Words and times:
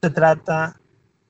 se 0.00 0.10
trata 0.10 0.80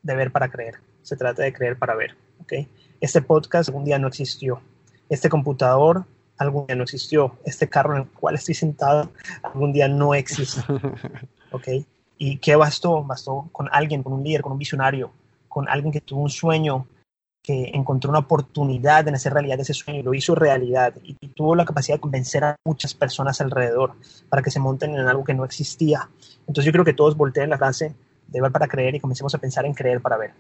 de 0.03 0.17
ver 0.17 0.31
para 0.31 0.51
creer, 0.51 0.77
se 1.03 1.17
trata 1.17 1.43
de 1.43 1.53
creer 1.53 1.79
para 1.79 1.95
ver. 1.95 2.17
¿okay? 2.43 2.69
Este 3.01 3.23
podcast 3.23 3.69
algún 3.69 3.85
día 3.85 3.99
no 3.99 4.09
existió. 4.09 4.61
Este 5.09 5.29
computador 5.29 6.05
algún 6.37 6.67
día 6.67 6.77
no 6.77 6.83
existió. 6.83 7.37
Este 7.45 7.69
carro 7.69 7.95
en 7.97 8.03
el 8.03 8.09
cual 8.09 8.35
estoy 8.35 8.55
sentado 8.55 9.11
algún 9.43 9.73
día 9.73 9.89
no 9.89 10.15
existe. 10.15 10.61
¿okay? 11.53 11.87
¿Y 12.19 12.39
qué 12.39 12.57
bastó? 12.57 13.03
Bastó 13.05 13.49
con 13.53 13.69
alguien, 13.73 14.03
con 14.03 14.13
un 14.13 14.25
líder, 14.25 14.43
con 14.43 14.53
un 14.53 14.59
visionario, 14.59 15.13
con 15.49 15.69
alguien 15.69 15.93
que 15.93 16.01
tuvo 16.01 16.23
un 16.23 16.31
sueño, 16.31 16.87
que 17.43 17.71
encontró 17.73 18.11
una 18.11 18.19
oportunidad 18.19 19.09
en 19.09 19.15
hacer 19.15 19.33
realidad 19.33 19.61
ese 19.61 19.73
sueño 19.73 20.01
y 20.01 20.03
lo 20.03 20.13
hizo 20.13 20.35
realidad 20.35 20.95
y, 21.03 21.15
tuvo 21.29 21.55
la 21.55 21.65
capacidad 21.65 21.97
de 21.97 22.01
convencer 22.01 22.43
a 22.43 22.57
muchas 22.65 22.95
personas 22.95 23.41
alrededor 23.41 23.95
para 24.29 24.43
que 24.43 24.51
se 24.51 24.59
monten 24.59 24.97
en 24.97 25.07
algo 25.07 25.23
que 25.23 25.35
no 25.35 25.45
existía. 25.45 26.11
Entonces 26.41 26.65
yo 26.65 26.73
creo 26.73 26.85
que 26.85 26.95
todos 26.95 27.17
volteen 27.17 27.51
la 27.51 27.57
frase 27.57 27.95
de 28.29 28.41
ver 28.41 28.53
para 28.53 28.69
creer 28.69 28.95
y 28.95 29.01
comencemos 29.01 29.35
a 29.35 29.39
pensar 29.39 29.65
en 29.67 29.75
creer 29.75 30.01
para 30.01 30.17
ver. 30.17 30.33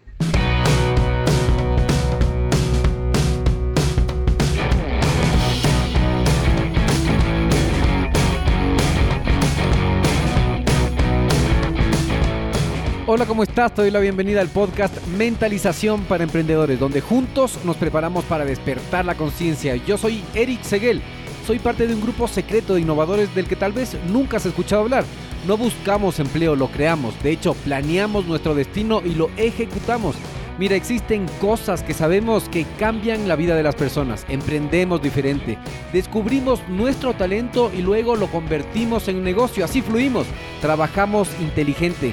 Hola, 13.10 13.24
¿cómo 13.24 13.42
estás? 13.42 13.72
Te 13.72 13.80
doy 13.80 13.90
la 13.90 14.00
bienvenida 14.00 14.42
al 14.42 14.48
podcast 14.48 14.94
Mentalización 15.06 16.04
para 16.04 16.24
Emprendedores, 16.24 16.78
donde 16.78 17.00
juntos 17.00 17.58
nos 17.64 17.76
preparamos 17.78 18.22
para 18.26 18.44
despertar 18.44 19.06
la 19.06 19.14
conciencia. 19.14 19.76
Yo 19.76 19.96
soy 19.96 20.22
Eric 20.34 20.62
Seguel, 20.62 21.00
soy 21.46 21.58
parte 21.58 21.86
de 21.86 21.94
un 21.94 22.02
grupo 22.02 22.28
secreto 22.28 22.74
de 22.74 22.82
innovadores 22.82 23.34
del 23.34 23.48
que 23.48 23.56
tal 23.56 23.72
vez 23.72 23.96
nunca 24.08 24.36
has 24.36 24.44
escuchado 24.44 24.82
hablar. 24.82 25.04
No 25.46 25.56
buscamos 25.56 26.18
empleo, 26.18 26.56
lo 26.56 26.68
creamos. 26.68 27.20
De 27.22 27.30
hecho, 27.30 27.54
planeamos 27.54 28.26
nuestro 28.26 28.54
destino 28.54 29.00
y 29.04 29.14
lo 29.14 29.30
ejecutamos. 29.36 30.16
Mira, 30.58 30.74
existen 30.74 31.26
cosas 31.40 31.84
que 31.84 31.94
sabemos 31.94 32.48
que 32.48 32.66
cambian 32.78 33.28
la 33.28 33.36
vida 33.36 33.54
de 33.54 33.62
las 33.62 33.76
personas. 33.76 34.26
Emprendemos 34.28 35.00
diferente. 35.00 35.56
Descubrimos 35.92 36.60
nuestro 36.68 37.14
talento 37.14 37.70
y 37.72 37.82
luego 37.82 38.16
lo 38.16 38.26
convertimos 38.26 39.06
en 39.06 39.22
negocio. 39.22 39.64
Así 39.64 39.82
fluimos. 39.82 40.26
Trabajamos 40.60 41.28
inteligente 41.40 42.12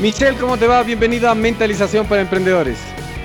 Michelle, 0.00 0.38
¿cómo 0.38 0.56
te 0.56 0.66
va? 0.66 0.82
Bienvenida 0.82 1.30
a 1.30 1.34
Mentalización 1.34 2.06
para 2.06 2.22
Emprendedores. 2.22 2.78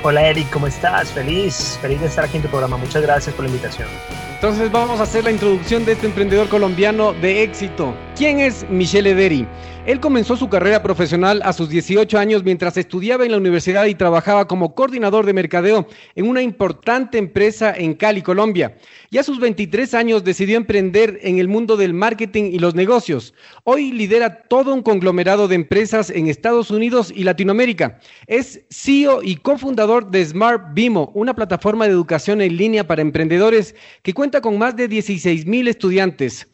Hola 0.03 0.27
Eric, 0.27 0.49
¿cómo 0.49 0.67
estás? 0.67 1.09
Feliz, 1.09 1.79
feliz 1.81 2.01
de 2.01 2.07
estar 2.07 2.25
aquí 2.25 2.35
en 2.35 2.43
tu 2.43 2.49
programa. 2.49 2.75
Muchas 2.75 3.01
gracias 3.01 3.33
por 3.33 3.45
la 3.45 3.49
invitación. 3.49 3.87
Entonces 4.33 4.69
vamos 4.69 4.99
a 4.99 5.03
hacer 5.03 5.23
la 5.23 5.31
introducción 5.31 5.85
de 5.85 5.93
este 5.93 6.07
emprendedor 6.07 6.49
colombiano 6.49 7.13
de 7.13 7.43
éxito. 7.43 7.95
¿Quién 8.15 8.39
es 8.39 8.65
Michelle 8.69 9.09
Ederi? 9.09 9.45
Él 9.85 9.99
comenzó 9.99 10.37
su 10.37 10.47
carrera 10.47 10.81
profesional 10.81 11.41
a 11.43 11.51
sus 11.51 11.67
18 11.67 12.17
años 12.17 12.45
mientras 12.45 12.77
estudiaba 12.77 13.25
en 13.25 13.31
la 13.31 13.37
universidad 13.37 13.87
y 13.87 13.95
trabajaba 13.95 14.47
como 14.47 14.73
coordinador 14.73 15.25
de 15.25 15.33
mercadeo 15.33 15.85
en 16.15 16.29
una 16.29 16.41
importante 16.41 17.17
empresa 17.17 17.73
en 17.75 17.93
Cali, 17.93 18.21
Colombia. 18.21 18.77
Y 19.09 19.17
a 19.17 19.23
sus 19.23 19.37
23 19.41 19.93
años 19.95 20.23
decidió 20.23 20.55
emprender 20.55 21.19
en 21.23 21.39
el 21.39 21.49
mundo 21.49 21.75
del 21.75 21.93
marketing 21.93 22.51
y 22.53 22.59
los 22.59 22.73
negocios. 22.73 23.33
Hoy 23.65 23.91
lidera 23.91 24.43
todo 24.43 24.73
un 24.73 24.81
conglomerado 24.81 25.49
de 25.49 25.55
empresas 25.55 26.09
en 26.09 26.27
Estados 26.27 26.71
Unidos 26.71 27.11
y 27.13 27.25
Latinoamérica. 27.25 27.99
Es 28.27 28.61
CEO 28.69 29.23
y 29.23 29.35
cofundador 29.35 30.09
de 30.09 30.23
Smart 30.23 30.73
Bimo, 30.73 31.11
una 31.15 31.35
plataforma 31.35 31.83
de 31.83 31.91
educación 31.91 32.39
en 32.39 32.55
línea 32.55 32.87
para 32.87 33.01
emprendedores 33.01 33.75
que 34.03 34.13
cuenta 34.13 34.39
con 34.39 34.57
más 34.57 34.77
de 34.77 34.87
16 34.87 35.45
mil 35.45 35.67
estudiantes. 35.67 36.47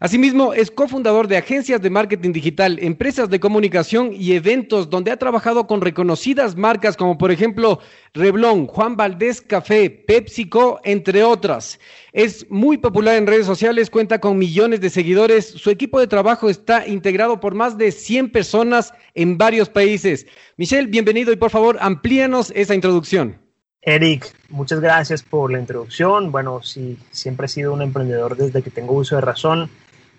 Asimismo, 0.00 0.54
es 0.54 0.70
cofundador 0.70 1.28
de 1.28 1.36
agencias 1.36 1.80
de 1.82 1.90
marketing 1.90 2.32
digital, 2.32 2.78
empresas 2.80 3.28
de 3.28 3.40
comunicación 3.40 4.10
y 4.12 4.32
eventos 4.32 4.90
donde 4.90 5.10
ha 5.10 5.16
trabajado 5.16 5.66
con 5.66 5.80
reconocidas 5.80 6.56
marcas 6.56 6.96
como 6.96 7.18
por 7.18 7.30
ejemplo 7.30 7.80
Reblon, 8.12 8.66
Juan 8.66 8.96
Valdés 8.96 9.40
Café, 9.40 9.90
PepsiCo, 9.90 10.80
entre 10.84 11.24
otras. 11.24 11.78
Es 12.12 12.46
muy 12.50 12.78
popular 12.78 13.16
en 13.16 13.26
redes 13.26 13.46
sociales, 13.46 13.90
cuenta 13.90 14.20
con 14.20 14.38
millones 14.38 14.80
de 14.80 14.90
seguidores. 14.90 15.46
Su 15.46 15.70
equipo 15.70 15.98
de 15.98 16.06
trabajo 16.06 16.48
está 16.48 16.86
integrado 16.86 17.40
por 17.40 17.54
más 17.54 17.76
de 17.76 17.90
100 17.90 18.30
personas 18.30 18.92
en 19.14 19.36
varios 19.38 19.68
países. 19.68 20.26
Michelle, 20.56 20.88
bienvenido 20.88 21.32
y 21.32 21.36
por 21.36 21.50
favor 21.50 21.78
amplíanos 21.80 22.52
esa 22.54 22.74
introducción. 22.74 23.43
Eric, 23.86 24.34
muchas 24.48 24.80
gracias 24.80 25.22
por 25.22 25.52
la 25.52 25.58
introducción. 25.58 26.32
Bueno, 26.32 26.62
sí, 26.62 26.98
siempre 27.10 27.46
he 27.46 27.48
sido 27.50 27.74
un 27.74 27.82
emprendedor 27.82 28.34
desde 28.34 28.62
que 28.62 28.70
tengo 28.70 28.94
uso 28.94 29.16
de 29.16 29.20
razón. 29.20 29.68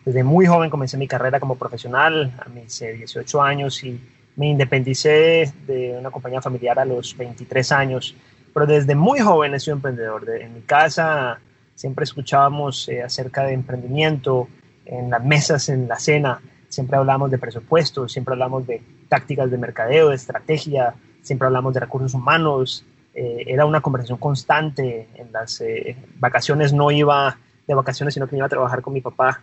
Desde 0.05 0.23
muy 0.23 0.45
joven 0.45 0.69
comencé 0.69 0.97
mi 0.97 1.07
carrera 1.07 1.39
como 1.39 1.55
profesional, 1.55 2.31
a 2.45 2.47
mis 2.47 2.79
18 2.79 3.41
años, 3.41 3.83
y 3.83 3.99
me 4.35 4.49
independicé 4.49 5.51
de 5.65 5.95
una 5.99 6.11
compañía 6.11 6.43
familiar 6.43 6.77
a 6.77 6.85
los 6.85 7.17
23 7.17 7.71
años. 7.71 8.15
Pero 8.53 8.67
desde 8.67 8.93
muy 8.93 9.19
joven 9.19 9.55
he 9.55 9.59
sido 9.59 9.77
emprendedor. 9.77 10.29
en 10.29 10.53
mi 10.53 10.61
casa 10.61 11.39
siempre 11.73 12.03
escuchábamos 12.03 12.87
eh, 12.87 13.01
acerca 13.01 13.45
de 13.45 13.53
emprendimiento, 13.53 14.47
en 14.85 15.09
las 15.09 15.23
mesas, 15.25 15.69
en 15.69 15.87
la 15.87 15.97
cena, 15.97 16.39
siempre 16.69 16.97
hablamos 16.97 17.31
de 17.31 17.39
presupuestos, 17.39 18.13
siempre 18.13 18.33
hablamos 18.33 18.67
de 18.67 18.83
tácticas 19.09 19.49
de 19.49 19.57
mercadeo, 19.57 20.09
de 20.09 20.15
estrategia, 20.15 20.93
siempre 21.23 21.47
hablamos 21.47 21.73
de 21.73 21.79
recursos 21.79 22.13
humanos, 22.13 22.85
eh, 23.15 23.45
era 23.47 23.65
una 23.65 23.79
conversación 23.79 24.17
constante. 24.17 25.07
En 25.15 25.31
las 25.31 25.61
eh, 25.61 25.95
vacaciones 26.19 26.73
no 26.73 26.91
iba 26.91 27.37
de 27.65 27.73
vacaciones, 27.73 28.13
sino 28.13 28.27
que 28.27 28.35
iba 28.35 28.45
a 28.45 28.49
trabajar 28.49 28.81
con 28.81 28.93
mi 28.93 29.01
papá. 29.01 29.41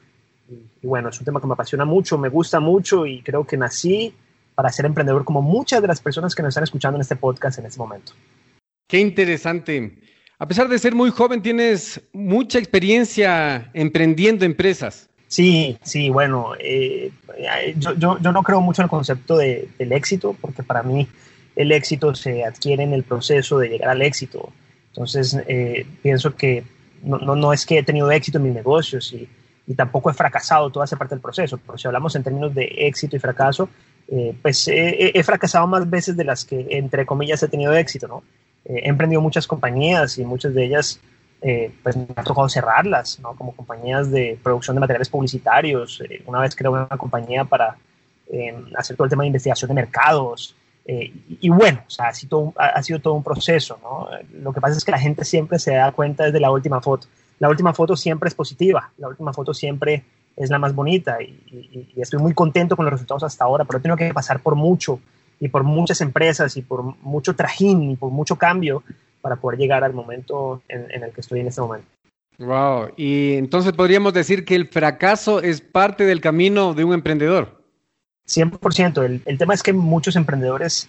Y, 0.48 0.86
bueno, 0.86 1.08
es 1.08 1.18
un 1.18 1.24
tema 1.24 1.40
que 1.40 1.46
me 1.46 1.54
apasiona 1.54 1.86
mucho, 1.86 2.18
me 2.18 2.28
gusta 2.28 2.60
mucho 2.60 3.06
y 3.06 3.22
creo 3.22 3.46
que 3.46 3.56
nací 3.56 4.14
para 4.54 4.70
ser 4.70 4.84
emprendedor 4.84 5.24
como 5.24 5.40
muchas 5.40 5.80
de 5.80 5.88
las 5.88 6.00
personas 6.00 6.34
que 6.34 6.42
nos 6.42 6.50
están 6.50 6.64
escuchando 6.64 6.98
en 6.98 7.00
este 7.00 7.16
podcast 7.16 7.58
en 7.58 7.66
este 7.66 7.78
momento. 7.78 8.12
Qué 8.86 8.98
interesante. 8.98 9.98
A 10.38 10.46
pesar 10.46 10.68
de 10.68 10.78
ser 10.78 10.94
muy 10.94 11.10
joven, 11.10 11.40
tienes 11.40 12.02
mucha 12.12 12.58
experiencia 12.58 13.70
emprendiendo 13.72 14.44
empresas. 14.44 15.08
Sí, 15.28 15.78
sí, 15.82 16.10
bueno, 16.10 16.52
eh, 16.58 17.10
yo, 17.76 17.94
yo, 17.94 18.18
yo, 18.18 18.32
no 18.32 18.42
creo 18.42 18.60
mucho 18.60 18.82
en 18.82 18.84
el 18.84 18.90
concepto 18.90 19.38
de, 19.38 19.68
del 19.78 19.92
éxito, 19.92 20.36
porque 20.38 20.62
para 20.62 20.82
mí 20.82 21.08
el 21.56 21.72
éxito 21.72 22.14
se 22.14 22.44
adquiere 22.44 22.82
en 22.82 22.92
el 22.92 23.04
proceso 23.04 23.58
de 23.58 23.68
llegar 23.68 23.90
al 23.90 24.02
éxito. 24.02 24.52
Entonces, 24.88 25.38
eh, 25.48 25.86
pienso 26.02 26.34
que 26.34 26.64
no, 27.02 27.18
no, 27.18 27.52
es 27.52 27.66
que 27.66 27.78
he 27.78 27.82
tenido 27.82 28.10
éxito 28.10 28.38
en 28.38 28.44
mis 28.44 28.54
negocios 28.54 29.12
y, 29.12 29.28
y, 29.66 29.74
tampoco 29.74 30.10
he 30.10 30.14
fracasado 30.14 30.70
toda 30.70 30.84
esa 30.84 30.96
parte 30.96 31.14
del 31.14 31.22
proceso, 31.22 31.58
pero 31.58 31.76
si 31.76 31.86
hablamos 31.86 32.14
en 32.14 32.22
términos 32.22 32.54
de 32.54 32.64
éxito 32.76 33.16
y 33.16 33.18
fracaso, 33.18 33.68
eh, 34.08 34.34
pues 34.40 34.68
he, 34.68 35.22
fracasado 35.24 35.66
más 35.66 35.88
veces 35.88 36.16
de 36.16 36.24
las 36.24 36.44
que, 36.44 36.66
entre 36.70 37.06
comillas, 37.06 37.42
he 37.42 37.48
tenido 37.48 37.72
éxito, 37.72 38.06
¿no? 38.06 38.22
Eh, 38.64 38.82
he 38.84 38.88
emprendido 38.88 39.20
muchas 39.20 39.46
compañías 39.46 40.18
y 40.18 40.24
muchas 40.24 40.54
de 40.54 40.64
ellas, 40.64 41.00
pues 41.82 41.96
me 41.96 42.06
ha 42.14 42.22
tocado 42.22 42.48
cerrarlas, 42.48 43.18
¿no? 43.18 43.34
Como 43.34 43.56
compañías 43.56 44.12
de 44.12 44.38
producción 44.40 44.76
de 44.76 44.80
materiales 44.80 45.08
publicitarios. 45.08 46.00
una 46.26 46.38
vez 46.40 46.54
creé 46.54 46.70
una 46.70 46.86
compañía 46.86 47.44
para 47.44 47.76
hacer 48.76 48.96
todo 48.96 49.06
el 49.06 49.10
tema 49.10 49.24
de 49.24 49.28
investigación 49.28 49.68
de 49.68 49.74
mercados, 49.74 50.54
eh, 50.84 51.12
y, 51.40 51.48
bueno, 51.48 51.82
o 51.86 51.90
sea, 51.90 52.08
ha, 52.08 52.14
sido, 52.14 52.52
ha, 52.56 52.82
sido 52.82 52.98
todo 52.98 53.14
un 53.14 53.22
proceso, 53.22 53.78
¿no? 53.82 54.08
Lo 54.32 54.52
que 54.52 54.60
pasa 54.60 54.76
es 54.76 54.84
que 54.84 54.90
la 54.90 54.98
gente 54.98 55.24
siempre 55.24 55.58
se 55.58 55.74
da 55.74 55.92
cuenta 55.92 56.24
desde 56.24 56.40
la 56.40 56.50
última 56.50 56.80
foto. 56.80 57.06
La 57.38 57.48
última 57.48 57.72
foto 57.72 57.96
siempre 57.96 58.28
es 58.28 58.34
positiva, 58.34 58.90
la 58.98 59.08
última 59.08 59.32
foto 59.32 59.54
siempre 59.54 60.04
es 60.36 60.50
la 60.50 60.58
más 60.58 60.74
bonita 60.74 61.18
y, 61.22 61.92
estoy 61.96 62.20
muy 62.20 62.34
contento 62.34 62.76
con 62.76 62.84
los 62.84 62.92
resultados 62.92 63.22
hasta 63.22 63.44
ahora, 63.44 63.64
pero 63.64 63.78
he 63.78 63.82
tenido 63.82 63.96
que 63.96 64.12
pasar 64.12 64.40
por 64.40 64.54
mucho 64.54 64.98
y 65.38 65.48
por 65.48 65.62
muchas 65.62 66.00
empresas 66.00 66.56
y 66.56 66.62
por 66.62 66.82
mucho 67.02 67.34
trajín 67.34 67.90
y 67.90 67.96
por 67.96 68.10
mucho 68.10 68.36
cambio 68.36 68.82
para 69.20 69.36
poder 69.36 69.58
llegar 69.58 69.84
al 69.84 69.92
momento 69.92 70.62
en, 70.68 70.90
en 70.90 71.04
el 71.04 71.12
que 71.12 71.20
estoy 71.20 71.40
en 71.40 71.48
este 71.48 71.60
momento. 71.60 71.86
Wow, 72.38 72.90
y 72.96 73.34
entonces 73.34 73.72
podríamos 73.72 74.14
decir 74.14 74.44
que 74.44 74.56
el 74.56 74.66
fracaso 74.68 75.40
es 75.40 75.60
parte 75.60 76.04
del 76.04 76.20
camino 76.20 76.74
de 76.74 76.84
un 76.84 76.94
emprendedor. 76.94 77.61
100%. 78.32 79.22
El, 79.24 79.38
tema 79.38 79.54
es 79.54 79.62
que 79.62 79.72
muchos 79.72 80.16
emprendedores 80.16 80.88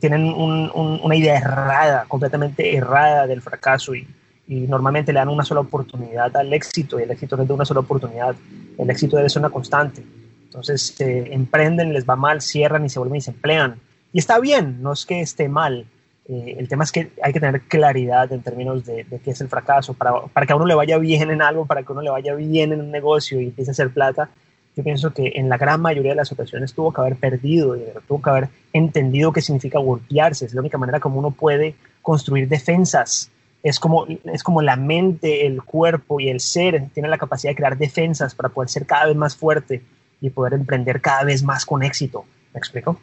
tienen 0.00 0.24
una 0.24 1.16
idea 1.16 1.38
errada, 1.38 2.04
completamente 2.08 2.76
errada 2.76 3.26
del 3.26 3.42
fracaso 3.42 3.94
y, 3.94 4.06
normalmente 4.48 5.14
le 5.14 5.18
dan 5.18 5.30
una 5.30 5.44
sola 5.44 5.60
oportunidad 5.60 6.36
al 6.36 6.52
éxito 6.52 7.00
y 7.00 7.04
el 7.04 7.10
éxito 7.10 7.36
no 7.36 7.42
es 7.42 7.48
de 7.48 7.54
una 7.54 7.64
sola 7.64 7.80
oportunidad, 7.80 8.34
el 8.76 8.90
éxito 8.90 9.16
debe 9.16 9.30
ser 9.30 9.40
una 9.40 9.48
constante. 9.48 10.04
Entonces 10.44 10.94
emprenden, 10.98 11.94
les 11.94 12.06
va 12.06 12.16
mal, 12.16 12.42
cierran 12.42 12.84
y 12.84 12.90
se 12.90 12.98
vuelven 12.98 13.16
y 13.16 13.20
se 13.22 13.30
emplean. 13.30 13.80
Y 14.12 14.18
está 14.18 14.38
bien, 14.40 14.82
no 14.82 14.92
es 14.92 15.06
que 15.06 15.22
esté 15.22 15.48
mal. 15.48 15.86
Eh, 16.28 16.56
el 16.58 16.68
tema 16.68 16.84
es 16.84 16.92
que 16.92 17.12
hay 17.22 17.32
que 17.32 17.40
tener 17.40 17.62
claridad 17.62 18.30
en 18.30 18.42
términos 18.42 18.84
de, 18.84 19.06
qué 19.24 19.30
es 19.30 19.40
el 19.40 19.48
fracaso. 19.48 19.94
Para, 19.94 20.26
para, 20.26 20.44
que 20.44 20.52
a 20.52 20.56
uno 20.56 20.66
le 20.66 20.74
vaya 20.74 20.98
bien 20.98 21.30
en 21.30 21.40
algo, 21.40 21.64
para 21.64 21.82
que 21.82 21.88
a 21.88 21.92
uno 21.92 22.02
le 22.02 22.10
vaya 22.10 22.34
bien 22.34 22.72
en 22.72 22.80
un 22.80 22.90
negocio 22.90 23.40
y 23.40 23.44
empiece 23.44 23.70
a 23.70 23.72
hacer 23.72 23.90
plata, 23.90 24.28
yo 24.74 24.82
pienso 24.82 25.12
que 25.12 25.32
en 25.34 25.48
la 25.48 25.58
gran 25.58 25.80
mayoría 25.80 26.12
de 26.12 26.16
las 26.16 26.32
ocasiones 26.32 26.72
tuvo 26.72 26.92
que 26.92 27.00
haber 27.00 27.16
perdido, 27.16 27.76
tuvo 28.08 28.22
que 28.22 28.30
haber 28.30 28.48
entendido 28.72 29.32
qué 29.32 29.42
significa 29.42 29.78
golpearse. 29.78 30.46
Es 30.46 30.54
la 30.54 30.60
única 30.60 30.78
manera 30.78 30.98
como 30.98 31.18
uno 31.18 31.30
puede 31.30 31.74
construir 32.00 32.48
defensas. 32.48 33.30
Es 33.62 33.78
como, 33.78 34.06
es 34.06 34.42
como 34.42 34.62
la 34.62 34.76
mente, 34.76 35.46
el 35.46 35.62
cuerpo 35.62 36.20
y 36.20 36.30
el 36.30 36.40
ser 36.40 36.88
tienen 36.94 37.10
la 37.10 37.18
capacidad 37.18 37.52
de 37.52 37.56
crear 37.56 37.76
defensas 37.76 38.34
para 38.34 38.48
poder 38.48 38.70
ser 38.70 38.86
cada 38.86 39.06
vez 39.06 39.16
más 39.16 39.36
fuerte 39.36 39.82
y 40.20 40.30
poder 40.30 40.54
emprender 40.54 41.00
cada 41.00 41.24
vez 41.24 41.42
más 41.42 41.66
con 41.66 41.82
éxito. 41.82 42.24
¿Me 42.54 42.58
explico? 42.58 42.98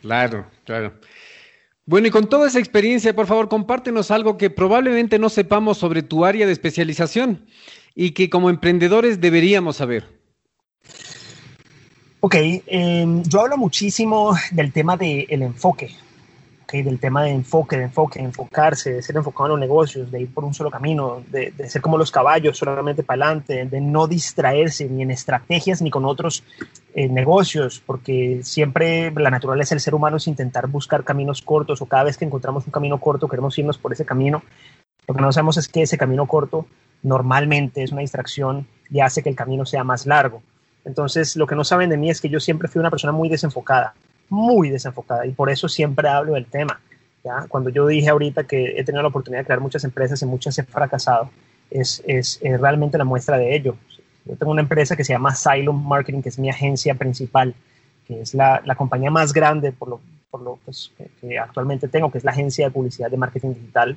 Claro, 0.00 0.46
claro. 0.64 0.94
Bueno, 1.86 2.08
y 2.08 2.10
con 2.10 2.28
toda 2.28 2.48
esa 2.48 2.58
experiencia, 2.58 3.14
por 3.14 3.26
favor, 3.26 3.50
compártenos 3.50 4.10
algo 4.10 4.38
que 4.38 4.48
probablemente 4.48 5.18
no 5.18 5.28
sepamos 5.28 5.76
sobre 5.76 6.02
tu 6.02 6.24
área 6.24 6.46
de 6.46 6.52
especialización 6.52 7.44
y 7.94 8.12
que 8.12 8.30
como 8.30 8.48
emprendedores 8.48 9.20
deberíamos 9.20 9.76
saber. 9.76 10.23
Ok, 12.26 12.36
em, 12.36 13.22
yo 13.24 13.42
hablo 13.42 13.58
muchísimo 13.58 14.34
del 14.50 14.72
tema 14.72 14.96
del 14.96 15.42
enfoque, 15.42 15.94
okay, 16.62 16.82
del 16.82 16.98
tema 16.98 17.22
de 17.22 17.32
enfoque, 17.32 17.76
de 17.76 17.82
enfoque, 17.82 18.18
de 18.18 18.24
enfocarse, 18.24 18.94
de 18.94 19.02
ser 19.02 19.16
enfocado 19.16 19.44
en 19.44 19.50
los 19.50 19.60
negocios, 19.60 20.10
de 20.10 20.22
ir 20.22 20.32
por 20.32 20.42
un 20.42 20.54
solo 20.54 20.70
camino, 20.70 21.22
de, 21.30 21.52
ser 21.68 21.82
como 21.82 21.98
los 21.98 22.10
caballos 22.10 22.56
solamente 22.56 23.02
para 23.02 23.26
adelante, 23.26 23.66
de 23.66 23.78
no 23.82 24.06
distraerse 24.06 24.88
ni 24.88 25.02
en 25.02 25.10
estrategias 25.10 25.82
ni 25.82 25.90
con 25.90 26.06
otros 26.06 26.44
eh, 26.94 27.08
negocios, 27.08 27.82
porque 27.84 28.40
siempre 28.42 29.10
la 29.10 29.28
naturaleza 29.28 29.74
del 29.74 29.82
ser 29.82 29.94
humano 29.94 30.16
es 30.16 30.26
intentar 30.26 30.66
buscar 30.66 31.04
caminos 31.04 31.42
cortos 31.42 31.82
o 31.82 31.86
cada 31.86 32.04
vez 32.04 32.16
que 32.16 32.24
encontramos 32.24 32.64
un 32.64 32.72
camino 32.72 32.98
corto 33.00 33.28
queremos 33.28 33.58
irnos 33.58 33.76
por 33.76 33.92
ese 33.92 34.06
camino. 34.06 34.42
Lo 35.06 35.14
que 35.14 35.20
no 35.20 35.30
sabemos 35.30 35.58
es 35.58 35.68
que 35.68 35.82
ese 35.82 35.98
camino 35.98 36.26
corto 36.26 36.64
normalmente 37.02 37.82
es 37.82 37.92
una 37.92 38.00
distracción 38.00 38.66
y 38.88 39.00
hace 39.00 39.22
que 39.22 39.28
el 39.28 39.36
camino 39.36 39.66
sea 39.66 39.84
más 39.84 40.06
largo. 40.06 40.42
Entonces, 40.84 41.36
lo 41.36 41.46
que 41.46 41.54
no 41.54 41.64
saben 41.64 41.90
de 41.90 41.96
mí 41.96 42.10
es 42.10 42.20
que 42.20 42.28
yo 42.28 42.40
siempre 42.40 42.68
fui 42.68 42.80
una 42.80 42.90
persona 42.90 43.12
muy 43.12 43.28
desenfocada, 43.28 43.94
muy 44.28 44.68
desenfocada, 44.70 45.26
y 45.26 45.32
por 45.32 45.50
eso 45.50 45.68
siempre 45.68 46.08
hablo 46.08 46.34
del 46.34 46.46
tema. 46.46 46.80
¿ya? 47.24 47.46
Cuando 47.48 47.70
yo 47.70 47.86
dije 47.86 48.08
ahorita 48.10 48.44
que 48.44 48.78
he 48.78 48.84
tenido 48.84 49.02
la 49.02 49.08
oportunidad 49.08 49.40
de 49.40 49.46
crear 49.46 49.60
muchas 49.60 49.84
empresas 49.84 50.20
y 50.22 50.26
muchas 50.26 50.58
he 50.58 50.62
fracasado, 50.62 51.30
es, 51.70 52.02
es, 52.06 52.40
realmente 52.42 52.98
la 52.98 53.04
muestra 53.04 53.38
de 53.38 53.54
ello. 53.54 53.76
Yo 54.24 54.36
tengo 54.36 54.52
una 54.52 54.62
empresa 54.62 54.96
que 54.96 55.04
se 55.04 55.12
llama 55.12 55.30
Asylum 55.30 55.86
Marketing, 55.86 56.22
que 56.22 56.28
es 56.28 56.38
mi 56.38 56.48
agencia 56.48 56.94
principal, 56.94 57.54
que 58.06 58.20
es 58.20 58.34
la, 58.34 58.62
la 58.64 58.74
compañía 58.74 59.10
más 59.10 59.32
grande 59.32 59.72
por 59.72 59.88
lo, 59.88 60.00
por 60.30 60.42
lo 60.42 60.58
pues, 60.64 60.92
que, 61.20 61.38
actualmente 61.38 61.88
tengo, 61.88 62.10
que 62.10 62.18
es 62.18 62.24
la 62.24 62.30
agencia 62.30 62.66
de 62.66 62.70
publicidad 62.70 63.10
de 63.10 63.16
marketing 63.16 63.54
digital. 63.54 63.96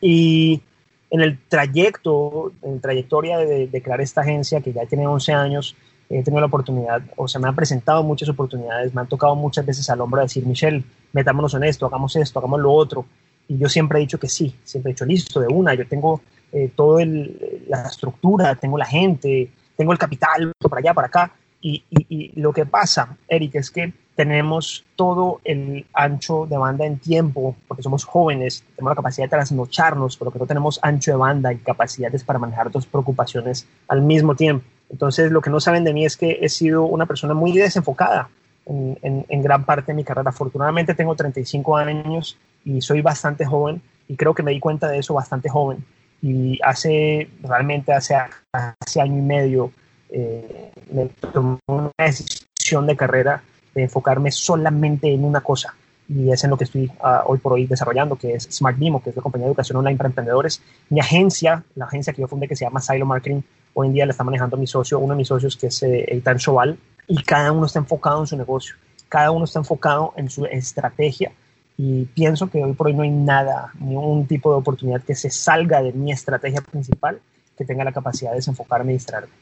Y 0.00 0.62
en 1.10 1.20
el 1.20 1.38
trayecto, 1.48 2.52
en 2.62 2.80
trayectoria 2.80 3.38
de, 3.38 3.68
de 3.68 3.82
crear 3.82 4.00
esta 4.00 4.20
agencia, 4.20 4.60
que 4.60 4.72
ya 4.72 4.84
tiene 4.86 5.06
11 5.06 5.32
años, 5.32 5.76
he 6.10 6.22
tenido 6.22 6.40
la 6.40 6.46
oportunidad, 6.46 7.02
o 7.16 7.28
se 7.28 7.38
me 7.38 7.48
han 7.48 7.54
presentado 7.54 8.02
muchas 8.02 8.28
oportunidades, 8.28 8.94
me 8.94 9.00
han 9.02 9.08
tocado 9.08 9.34
muchas 9.36 9.66
veces 9.66 9.88
al 9.90 10.00
hombro 10.00 10.20
a 10.20 10.24
decir, 10.24 10.46
Michelle, 10.46 10.82
metámonos 11.12 11.54
en 11.54 11.64
esto, 11.64 11.86
hagamos 11.86 12.16
esto, 12.16 12.38
hagamos 12.38 12.60
lo 12.60 12.72
otro. 12.72 13.04
Y 13.46 13.58
yo 13.58 13.68
siempre 13.68 13.98
he 13.98 14.02
dicho 14.02 14.18
que 14.18 14.28
sí, 14.28 14.54
siempre 14.64 14.90
he 14.90 14.94
dicho, 14.94 15.04
listo, 15.04 15.40
de 15.40 15.48
una, 15.48 15.74
yo 15.74 15.86
tengo 15.86 16.20
eh, 16.52 16.70
toda 16.74 17.04
la 17.04 17.82
estructura, 17.82 18.54
tengo 18.54 18.78
la 18.78 18.86
gente, 18.86 19.50
tengo 19.76 19.92
el 19.92 19.98
capital, 19.98 20.52
para 20.68 20.80
allá, 20.80 20.94
para 20.94 21.06
acá. 21.08 21.32
Y, 21.60 21.82
y, 21.90 22.40
lo 22.40 22.52
que 22.52 22.66
pasa, 22.66 23.16
Eric, 23.26 23.56
es 23.56 23.70
que 23.70 23.92
tenemos 24.14 24.84
todo 24.96 25.40
el 25.44 25.86
ancho 25.92 26.46
de 26.46 26.56
banda 26.56 26.86
en 26.86 26.98
tiempo, 26.98 27.56
porque 27.66 27.82
somos 27.82 28.04
jóvenes, 28.04 28.64
tenemos 28.76 28.92
la 28.92 28.96
capacidad 28.96 29.26
de 29.26 29.30
trasnocharnos, 29.30 30.16
pero 30.16 30.30
que 30.30 30.38
no 30.38 30.46
tenemos 30.46 30.78
ancho 30.82 31.10
de 31.10 31.16
banda 31.16 31.52
y 31.52 31.58
capacidades 31.58 32.22
para 32.24 32.38
manejar 32.38 32.70
dos 32.70 32.86
preocupaciones 32.86 33.66
al 33.88 34.02
mismo 34.02 34.34
tiempo. 34.34 34.64
Entonces, 34.90 35.30
lo 35.30 35.40
que 35.40 35.50
no 35.50 35.60
saben 35.60 35.84
de 35.84 35.92
mí 35.92 36.04
es 36.04 36.16
que 36.16 36.38
he 36.40 36.48
sido 36.48 36.84
una 36.84 37.06
persona 37.06 37.34
muy 37.34 37.52
desenfocada 37.52 38.30
en, 38.66 39.42
gran 39.42 39.64
parte 39.64 39.92
de 39.92 39.96
mi 39.96 40.04
carrera. 40.04 40.30
Afortunadamente 40.30 40.94
tengo 40.94 41.14
35 41.14 41.76
años 41.76 42.38
y 42.64 42.80
soy 42.80 43.00
bastante 43.02 43.44
joven 43.44 43.80
y 44.08 44.16
creo 44.16 44.34
que 44.34 44.42
me 44.42 44.52
di 44.52 44.60
cuenta 44.60 44.88
de 44.88 44.98
eso 44.98 45.14
bastante 45.14 45.48
joven. 45.48 45.84
Y 46.20 46.58
hace, 46.62 47.30
realmente 47.42 47.92
hace, 47.92 48.16
hace 48.52 49.00
año 49.00 49.18
y 49.18 49.22
medio, 49.22 49.72
eh, 50.10 50.72
me 50.90 51.06
tomé 51.06 51.58
una 51.66 51.90
decisión 51.98 52.86
de 52.86 52.96
carrera 52.96 53.42
de 53.74 53.84
enfocarme 53.84 54.30
solamente 54.32 55.12
en 55.12 55.24
una 55.24 55.40
cosa 55.40 55.74
y 56.08 56.32
es 56.32 56.42
en 56.42 56.50
lo 56.50 56.56
que 56.56 56.64
estoy 56.64 56.90
ah, 57.02 57.22
hoy 57.26 57.38
por 57.38 57.52
hoy 57.52 57.66
desarrollando, 57.66 58.16
que 58.16 58.32
es 58.34 58.48
Smart 58.50 58.78
Mimo, 58.78 59.02
que 59.02 59.10
es 59.10 59.16
la 59.16 59.22
compañía 59.22 59.46
de 59.46 59.50
educación 59.50 59.76
online 59.76 59.96
para 59.96 60.08
emprendedores. 60.08 60.62
Mi 60.88 61.00
agencia, 61.00 61.62
la 61.74 61.84
agencia 61.84 62.12
que 62.12 62.22
yo 62.22 62.28
fundé 62.28 62.48
que 62.48 62.56
se 62.56 62.64
llama 62.64 62.80
Silo 62.80 63.04
Marketing, 63.04 63.42
Hoy 63.80 63.86
en 63.86 63.92
día 63.92 64.06
la 64.06 64.10
está 64.10 64.24
manejando 64.24 64.56
mi 64.56 64.66
socio, 64.66 64.98
uno 64.98 65.14
de 65.14 65.18
mis 65.18 65.28
socios 65.28 65.56
que 65.56 65.68
es 65.68 65.84
eh, 65.84 66.04
Eitan 66.08 66.36
Choval, 66.38 66.76
y 67.06 67.22
cada 67.22 67.52
uno 67.52 67.64
está 67.64 67.78
enfocado 67.78 68.18
en 68.18 68.26
su 68.26 68.36
negocio, 68.36 68.74
cada 69.08 69.30
uno 69.30 69.44
está 69.44 69.60
enfocado 69.60 70.14
en 70.16 70.28
su 70.28 70.46
estrategia 70.46 71.30
y 71.76 72.06
pienso 72.06 72.50
que 72.50 72.64
hoy 72.64 72.72
por 72.72 72.88
hoy 72.88 72.94
no 72.94 73.04
hay 73.04 73.10
nada, 73.10 73.70
ni 73.78 73.94
un 73.94 74.26
tipo 74.26 74.50
de 74.50 74.56
oportunidad 74.58 75.04
que 75.04 75.14
se 75.14 75.30
salga 75.30 75.80
de 75.80 75.92
mi 75.92 76.10
estrategia 76.10 76.60
principal 76.60 77.20
que 77.56 77.64
tenga 77.64 77.84
la 77.84 77.92
capacidad 77.92 78.32
de 78.32 78.38
desenfocarme 78.38 78.90
y 78.90 78.96
distraerme. 78.96 79.32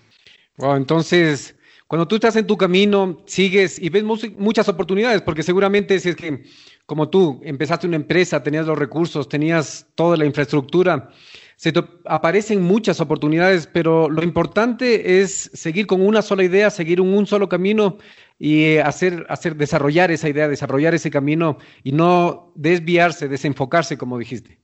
Wow, 0.59 0.77
entonces, 0.77 1.57
cuando 1.87 2.07
tú 2.07 2.17
estás 2.17 2.37
en 2.37 2.47
tu 2.47 2.59
camino, 2.59 3.23
sigues 3.25 3.79
y 3.79 3.89
ves 3.89 4.05
muchas 4.05 4.69
oportunidades, 4.69 5.23
porque 5.23 5.43
seguramente 5.43 5.99
si 5.99 6.11
es 6.11 6.17
que, 6.17 6.45
como 6.85 7.09
tú, 7.09 7.41
empezaste 7.43 7.87
una 7.87 7.97
empresa, 7.97 8.43
tenías 8.43 8.67
los 8.67 8.79
recursos, 8.79 9.31
tenías 9.31 9.87
toda 9.95 10.19
la 10.19 10.27
infraestructura, 10.27 11.09
se 11.57 11.73
te 11.73 11.83
aparecen 12.05 12.63
muchas 12.63 13.01
oportunidades, 13.01 13.67
pero 13.67 14.11
lo 14.11 14.23
importante 14.23 15.21
es 15.21 15.51
seguir 15.55 15.87
con 15.87 16.07
una 16.07 16.21
sola 16.21 16.45
idea, 16.45 16.69
seguir 16.69 17.01
un, 17.01 17.15
un 17.15 17.27
solo 17.27 17.49
camino 17.49 17.97
y 18.39 18.65
eh, 18.65 18.83
hacer, 18.83 19.25
hacer, 19.31 19.57
desarrollar 19.57 20.11
esa 20.11 20.29
idea, 20.29 20.49
desarrollar 20.49 20.95
ese 20.95 21.11
camino 21.11 21.57
y 21.83 21.93
no 21.93 22.53
desviarse, 22.55 23.29
desenfocarse, 23.29 23.97
como 23.97 24.19
dijiste. 24.19 24.59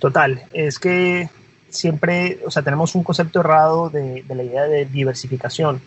Total, 0.00 0.42
es 0.52 0.80
que 0.80 1.30
siempre, 1.68 2.40
o 2.44 2.50
sea, 2.50 2.62
tenemos 2.62 2.96
un 2.96 3.04
concepto 3.04 3.40
errado 3.40 3.88
de, 3.88 4.24
la 4.28 4.42
idea 4.42 4.64
de 4.64 4.84
diversificación. 4.84 5.80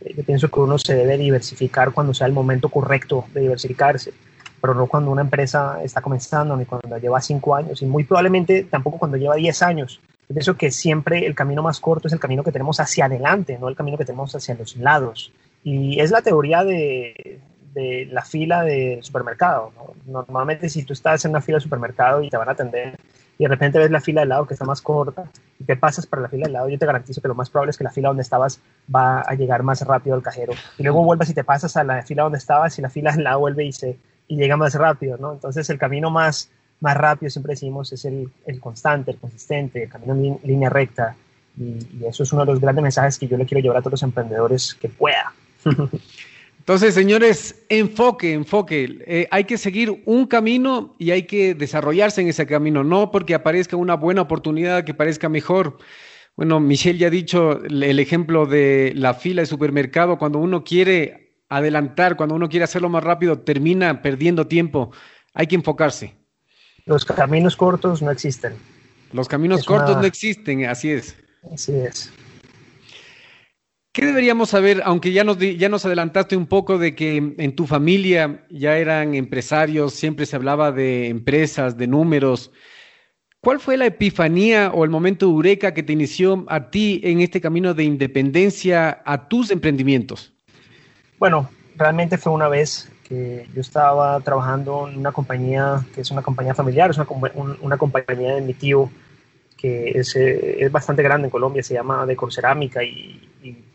Eh, 0.00 0.14
yo 0.16 0.24
pienso 0.24 0.50
que 0.50 0.58
uno 0.58 0.78
se 0.78 0.94
debe 0.94 1.16
diversificar 1.16 1.92
cuando 1.92 2.12
sea 2.12 2.26
el 2.26 2.32
momento 2.32 2.68
correcto 2.70 3.26
de 3.32 3.42
diversificarse 3.42 4.12
pero 4.60 4.74
no 4.74 4.86
cuando 4.86 5.10
una 5.10 5.22
empresa 5.22 5.82
está 5.82 6.00
comenzando 6.00 6.56
ni 6.56 6.64
cuando 6.64 6.98
lleva 6.98 7.20
cinco 7.20 7.54
años 7.54 7.82
y 7.82 7.86
muy 7.86 8.04
probablemente 8.04 8.64
tampoco 8.64 8.98
cuando 8.98 9.16
lleva 9.16 9.36
diez 9.36 9.62
años. 9.62 10.00
Yo 10.28 10.34
pienso 10.34 10.56
que 10.56 10.70
siempre 10.70 11.26
el 11.26 11.34
camino 11.34 11.62
más 11.62 11.78
corto 11.78 12.08
es 12.08 12.12
el 12.12 12.20
camino 12.20 12.42
que 12.42 12.52
tenemos 12.52 12.80
hacia 12.80 13.04
adelante, 13.04 13.58
no 13.58 13.68
el 13.68 13.76
camino 13.76 13.96
que 13.96 14.04
tenemos 14.04 14.34
hacia 14.34 14.54
los 14.54 14.76
lados. 14.76 15.32
Y 15.62 16.00
es 16.00 16.10
la 16.10 16.22
teoría 16.22 16.64
de, 16.64 17.40
de 17.76 18.08
la 18.10 18.22
fila 18.22 18.62
de 18.62 19.00
supermercado. 19.02 19.70
Normalmente 20.06 20.70
si 20.70 20.82
tú 20.82 20.94
estás 20.94 21.24
en 21.26 21.32
una 21.32 21.42
fila 21.42 21.58
de 21.58 21.62
supermercado 21.62 22.22
y 22.22 22.30
te 22.30 22.38
van 22.38 22.48
a 22.48 22.52
atender 22.52 22.98
y 23.38 23.44
de 23.44 23.48
repente 23.48 23.78
ves 23.78 23.90
la 23.90 24.00
fila 24.00 24.22
de 24.22 24.28
lado 24.28 24.46
que 24.46 24.54
está 24.54 24.64
más 24.64 24.80
corta 24.80 25.24
y 25.58 25.64
te 25.64 25.76
pasas 25.76 26.06
para 26.06 26.22
la 26.22 26.28
fila 26.30 26.46
de 26.46 26.52
lado, 26.54 26.70
yo 26.70 26.78
te 26.78 26.86
garantizo 26.86 27.20
que 27.20 27.28
lo 27.28 27.34
más 27.34 27.50
probable 27.50 27.70
es 27.70 27.76
que 27.76 27.84
la 27.84 27.90
fila 27.90 28.08
donde 28.08 28.22
estabas 28.22 28.60
va 28.92 29.20
a 29.20 29.34
llegar 29.34 29.62
más 29.62 29.82
rápido 29.82 30.16
al 30.16 30.22
cajero. 30.22 30.54
Y 30.78 30.84
luego 30.84 31.04
vuelves 31.04 31.28
y 31.28 31.34
te 31.34 31.44
pasas 31.44 31.76
a 31.76 31.84
la 31.84 32.02
fila 32.02 32.22
donde 32.22 32.38
estabas 32.38 32.78
y 32.78 32.82
la 32.82 32.88
fila 32.88 33.12
de 33.12 33.22
lado 33.22 33.40
vuelve 33.40 33.66
y 33.66 33.72
se 33.72 33.98
y 34.28 34.36
llega 34.36 34.56
más 34.56 34.74
rápido, 34.74 35.16
¿no? 35.18 35.32
Entonces 35.32 35.68
el 35.70 35.78
camino 35.78 36.10
más, 36.10 36.50
más 36.80 36.96
rápido, 36.96 37.30
siempre 37.30 37.52
decimos, 37.52 37.92
es 37.92 38.04
el, 38.04 38.30
el 38.46 38.60
constante, 38.60 39.12
el 39.12 39.18
consistente, 39.18 39.84
el 39.84 39.88
camino 39.88 40.14
en 40.14 40.38
línea 40.42 40.70
recta. 40.70 41.16
Y, 41.58 42.04
eso 42.06 42.22
es 42.22 42.32
uno 42.32 42.44
de 42.44 42.52
los 42.52 42.60
grandes 42.60 42.82
mensajes 42.82 43.18
que 43.18 43.28
yo 43.28 43.36
le 43.36 43.46
quiero 43.46 43.62
llevar 43.62 43.78
a 43.78 43.80
todos 43.80 43.92
los 43.92 44.02
emprendedores 44.02 44.74
que 44.74 44.88
pueda. 44.88 45.32
Entonces, 46.58 46.94
señores, 46.94 47.62
enfoque, 47.68 48.32
enfoque. 48.32 48.98
Eh, 49.06 49.28
hay 49.30 49.44
que 49.44 49.56
seguir 49.56 50.02
un 50.04 50.26
camino 50.26 50.96
y 50.98 51.12
hay 51.12 51.22
que 51.22 51.54
desarrollarse 51.54 52.20
en 52.20 52.28
ese 52.28 52.44
camino, 52.44 52.82
no 52.82 53.12
porque 53.12 53.36
aparezca 53.36 53.76
una 53.76 53.94
buena 53.94 54.22
oportunidad 54.22 54.82
que 54.82 54.92
parezca 54.92 55.28
mejor. 55.28 55.78
Bueno, 56.34 56.58
Michelle 56.58 56.98
ya 56.98 57.06
ha 57.06 57.10
dicho 57.10 57.62
el 57.64 57.98
ejemplo 58.00 58.46
de 58.46 58.92
la 58.96 59.14
fila 59.14 59.42
de 59.42 59.46
supermercado, 59.46 60.18
cuando 60.18 60.40
uno 60.40 60.64
quiere 60.64 61.25
adelantar, 61.48 62.16
cuando 62.16 62.34
uno 62.34 62.48
quiere 62.48 62.64
hacerlo 62.64 62.88
más 62.88 63.04
rápido, 63.04 63.40
termina 63.40 64.02
perdiendo 64.02 64.46
tiempo. 64.46 64.92
Hay 65.34 65.46
que 65.46 65.54
enfocarse. 65.54 66.16
Los 66.84 67.04
caminos 67.04 67.56
cortos 67.56 68.02
no 68.02 68.10
existen. 68.10 68.54
Los 69.12 69.28
caminos 69.28 69.64
cortos 69.64 69.96
no 69.96 70.04
existen, 70.04 70.66
así 70.66 70.90
es. 70.90 71.16
Así 71.52 71.74
es. 71.74 72.12
¿Qué 73.92 74.04
deberíamos 74.04 74.50
saber, 74.50 74.82
aunque 74.84 75.12
ya 75.12 75.24
nos, 75.24 75.38
ya 75.38 75.70
nos 75.70 75.86
adelantaste 75.86 76.36
un 76.36 76.46
poco 76.46 76.76
de 76.76 76.94
que 76.94 77.16
en 77.16 77.56
tu 77.56 77.66
familia 77.66 78.44
ya 78.50 78.76
eran 78.76 79.14
empresarios, 79.14 79.94
siempre 79.94 80.26
se 80.26 80.36
hablaba 80.36 80.70
de 80.70 81.08
empresas, 81.08 81.78
de 81.78 81.86
números? 81.86 82.52
¿Cuál 83.40 83.58
fue 83.58 83.78
la 83.78 83.86
epifanía 83.86 84.70
o 84.74 84.84
el 84.84 84.90
momento 84.90 85.24
eureka 85.24 85.72
que 85.72 85.82
te 85.82 85.94
inició 85.94 86.44
a 86.48 86.70
ti 86.70 87.00
en 87.04 87.20
este 87.20 87.40
camino 87.40 87.72
de 87.72 87.84
independencia 87.84 89.02
a 89.06 89.28
tus 89.28 89.50
emprendimientos? 89.50 90.35
Bueno, 91.18 91.48
realmente 91.76 92.18
fue 92.18 92.32
una 92.32 92.48
vez 92.48 92.90
que 93.08 93.48
yo 93.54 93.60
estaba 93.60 94.20
trabajando 94.20 94.88
en 94.88 94.98
una 94.98 95.12
compañía 95.12 95.84
que 95.94 96.00
es 96.00 96.10
una 96.10 96.22
compañía 96.22 96.54
familiar, 96.54 96.90
es 96.90 96.98
una, 96.98 97.76
compañía 97.78 98.34
de 98.34 98.40
mi 98.42 98.52
tío 98.52 98.90
que 99.56 99.90
es, 99.90 100.14
eh, 100.16 100.64
es, 100.64 100.70
bastante 100.70 101.02
grande 101.02 101.26
en 101.26 101.30
Colombia, 101.30 101.62
se 101.62 101.74
llama 101.74 102.04
Decor 102.04 102.32
Cerámica 102.32 102.82
y, 102.82 103.22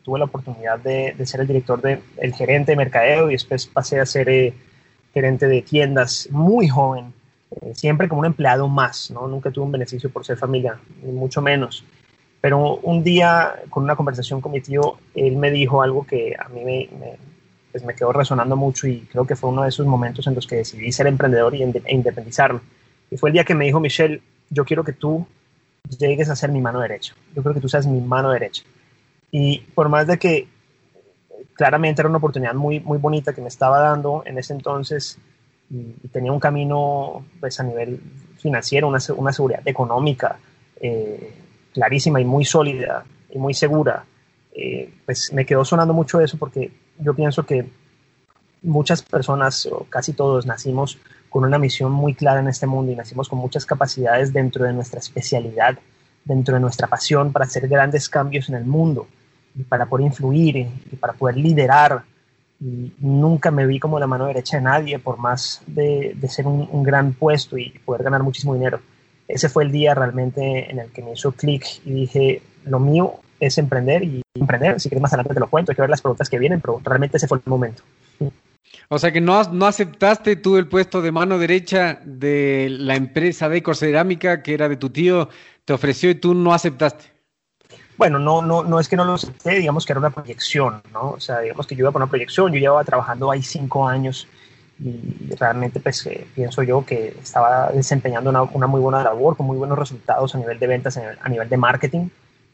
tuve 0.03 0.17
la 0.17 0.25
oportunidad 0.25 0.79
de, 0.79 1.15
ser 1.25 1.41
el 1.41 1.47
director, 1.47 1.79
de, 1.79 1.99
el 2.17 2.33
gerente 2.33 2.71
de 2.71 2.75
mercadeo 2.75 3.29
y 3.29 3.33
después 3.33 3.67
pasé 3.67 3.99
a 3.99 4.05
ser 4.05 4.27
eh, 4.29 4.53
gerente 5.13 5.47
de 5.47 5.61
tiendas 5.61 6.27
muy 6.31 6.67
joven, 6.67 7.13
eh, 7.51 7.73
siempre 7.75 8.09
como 8.09 8.21
un 8.21 8.25
empleado 8.25 8.67
más, 8.67 9.11
¿no? 9.11 9.27
Nunca 9.27 9.51
tuve 9.51 9.65
un 9.65 9.71
beneficio 9.71 10.09
por 10.09 10.25
ser 10.25 10.37
familia, 10.37 10.79
ni 11.03 11.11
mucho 11.11 11.39
menos. 11.39 11.85
Pero 12.41 12.77
un 12.77 13.03
día, 13.03 13.61
con 13.69 13.83
una 13.83 13.95
conversación 13.95 14.41
con 14.41 14.51
mi 14.51 14.61
tío, 14.61 14.97
él 15.13 15.37
me 15.37 15.51
dijo 15.51 15.83
algo 15.83 16.05
que 16.05 16.35
a 16.37 16.49
mí 16.49 16.63
me, 16.65 16.89
pues 17.71 17.83
me 17.83 17.95
quedó 17.95 18.11
resonando 18.11 18.55
mucho 18.55 18.87
y 18.87 19.01
creo 19.01 19.25
que 19.25 19.35
fue 19.35 19.49
uno 19.49 19.63
de 19.63 19.69
esos 19.69 19.85
momentos 19.85 20.27
en 20.27 20.35
los 20.35 20.45
que 20.45 20.57
decidí 20.57 20.91
ser 20.91 21.07
emprendedor 21.07 21.55
y 21.55 21.63
e 21.63 21.95
independizarme. 21.95 22.59
Y 23.09 23.17
fue 23.17 23.29
el 23.29 23.33
día 23.33 23.43
que 23.43 23.55
me 23.55 23.65
dijo, 23.65 23.79
Michelle, 23.79 24.21
yo 24.49 24.65
quiero 24.65 24.83
que 24.83 24.93
tú 24.93 25.25
llegues 25.97 26.29
a 26.29 26.35
ser 26.35 26.51
mi 26.51 26.61
mano 26.61 26.79
derecha. 26.79 27.13
Yo 27.35 27.41
creo 27.41 27.53
que 27.53 27.61
tú 27.61 27.69
seas 27.69 27.87
mi 27.87 28.01
mano 28.01 28.31
derecha. 28.31 28.63
Y 29.31 29.59
por 29.73 29.89
más 29.89 30.07
de 30.07 30.17
que 30.17 30.47
claramente 31.53 32.01
era 32.01 32.09
una 32.09 32.17
oportunidad 32.17 32.53
muy, 32.53 32.79
muy 32.79 32.97
bonita 32.97 33.33
que 33.33 33.41
me 33.41 33.47
estaba 33.47 33.79
dando 33.79 34.23
en 34.25 34.37
ese 34.37 34.53
entonces 34.53 35.17
y, 35.69 36.07
tenía 36.09 36.31
un 36.31 36.39
camino 36.39 37.25
pues, 37.39 37.59
a 37.59 37.63
nivel 37.63 37.99
financiero, 38.37 38.87
una, 38.87 38.99
una 39.15 39.31
seguridad 39.31 39.61
económica 39.65 40.37
eh, 40.79 41.33
clarísima 41.73 42.19
y 42.19 42.25
muy 42.25 42.43
sólida 42.43 43.05
y 43.29 43.37
muy 43.37 43.53
segura, 43.53 44.03
eh, 44.53 44.91
pues 45.05 45.31
me 45.31 45.45
quedó 45.45 45.63
sonando 45.63 45.93
mucho 45.93 46.19
eso 46.19 46.37
porque 46.37 46.71
yo 46.99 47.13
pienso 47.13 47.45
que 47.45 47.69
muchas 48.61 49.01
personas, 49.01 49.65
o 49.65 49.85
casi 49.89 50.13
todos, 50.13 50.45
nacimos 50.45 50.97
con 51.29 51.45
una 51.45 51.57
misión 51.57 51.91
muy 51.91 52.13
clara 52.13 52.41
en 52.41 52.47
este 52.47 52.67
mundo 52.67 52.91
y 52.91 52.95
nacimos 52.95 53.29
con 53.29 53.39
muchas 53.39 53.65
capacidades 53.65 54.33
dentro 54.33 54.65
de 54.65 54.73
nuestra 54.73 54.99
especialidad, 54.99 55.79
dentro 56.25 56.55
de 56.55 56.59
nuestra 56.59 56.87
pasión 56.87 57.31
para 57.31 57.45
hacer 57.45 57.67
grandes 57.67 58.09
cambios 58.09 58.49
en 58.49 58.55
el 58.55 58.65
mundo 58.65 59.07
y 59.55 59.63
para 59.63 59.85
poder 59.85 60.07
influir 60.07 60.57
y 60.57 60.95
para 60.97 61.13
poder 61.13 61.37
liderar. 61.37 62.03
Nunca 62.59 63.49
me 63.49 63.65
vi 63.65 63.79
como 63.79 63.99
la 63.99 64.05
mano 64.05 64.27
derecha 64.27 64.57
de 64.57 64.63
nadie, 64.63 64.99
por 64.99 65.17
más 65.17 65.61
de, 65.65 66.15
ser 66.29 66.45
un, 66.45 66.83
gran 66.83 67.13
puesto 67.13 67.57
y 67.57 67.69
poder 67.83 68.03
ganar 68.03 68.21
muchísimo 68.21 68.53
dinero. 68.53 68.79
Ese 69.27 69.49
fue 69.49 69.63
el 69.63 69.71
día 69.71 69.95
realmente 69.95 70.69
en 70.69 70.79
el 70.79 70.91
que 70.91 71.01
me 71.01 71.13
hizo 71.13 71.31
clic 71.31 71.65
y 71.85 71.91
dije, 71.91 72.41
lo 72.65 72.79
mío 72.79 73.15
es 73.41 73.57
emprender 73.57 74.03
y 74.03 74.21
emprender. 74.35 74.79
Si 74.79 74.87
quieres 74.87 75.01
más 75.01 75.11
adelante 75.11 75.33
te 75.33 75.39
lo 75.39 75.49
cuento, 75.49 75.71
hay 75.71 75.75
que 75.75 75.81
ver 75.81 75.89
las 75.89 76.01
preguntas 76.01 76.29
que 76.29 76.39
vienen, 76.39 76.61
pero 76.61 76.79
realmente 76.83 77.17
ese 77.17 77.27
fue 77.27 77.39
el 77.39 77.43
momento. 77.45 77.83
O 78.87 78.99
sea 78.99 79.11
que 79.11 79.21
no, 79.21 79.41
no 79.45 79.65
aceptaste 79.65 80.35
tú 80.35 80.57
el 80.57 80.67
puesto 80.67 81.01
de 81.01 81.11
mano 81.11 81.37
derecha 81.37 81.99
de 82.03 82.67
la 82.69 82.95
empresa 82.95 83.49
de 83.49 83.63
Cerámica 83.73 84.43
que 84.43 84.53
era 84.53 84.69
de 84.69 84.77
tu 84.77 84.89
tío, 84.89 85.29
te 85.65 85.73
ofreció 85.73 86.09
y 86.09 86.15
tú 86.15 86.33
no 86.33 86.53
aceptaste. 86.53 87.05
Bueno, 87.97 88.19
no, 88.19 88.41
no, 88.41 88.63
no 88.63 88.79
es 88.79 88.87
que 88.87 88.95
no 88.95 89.05
lo 89.05 89.13
acepté, 89.13 89.51
digamos 89.55 89.85
que 89.85 89.93
era 89.93 89.99
una 89.99 90.09
proyección, 90.09 90.81
¿no? 90.91 91.11
O 91.11 91.19
sea, 91.19 91.39
digamos 91.39 91.67
que 91.67 91.75
yo 91.75 91.83
iba 91.83 91.91
por 91.91 92.01
una 92.01 92.09
proyección, 92.09 92.51
yo 92.51 92.59
llevaba 92.59 92.83
trabajando 92.83 93.31
ahí 93.31 93.41
cinco 93.41 93.87
años 93.87 94.27
y 94.83 95.35
realmente 95.35 95.79
pues 95.79 96.05
eh, 96.07 96.27
pienso 96.33 96.63
yo 96.63 96.83
que 96.85 97.15
estaba 97.21 97.71
desempeñando 97.71 98.29
una, 98.29 98.43
una, 98.43 98.67
muy 98.67 98.81
buena 98.81 99.03
labor, 99.03 99.37
con 99.37 99.45
muy 99.45 99.57
buenos 99.57 99.77
resultados 99.77 100.33
a 100.33 100.37
nivel 100.39 100.57
de 100.57 100.67
ventas, 100.67 100.97
a 100.97 101.29
nivel 101.29 101.47
de 101.47 101.57
marketing. 101.57 102.09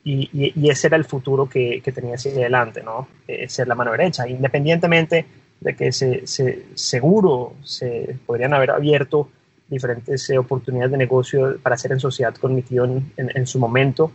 Y, 0.09 0.29
y, 0.31 0.53
y, 0.55 0.69
ese 0.69 0.87
era 0.87 0.95
el 0.95 1.03
futuro 1.03 1.49
que, 1.49 1.81
que 1.83 1.91
tenía 1.91 2.15
hacia 2.15 2.31
adelante, 2.31 2.81
¿no? 2.81 3.09
Eh, 3.27 3.49
ser 3.49 3.67
la 3.67 3.75
mano 3.75 3.91
derecha, 3.91 4.25
independientemente 4.25 5.25
de 5.59 5.75
que 5.75 5.91
se, 5.91 6.25
se, 6.25 6.67
seguro 6.75 7.55
se 7.61 8.15
podrían 8.25 8.53
haber 8.53 8.71
abierto 8.71 9.29
diferentes 9.67 10.29
eh, 10.29 10.37
oportunidades 10.37 10.91
de 10.91 10.97
negocio 10.97 11.57
para 11.61 11.75
hacer 11.75 11.91
en 11.91 11.99
sociedad 11.99 12.33
con 12.35 12.55
mi 12.55 12.61
tío 12.61 12.85
en, 12.85 13.11
en, 13.17 13.47
su 13.47 13.59
momento, 13.59 14.11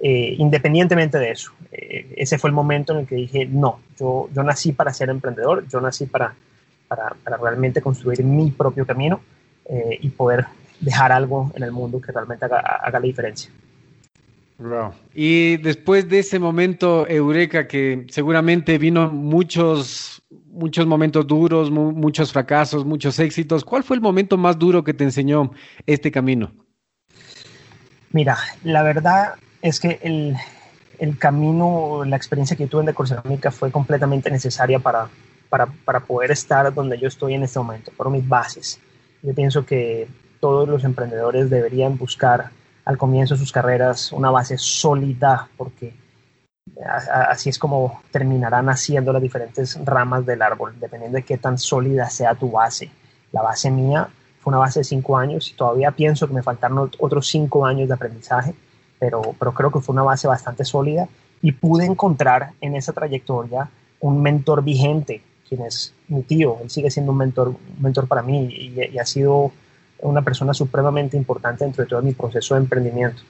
eh, 0.00 0.34
independientemente 0.38 1.18
de 1.18 1.30
eso. 1.30 1.52
Eh, 1.70 2.14
ese 2.16 2.38
fue 2.38 2.48
el 2.48 2.54
momento 2.54 2.94
en 2.94 3.00
el 3.00 3.06
que 3.06 3.16
dije, 3.16 3.44
no, 3.44 3.80
yo, 3.98 4.28
yo 4.32 4.42
nací 4.42 4.72
para 4.72 4.92
ser 4.92 5.10
emprendedor, 5.10 5.66
yo 5.68 5.80
nací 5.80 6.06
para, 6.06 6.34
para, 6.88 7.10
para 7.22 7.36
realmente 7.36 7.82
construir 7.82 8.24
mi 8.24 8.50
propio 8.50 8.86
camino 8.86 9.20
eh, 9.66 9.98
y 10.00 10.08
poder 10.10 10.46
dejar 10.80 11.12
algo 11.12 11.52
en 11.54 11.62
el 11.62 11.72
mundo 11.72 12.00
que 12.00 12.12
realmente 12.12 12.44
haga, 12.44 12.60
haga 12.60 12.98
la 12.98 13.06
diferencia. 13.06 13.50
Wow. 14.64 14.94
Y 15.12 15.58
después 15.58 16.08
de 16.08 16.20
ese 16.20 16.38
momento 16.38 17.06
eureka 17.06 17.68
que 17.68 18.06
seguramente 18.08 18.78
vino 18.78 19.10
muchos 19.10 20.22
muchos 20.30 20.86
momentos 20.86 21.26
duros, 21.26 21.70
mu 21.70 21.92
muchos 21.92 22.32
fracasos, 22.32 22.84
muchos 22.86 23.18
éxitos, 23.18 23.62
¿cuál 23.62 23.82
fue 23.82 23.96
el 23.96 24.00
momento 24.00 24.38
más 24.38 24.58
duro 24.58 24.82
que 24.82 24.94
te 24.94 25.04
enseñó 25.04 25.50
este 25.84 26.10
camino? 26.10 26.52
Mira, 28.12 28.38
la 28.62 28.82
verdad 28.82 29.34
es 29.60 29.80
que 29.80 29.98
el, 30.02 30.34
el 30.98 31.18
camino, 31.18 32.02
la 32.06 32.16
experiencia 32.16 32.56
que 32.56 32.66
tuve 32.66 32.80
en 32.80 32.86
Decorcerámica 32.86 33.50
fue 33.50 33.70
completamente 33.70 34.30
necesaria 34.30 34.78
para, 34.78 35.08
para, 35.50 35.66
para 35.66 36.00
poder 36.00 36.30
estar 36.30 36.72
donde 36.72 36.98
yo 36.98 37.08
estoy 37.08 37.34
en 37.34 37.42
este 37.42 37.58
momento, 37.58 37.92
por 37.94 38.08
mis 38.08 38.26
bases. 38.26 38.80
Yo 39.22 39.34
pienso 39.34 39.66
que 39.66 40.08
todos 40.40 40.66
los 40.66 40.84
emprendedores 40.84 41.50
deberían 41.50 41.98
buscar 41.98 42.50
al 42.84 42.98
comienzo 42.98 43.34
de 43.34 43.40
sus 43.40 43.52
carreras 43.52 44.12
una 44.12 44.30
base 44.30 44.58
sólida, 44.58 45.48
porque 45.56 45.94
así 47.28 47.50
es 47.50 47.58
como 47.58 48.02
terminarán 48.10 48.68
haciendo 48.68 49.12
las 49.12 49.22
diferentes 49.22 49.78
ramas 49.84 50.26
del 50.26 50.42
árbol, 50.42 50.74
dependiendo 50.78 51.16
de 51.16 51.22
qué 51.22 51.38
tan 51.38 51.58
sólida 51.58 52.10
sea 52.10 52.34
tu 52.34 52.50
base. 52.50 52.90
La 53.32 53.42
base 53.42 53.70
mía 53.70 54.08
fue 54.40 54.50
una 54.50 54.58
base 54.58 54.80
de 54.80 54.84
cinco 54.84 55.16
años 55.16 55.50
y 55.50 55.54
todavía 55.54 55.90
pienso 55.92 56.26
que 56.26 56.34
me 56.34 56.42
faltaron 56.42 56.90
otros 56.98 57.28
cinco 57.28 57.64
años 57.64 57.88
de 57.88 57.94
aprendizaje, 57.94 58.54
pero, 58.98 59.22
pero 59.38 59.52
creo 59.52 59.70
que 59.70 59.80
fue 59.80 59.94
una 59.94 60.02
base 60.02 60.28
bastante 60.28 60.64
sólida 60.64 61.08
y 61.40 61.52
pude 61.52 61.84
encontrar 61.84 62.52
en 62.60 62.76
esa 62.76 62.92
trayectoria 62.92 63.68
un 64.00 64.20
mentor 64.22 64.62
vigente, 64.62 65.22
quien 65.48 65.62
es 65.62 65.94
mi 66.08 66.22
tío. 66.22 66.58
Él 66.62 66.70
sigue 66.70 66.90
siendo 66.90 67.12
un 67.12 67.18
mentor, 67.18 67.54
mentor 67.78 68.06
para 68.06 68.22
mí 68.22 68.46
y 68.46 68.98
ha 68.98 69.06
sido 69.06 69.52
una 70.00 70.22
persona 70.22 70.54
supremamente 70.54 71.16
importante 71.16 71.64
dentro 71.64 71.84
de 71.84 71.88
todo 71.88 72.02
mi 72.02 72.12
proceso 72.12 72.54
de 72.54 72.60
emprendimiento. 72.60 73.22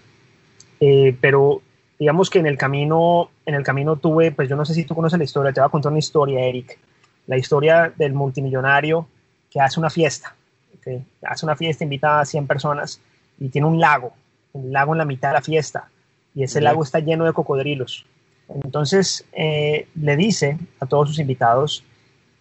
Eh, 0.80 1.16
pero 1.20 1.62
digamos 1.98 2.28
que 2.30 2.40
en 2.40 2.46
el 2.46 2.58
camino, 2.58 3.30
en 3.46 3.54
el 3.54 3.62
camino 3.62 3.96
tuve, 3.96 4.32
pues 4.32 4.48
yo 4.48 4.56
no 4.56 4.64
sé 4.64 4.74
si 4.74 4.84
tú 4.84 4.94
conoces 4.94 5.18
la 5.18 5.24
historia, 5.24 5.52
te 5.52 5.60
voy 5.60 5.68
a 5.68 5.70
contar 5.70 5.92
una 5.92 5.98
historia, 5.98 6.40
Eric, 6.40 6.78
la 7.26 7.36
historia 7.36 7.92
del 7.96 8.12
multimillonario 8.12 9.06
que 9.50 9.60
hace 9.60 9.78
una 9.78 9.90
fiesta, 9.90 10.34
¿okay? 10.78 11.04
hace 11.22 11.46
una 11.46 11.56
fiesta, 11.56 11.84
invita 11.84 12.20
a 12.20 12.24
100 12.24 12.46
personas 12.46 13.00
y 13.38 13.48
tiene 13.48 13.66
un 13.66 13.78
lago, 13.78 14.12
un 14.52 14.72
lago 14.72 14.92
en 14.92 14.98
la 14.98 15.04
mitad 15.04 15.28
de 15.28 15.34
la 15.34 15.42
fiesta 15.42 15.88
y 16.34 16.42
ese 16.42 16.60
lago 16.60 16.82
está 16.82 16.98
lleno 16.98 17.24
de 17.24 17.32
cocodrilos. 17.32 18.04
Entonces 18.48 19.24
eh, 19.32 19.86
le 19.94 20.16
dice 20.16 20.58
a 20.80 20.86
todos 20.86 21.08
sus 21.08 21.18
invitados, 21.18 21.84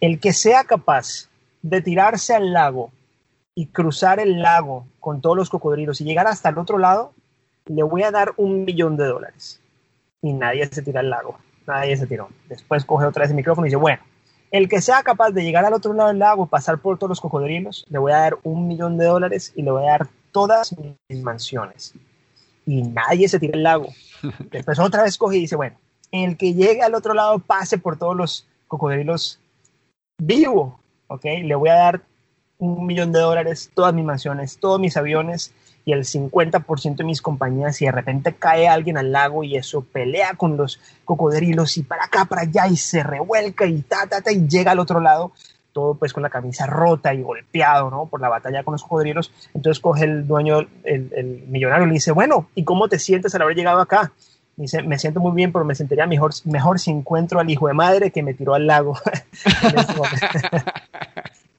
el 0.00 0.18
que 0.20 0.32
sea 0.32 0.64
capaz 0.64 1.28
de 1.62 1.80
tirarse 1.80 2.34
al 2.34 2.52
lago 2.52 2.90
y 3.54 3.66
cruzar 3.66 4.20
el 4.20 4.42
lago 4.42 4.86
con 5.00 5.20
todos 5.20 5.36
los 5.36 5.50
cocodrilos 5.50 6.00
y 6.00 6.04
llegar 6.04 6.26
hasta 6.26 6.48
el 6.48 6.58
otro 6.58 6.78
lado, 6.78 7.12
le 7.66 7.82
voy 7.82 8.02
a 8.02 8.10
dar 8.10 8.32
un 8.36 8.64
millón 8.64 8.96
de 8.96 9.06
dólares. 9.06 9.60
Y 10.22 10.32
nadie 10.32 10.66
se 10.66 10.82
tira 10.82 11.00
al 11.00 11.10
lago, 11.10 11.38
nadie 11.66 11.96
se 11.96 12.06
tiró. 12.06 12.28
Después 12.48 12.84
coge 12.84 13.06
otra 13.06 13.22
vez 13.22 13.30
el 13.30 13.36
micrófono 13.36 13.66
y 13.66 13.70
dice, 13.70 13.76
bueno, 13.76 14.02
el 14.50 14.68
que 14.68 14.80
sea 14.80 15.02
capaz 15.02 15.30
de 15.30 15.42
llegar 15.42 15.64
al 15.64 15.74
otro 15.74 15.92
lado 15.94 16.08
del 16.08 16.18
lago, 16.18 16.46
pasar 16.46 16.78
por 16.78 16.98
todos 16.98 17.10
los 17.10 17.20
cocodrilos, 17.20 17.86
le 17.88 17.98
voy 17.98 18.12
a 18.12 18.18
dar 18.18 18.38
un 18.42 18.66
millón 18.66 18.96
de 18.96 19.06
dólares 19.06 19.52
y 19.54 19.62
le 19.62 19.70
voy 19.70 19.84
a 19.84 19.90
dar 19.90 20.08
todas 20.32 20.74
mis 21.08 21.22
mansiones. 21.22 21.94
Y 22.66 22.82
nadie 22.82 23.28
se 23.28 23.38
tira 23.38 23.54
al 23.54 23.62
lago. 23.62 23.88
Después 24.50 24.78
otra 24.78 25.02
vez 25.02 25.18
coge 25.18 25.36
y 25.36 25.40
dice, 25.40 25.56
bueno, 25.56 25.76
el 26.10 26.36
que 26.36 26.54
llegue 26.54 26.82
al 26.82 26.94
otro 26.94 27.14
lado 27.14 27.38
pase 27.38 27.78
por 27.78 27.98
todos 27.98 28.16
los 28.16 28.46
cocodrilos 28.68 29.40
vivo, 30.18 30.78
¿ok? 31.08 31.24
Le 31.42 31.54
voy 31.54 31.68
a 31.68 31.74
dar 31.74 32.02
un 32.58 32.86
millón 32.86 33.12
de 33.12 33.20
dólares, 33.20 33.70
todas 33.74 33.92
mis 33.94 34.04
mansiones, 34.04 34.58
todos 34.58 34.80
mis 34.80 34.96
aviones 34.96 35.52
y 35.84 35.92
el 35.92 36.04
50% 36.04 36.96
de 36.96 37.04
mis 37.04 37.20
compañías 37.20 37.80
y 37.82 37.86
de 37.86 37.92
repente 37.92 38.34
cae 38.34 38.68
alguien 38.68 38.96
al 38.96 39.12
lago 39.12 39.44
y 39.44 39.56
eso 39.56 39.82
pelea 39.82 40.34
con 40.34 40.56
los 40.56 40.80
cocodrilos 41.04 41.76
y 41.76 41.82
para 41.82 42.04
acá, 42.04 42.24
para 42.24 42.42
allá 42.42 42.66
y 42.68 42.76
se 42.76 43.02
revuelca 43.02 43.66
y 43.66 43.82
ta, 43.82 44.06
ta, 44.06 44.32
y 44.32 44.46
llega 44.48 44.72
al 44.72 44.78
otro 44.78 45.00
lado, 45.00 45.32
todo 45.72 45.94
pues 45.94 46.12
con 46.12 46.22
la 46.22 46.30
camisa 46.30 46.66
rota 46.66 47.12
y 47.12 47.22
golpeado, 47.22 47.90
¿no? 47.90 48.06
Por 48.06 48.20
la 48.20 48.28
batalla 48.28 48.62
con 48.62 48.72
los 48.72 48.82
cocodrilos. 48.82 49.30
Entonces 49.52 49.80
coge 49.80 50.04
el 50.04 50.26
dueño, 50.26 50.60
el, 50.84 51.44
millonario 51.48 51.84
y 51.84 51.88
le 51.88 51.94
dice, 51.94 52.12
bueno, 52.12 52.48
¿y 52.54 52.64
cómo 52.64 52.88
te 52.88 52.98
sientes 52.98 53.34
al 53.34 53.42
haber 53.42 53.56
llegado 53.56 53.80
acá? 53.80 54.12
Dice, 54.56 54.82
me 54.84 54.98
siento 55.00 55.18
muy 55.18 55.32
bien, 55.32 55.52
pero 55.52 55.64
me 55.64 55.74
sentiría 55.74 56.06
mejor, 56.06 56.32
mejor 56.44 56.78
si 56.78 56.92
encuentro 56.92 57.40
al 57.40 57.50
hijo 57.50 57.66
de 57.66 57.74
madre 57.74 58.12
que 58.12 58.22
me 58.22 58.34
tiró 58.34 58.54
al 58.54 58.68
lago. 58.68 58.96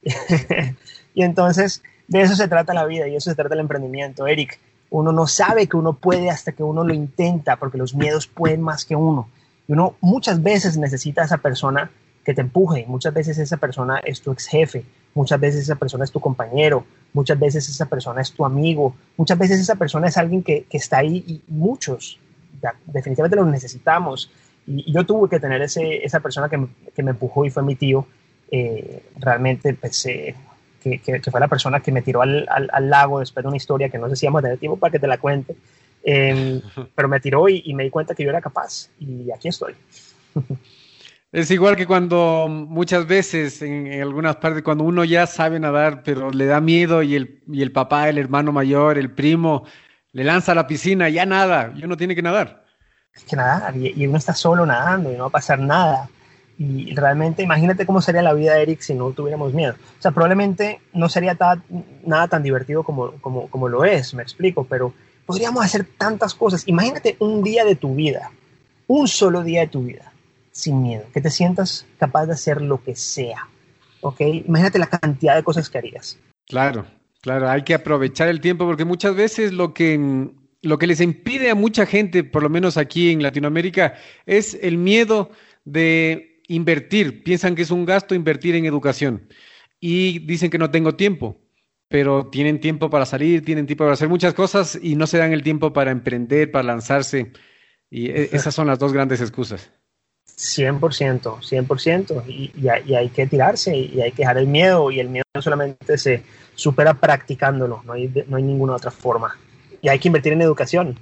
y 1.14 1.22
entonces, 1.22 1.82
de 2.08 2.22
eso 2.22 2.34
se 2.36 2.48
trata 2.48 2.74
la 2.74 2.86
vida 2.86 3.08
y 3.08 3.16
eso 3.16 3.30
se 3.30 3.36
trata 3.36 3.54
el 3.54 3.60
emprendimiento, 3.60 4.26
Eric. 4.26 4.58
Uno 4.90 5.12
no 5.12 5.26
sabe 5.26 5.66
que 5.66 5.76
uno 5.76 5.94
puede 5.94 6.30
hasta 6.30 6.52
que 6.52 6.62
uno 6.62 6.84
lo 6.84 6.94
intenta, 6.94 7.56
porque 7.56 7.78
los 7.78 7.94
miedos 7.94 8.26
pueden 8.26 8.62
más 8.62 8.84
que 8.84 8.94
uno. 8.94 9.28
Y 9.66 9.72
uno 9.72 9.96
muchas 10.00 10.42
veces 10.42 10.76
necesita 10.76 11.22
a 11.22 11.24
esa 11.24 11.38
persona 11.38 11.90
que 12.24 12.34
te 12.34 12.40
empuje. 12.40 12.84
Muchas 12.88 13.14
veces 13.14 13.38
esa 13.38 13.56
persona 13.56 13.98
es 13.98 14.20
tu 14.20 14.32
ex 14.32 14.46
jefe, 14.46 14.84
muchas 15.14 15.38
veces 15.38 15.62
esa 15.62 15.76
persona 15.76 16.04
es 16.04 16.10
tu 16.10 16.20
compañero, 16.20 16.84
muchas 17.12 17.38
veces 17.38 17.68
esa 17.68 17.86
persona 17.86 18.20
es 18.20 18.32
tu 18.32 18.44
amigo, 18.44 18.96
muchas 19.16 19.38
veces 19.38 19.60
esa 19.60 19.76
persona 19.76 20.08
es 20.08 20.16
alguien 20.16 20.42
que, 20.42 20.66
está 20.70 20.98
ahí 20.98 21.24
y 21.26 21.40
muchos 21.46 22.18
definitivamente 22.86 23.36
los 23.36 23.46
necesitamos. 23.46 24.30
Y, 24.66 24.92
yo 24.92 25.04
tuve 25.04 25.28
que 25.28 25.38
tener 25.38 25.62
ese, 25.62 26.04
esa 26.04 26.18
persona 26.20 26.48
que, 26.48 26.58
me 27.02 27.10
empujó 27.10 27.44
y 27.44 27.50
fue 27.50 27.62
mi 27.62 27.76
tío, 27.76 28.06
eh, 28.50 29.02
realmente 29.18 29.74
pues, 29.74 30.06
eh, 30.06 30.34
que, 30.82 30.98
que, 30.98 31.30
fue 31.30 31.40
la 31.40 31.48
persona 31.48 31.80
que 31.80 31.92
me 31.92 32.02
tiró 32.02 32.22
al, 32.22 32.46
al, 32.48 32.90
lago 32.90 33.20
después 33.20 33.42
de 33.42 33.48
una 33.48 33.56
historia 33.56 33.88
que 33.88 33.98
no 33.98 34.08
sé 34.08 34.16
si 34.16 34.26
vamos 34.26 34.40
a 34.40 34.42
tener 34.42 34.58
tiempo 34.58 34.78
para 34.78 34.92
que 34.92 34.98
te 34.98 35.06
la 35.06 35.18
cuente, 35.18 35.56
em, 36.04 36.60
pero 36.94 37.08
me 37.08 37.20
tiró 37.20 37.48
y, 37.48 37.62
y 37.64 37.74
me 37.74 37.84
di 37.84 37.90
cuenta 37.90 38.14
que 38.14 38.24
yo 38.24 38.30
era 38.30 38.40
capaz 38.40 38.90
y 38.98 39.30
aquí 39.30 39.48
estoy. 39.48 39.74
Es 41.36 41.50
igual 41.50 41.76
que 41.76 41.86
cuando 41.86 42.46
muchas 42.48 43.06
veces 43.06 43.60
en, 43.60 44.00
algunas 44.00 44.36
partes, 44.36 44.62
cuando 44.62 44.84
uno 44.84 45.04
ya 45.04 45.26
sabe 45.26 45.60
nadar, 45.60 46.02
pero 46.02 46.30
le 46.30 46.46
da 46.46 46.62
miedo 46.62 47.02
y 47.02 47.14
el, 47.14 47.42
y 47.46 47.60
el 47.60 47.72
papá, 47.72 48.08
el 48.08 48.16
hermano 48.16 48.52
mayor, 48.52 48.96
el 48.96 49.10
primo, 49.10 49.64
le 50.12 50.24
lanza 50.24 50.52
a 50.52 50.54
la 50.54 50.66
piscina, 50.66 51.10
ya 51.10 51.26
nada, 51.26 51.72
y 51.76 51.84
uno 51.84 51.96
tiene 51.96 52.14
que 52.14 52.22
nadar. 52.22 52.64
Que 53.28 53.36
nadar, 53.36 53.76
y, 53.76 54.06
uno 54.06 54.16
está 54.16 54.34
solo 54.34 54.64
nadando 54.64 55.12
y 55.12 55.16
no 55.16 55.24
va 55.24 55.26
a 55.26 55.30
pasar 55.30 55.58
nada. 55.58 56.08
Y 56.58 56.94
realmente, 56.94 57.42
imagínate 57.42 57.84
cómo 57.84 58.00
sería 58.00 58.22
la 58.22 58.32
vida 58.32 58.54
de 58.54 58.62
Eric 58.62 58.80
si 58.80 58.94
no 58.94 59.10
tuviéramos 59.10 59.52
miedo. 59.52 59.74
O 59.98 60.02
sea, 60.02 60.10
probablemente 60.12 60.80
no 60.94 61.08
sería 61.08 61.36
nada 62.04 62.28
tan 62.28 62.42
divertido 62.42 62.82
como, 62.82 63.12
como, 63.20 63.48
como 63.48 63.68
lo 63.68 63.84
es, 63.84 64.14
me 64.14 64.22
explico, 64.22 64.64
pero 64.64 64.94
podríamos 65.26 65.64
hacer 65.64 65.86
tantas 65.98 66.34
cosas. 66.34 66.66
Imagínate 66.66 67.16
un 67.18 67.42
día 67.42 67.64
de 67.64 67.76
tu 67.76 67.94
vida, 67.94 68.30
un 68.86 69.06
solo 69.06 69.42
día 69.42 69.60
de 69.60 69.66
tu 69.66 69.82
vida 69.82 70.12
sin 70.56 70.82
miedo, 70.82 71.04
que 71.12 71.20
te 71.20 71.28
sientas 71.28 71.84
capaz 71.98 72.24
de 72.24 72.32
hacer 72.32 72.62
lo 72.62 72.82
que 72.82 72.96
sea. 72.96 73.48
¿Ok? 74.00 74.20
Imagínate 74.20 74.78
la 74.78 74.86
cantidad 74.86 75.36
de 75.36 75.42
cosas 75.42 75.68
que 75.68 75.76
harías. 75.76 76.18
Claro, 76.48 76.86
claro, 77.20 77.50
hay 77.50 77.62
que 77.62 77.74
aprovechar 77.74 78.28
el 78.28 78.40
tiempo 78.40 78.64
porque 78.64 78.86
muchas 78.86 79.14
veces 79.14 79.52
lo 79.52 79.74
que, 79.74 80.30
lo 80.62 80.78
que 80.78 80.86
les 80.86 81.02
impide 81.02 81.50
a 81.50 81.54
mucha 81.54 81.84
gente, 81.84 82.24
por 82.24 82.42
lo 82.42 82.48
menos 82.48 82.78
aquí 82.78 83.10
en 83.10 83.22
Latinoamérica, 83.22 83.94
es 84.24 84.58
el 84.62 84.78
miedo 84.78 85.30
de 85.66 86.35
invertir. 86.48 87.22
Piensan 87.22 87.54
que 87.54 87.62
es 87.62 87.70
un 87.70 87.84
gasto 87.84 88.14
invertir 88.14 88.54
en 88.54 88.64
educación 88.66 89.28
y 89.80 90.20
dicen 90.20 90.50
que 90.50 90.58
no 90.58 90.70
tengo 90.70 90.94
tiempo 90.94 91.40
pero 91.88 92.26
tienen 92.26 92.60
tiempo 92.60 92.90
para 92.90 93.06
salir, 93.06 93.44
tienen 93.44 93.66
tiempo 93.66 93.84
para 93.84 93.94
hacer 93.94 94.08
muchas 94.08 94.34
cosas 94.34 94.78
y 94.80 94.96
no 94.96 95.06
se 95.06 95.18
dan 95.18 95.32
el 95.32 95.42
tiempo 95.42 95.72
para 95.72 95.90
emprender, 95.90 96.50
para 96.50 96.64
lanzarse. 96.64 97.32
Y 97.90 98.10
e, 98.10 98.30
esas 98.32 98.54
son 98.54 98.66
las 98.66 98.78
dos 98.78 98.92
grandes 98.92 99.20
excusas. 99.20 99.70
100%, 100.36 100.80
100%, 101.40 102.24
y, 102.26 102.52
y, 102.60 102.94
hay 102.94 103.08
que 103.08 103.26
tirarse 103.26 103.74
y 103.74 104.02
hay 104.02 104.12
que 104.12 104.22
dejar 104.22 104.36
el 104.36 104.46
miedo, 104.46 104.90
y 104.90 105.00
el 105.00 105.08
miedo 105.08 105.24
solamente 105.40 105.96
se 105.96 106.24
supera 106.54 106.92
practicándolo, 106.92 107.82
no 107.86 107.94
hay, 107.94 108.12
no 108.26 108.36
hay 108.36 108.42
ninguna 108.42 108.74
otra 108.74 108.90
forma. 108.90 109.38
Y 109.80 109.88
hay 109.88 109.98
que 109.98 110.08
invertir 110.08 110.34
en 110.34 110.42
educación. 110.42 110.98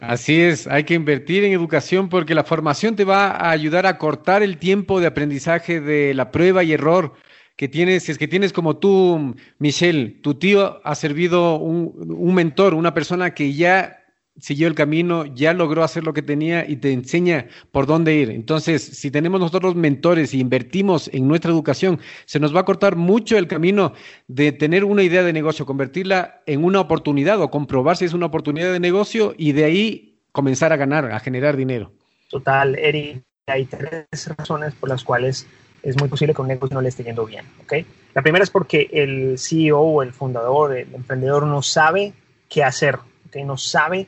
Así 0.00 0.40
es, 0.40 0.66
hay 0.66 0.84
que 0.84 0.94
invertir 0.94 1.44
en 1.44 1.52
educación 1.52 2.08
porque 2.08 2.34
la 2.34 2.44
formación 2.44 2.96
te 2.96 3.04
va 3.04 3.30
a 3.30 3.50
ayudar 3.50 3.86
a 3.86 3.98
cortar 3.98 4.42
el 4.42 4.58
tiempo 4.58 5.00
de 5.00 5.06
aprendizaje 5.06 5.80
de 5.80 6.14
la 6.14 6.30
prueba 6.30 6.64
y 6.64 6.72
error 6.72 7.14
que 7.56 7.68
tienes, 7.68 8.04
si 8.04 8.12
es 8.12 8.16
que 8.16 8.26
tienes 8.26 8.54
como 8.54 8.78
tú, 8.78 9.34
Michelle, 9.58 10.18
tu 10.22 10.34
tío 10.34 10.80
ha 10.82 10.94
servido 10.94 11.56
un, 11.56 11.92
un 12.16 12.34
mentor, 12.34 12.72
una 12.72 12.94
persona 12.94 13.34
que 13.34 13.52
ya 13.52 13.99
siguió 14.38 14.68
el 14.68 14.74
camino, 14.74 15.26
ya 15.26 15.52
logró 15.52 15.82
hacer 15.82 16.04
lo 16.04 16.12
que 16.12 16.22
tenía 16.22 16.68
y 16.68 16.76
te 16.76 16.92
enseña 16.92 17.46
por 17.72 17.86
dónde 17.86 18.14
ir. 18.14 18.30
Entonces, 18.30 18.82
si 18.82 19.10
tenemos 19.10 19.40
nosotros 19.40 19.74
mentores 19.74 20.34
y 20.34 20.40
invertimos 20.40 21.10
en 21.12 21.28
nuestra 21.28 21.50
educación, 21.50 22.00
se 22.24 22.40
nos 22.40 22.54
va 22.54 22.60
a 22.60 22.64
cortar 22.64 22.96
mucho 22.96 23.36
el 23.36 23.46
camino 23.46 23.92
de 24.28 24.52
tener 24.52 24.84
una 24.84 25.02
idea 25.02 25.22
de 25.22 25.32
negocio, 25.32 25.66
convertirla 25.66 26.42
en 26.46 26.64
una 26.64 26.80
oportunidad 26.80 27.40
o 27.40 27.50
comprobar 27.50 27.96
si 27.96 28.06
es 28.06 28.12
una 28.12 28.26
oportunidad 28.26 28.72
de 28.72 28.80
negocio 28.80 29.34
y 29.36 29.52
de 29.52 29.64
ahí 29.64 30.20
comenzar 30.32 30.72
a 30.72 30.76
ganar, 30.76 31.10
a 31.10 31.20
generar 31.20 31.56
dinero. 31.56 31.92
Total, 32.28 32.78
Eri, 32.78 33.22
hay 33.46 33.64
tres 33.66 34.28
razones 34.36 34.74
por 34.74 34.88
las 34.88 35.04
cuales 35.04 35.46
es 35.82 35.98
muy 35.98 36.08
posible 36.08 36.34
que 36.34 36.42
un 36.42 36.48
negocio 36.48 36.74
no 36.74 36.82
le 36.82 36.88
esté 36.88 37.04
yendo 37.04 37.26
bien. 37.26 37.44
¿okay? 37.62 37.84
La 38.14 38.22
primera 38.22 38.42
es 38.42 38.50
porque 38.50 38.88
el 38.92 39.38
CEO 39.38 39.80
o 39.80 40.02
el 40.02 40.12
fundador, 40.12 40.76
el 40.76 40.94
emprendedor 40.94 41.46
no 41.46 41.62
sabe 41.62 42.12
qué 42.48 42.62
hacer, 42.62 42.98
¿okay? 43.28 43.44
no 43.44 43.56
sabe 43.56 44.06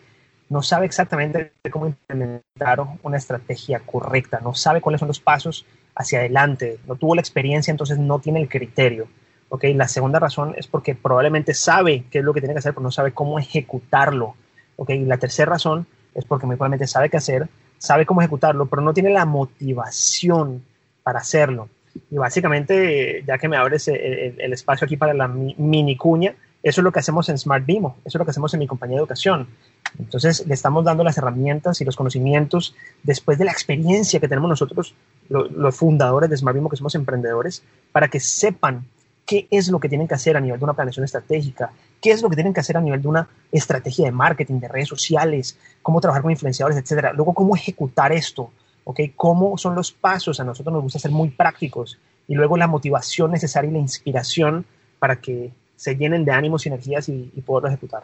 no 0.53 0.63
sabe 0.63 0.85
exactamente 0.85 1.53
cómo 1.71 1.87
implementar 1.87 2.79
una 3.03 3.17
estrategia 3.17 3.81
correcta, 3.81 4.39
no 4.43 4.55
sabe 4.55 4.83
cuáles 4.83 4.99
son 4.99 5.09
los 5.09 5.19
pasos 5.19 5.65
hacia 5.95 6.19
adelante, 6.19 6.79
no 6.87 6.97
tuvo 6.97 7.15
la 7.15 7.23
experiencia, 7.23 7.71
entonces 7.71 7.99
no 7.99 8.19
tiene 8.19 8.41
el 8.43 8.51
criterio. 8.51 9.09
¿okay? 9.49 9.73
La 9.73 9.89
segunda 9.89 10.19
razón 10.19 10.55
es 10.59 10.67
porque 10.67 10.95
probablemente 10.95 11.55
sabe 11.55 12.05
qué 12.11 12.19
es 12.19 12.25
lo 12.25 12.35
que 12.35 12.41
tiene 12.41 12.55
que 12.55 12.59
hacer, 12.59 12.75
pero 12.75 12.85
no 12.85 12.91
sabe 12.91 13.13
cómo 13.13 13.39
ejecutarlo. 13.39 14.35
¿okay? 14.77 15.01
Y 15.01 15.07
la 15.07 15.17
tercera 15.17 15.53
razón 15.53 15.87
es 16.15 16.27
porque 16.27 16.45
muy 16.45 16.57
probablemente 16.57 16.87
sabe 16.87 17.09
qué 17.09 17.17
hacer, 17.17 17.49
sabe 17.79 18.05
cómo 18.05 18.21
ejecutarlo, 18.21 18.67
pero 18.67 18.83
no 18.83 18.93
tiene 18.93 19.09
la 19.09 19.25
motivación 19.25 20.63
para 21.03 21.21
hacerlo. 21.21 21.71
Y 22.11 22.17
básicamente, 22.17 23.25
ya 23.27 23.39
que 23.39 23.49
me 23.49 23.57
abres 23.57 23.89
el, 23.89 24.53
espacio 24.53 24.85
aquí 24.85 24.99
para 24.99 25.15
la 25.15 25.29
mini 25.29 25.97
cuña, 25.97 26.35
eso 26.63 26.81
es 26.81 26.85
lo 26.85 26.93
que 26.93 27.01
hacemos 27.01 27.29
en 27.31 27.39
Smart 27.39 27.65
Bimo, 27.65 27.97
eso 28.05 28.17
es 28.17 28.19
lo 28.19 28.25
que 28.27 28.31
hacemos 28.31 28.53
en 28.53 28.61
mi 28.61 28.67
compañía 28.67 28.97
de 28.97 29.01
educación. 29.01 29.49
Entonces, 29.99 30.47
le 30.47 30.55
estamos 30.55 30.85
dando 30.85 31.05
las 31.05 31.19
herramientas 31.19 31.81
y 31.81 31.85
los 31.85 31.97
conocimientos 31.97 32.75
después 33.03 33.39
de 33.39 33.45
la 33.45 33.53
experiencia 33.53 34.21
que 34.21 34.29
tenemos 34.29 34.49
nosotros, 34.49 34.95
los 35.29 35.77
fundadores 35.77 36.31
de 36.31 36.37
Smart 36.37 36.57
que 36.71 36.77
somos 36.77 36.95
emprendedores, 36.95 37.63
para 37.93 38.09
que 38.09 38.21
sepan 38.21 38.87
qué 39.27 39.47
es 39.51 39.69
lo 39.69 39.79
que 39.81 39.89
tienen 39.89 40.09
que 40.09 40.15
hacer 40.15 40.37
a 40.37 40.41
nivel 40.41 40.59
de 40.59 40.65
una 40.65 40.75
planeación 40.75 41.05
estratégica, 41.05 41.73
qué 42.01 42.11
es 42.11 42.23
lo 42.23 42.29
que 42.29 42.37
tienen 42.37 42.53
que 42.53 42.61
hacer 42.61 42.77
a 42.77 42.81
nivel 42.81 43.01
de 43.01 43.09
una 43.09 43.29
estrategia 43.51 44.07
de 44.07 44.13
marketing, 44.13 44.61
de 44.61 44.69
redes 44.69 44.89
sociales, 44.89 45.57
cómo 45.81 46.01
trabajar 46.01 46.23
con 46.23 46.31
influenciadores, 46.31 46.79
etcétera. 46.79 47.13
Luego, 47.13 47.33
cómo 47.35 47.55
ejecutar 47.55 48.13
esto, 48.13 48.51
¿ok? 48.85 49.01
Cómo 49.15 49.57
son 49.57 49.75
los 49.75 49.93
pasos. 49.93 50.41
A 50.41 50.45
nosotros 50.45 50.73
nos 50.73 50.83
gusta 50.83 50.99
ser 50.99 51.11
muy 51.11 51.31
prácticos. 51.31 51.99
Y 52.29 52.35
luego 52.35 52.57
la 52.57 52.67
motivación 52.67 53.31
necesaria 53.31 53.71
y 53.71 53.75
la 53.75 53.79
inspiración 53.79 54.65
para 54.99 55.17
que 55.17 55.53
se 55.77 55.97
llenen 55.97 56.25
de 56.25 56.33
ánimos 56.33 56.65
y 56.65 56.69
energías 56.69 57.09
y, 57.09 57.33
y 57.35 57.41
poderlo 57.43 57.69
ejecutar. 57.69 58.03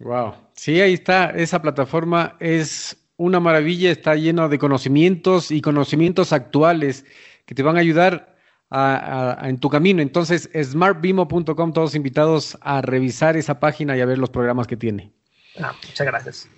Wow, 0.00 0.34
sí, 0.54 0.80
ahí 0.80 0.94
está, 0.94 1.30
esa 1.30 1.62
plataforma 1.62 2.36
es 2.40 2.96
una 3.16 3.40
maravilla, 3.40 3.90
está 3.90 4.14
llena 4.14 4.48
de 4.48 4.58
conocimientos 4.58 5.50
y 5.50 5.60
conocimientos 5.60 6.32
actuales 6.32 7.04
que 7.46 7.54
te 7.54 7.62
van 7.62 7.76
a 7.76 7.80
ayudar 7.80 8.36
en 9.42 9.58
tu 9.58 9.68
camino. 9.68 10.00
Entonces, 10.02 10.48
smartbimo.com, 10.54 11.72
todos 11.72 11.94
invitados 11.94 12.58
a 12.62 12.80
revisar 12.80 13.36
esa 13.36 13.60
página 13.60 13.96
y 13.96 14.00
a 14.00 14.06
ver 14.06 14.18
los 14.18 14.30
programas 14.30 14.66
que 14.66 14.76
tiene. 14.76 15.12
Ah, 15.60 15.74
muchas 15.86 16.06
gracias. 16.06 16.48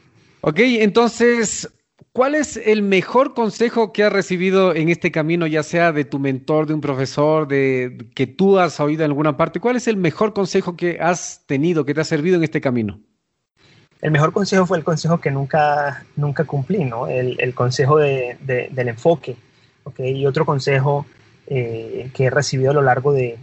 Ok, 0.40 0.61
entonces, 0.61 1.68
¿Cuál 2.14 2.37
es 2.37 2.57
el 2.57 2.83
mejor 2.83 3.35
consejo 3.35 3.92
que 3.92 4.05
has 4.05 4.12
recibido 4.12 4.73
en 4.73 4.88
este 4.88 5.11
camino, 5.11 5.49
ya 5.49 5.64
sea 5.64 5.90
de 5.90 6.05
tu 6.05 6.20
mentor, 6.20 6.68
de 6.68 6.75
un 6.75 6.81
profesor, 6.81 7.49
de 7.49 8.09
que 8.14 8.29
tú 8.29 8.61
has 8.61 8.79
oído 8.79 9.05
en 9.05 9.11
alguna 9.11 9.37
parte? 9.37 9.59
¿Cuál 9.59 9.75
es 9.75 9.88
el 9.88 9.97
mejor 9.97 10.33
consejo 10.33 10.77
que 10.77 10.99
has 11.01 11.44
tenido, 11.47 11.85
que 11.85 11.92
te 11.92 12.03
ha 12.03 12.05
servido 12.05 12.37
en 12.37 12.44
este 12.44 12.61
camino? 12.61 13.01
El 14.05 14.11
mejor 14.11 14.35
consejo 14.35 14.67
fue 14.67 14.77
el 14.77 14.85
consejo 14.85 15.19
que 15.19 15.31
nunca, 15.31 16.05
nunca 16.17 16.45
cumplí, 16.45 16.85
¿no? 16.85 17.07
El, 17.09 17.55
consejo 17.55 17.97
del 17.97 18.88
enfoque. 18.88 19.35
¿okay? 19.83 20.14
Y 20.14 20.27
otro 20.27 20.45
consejo 20.45 21.07
eh, 21.47 22.11
que 22.12 22.25
he 22.25 22.31
recibido 22.31 22.73
a 22.73 22.75
lo 22.75 22.83
largo 22.83 23.14
de, 23.14 23.38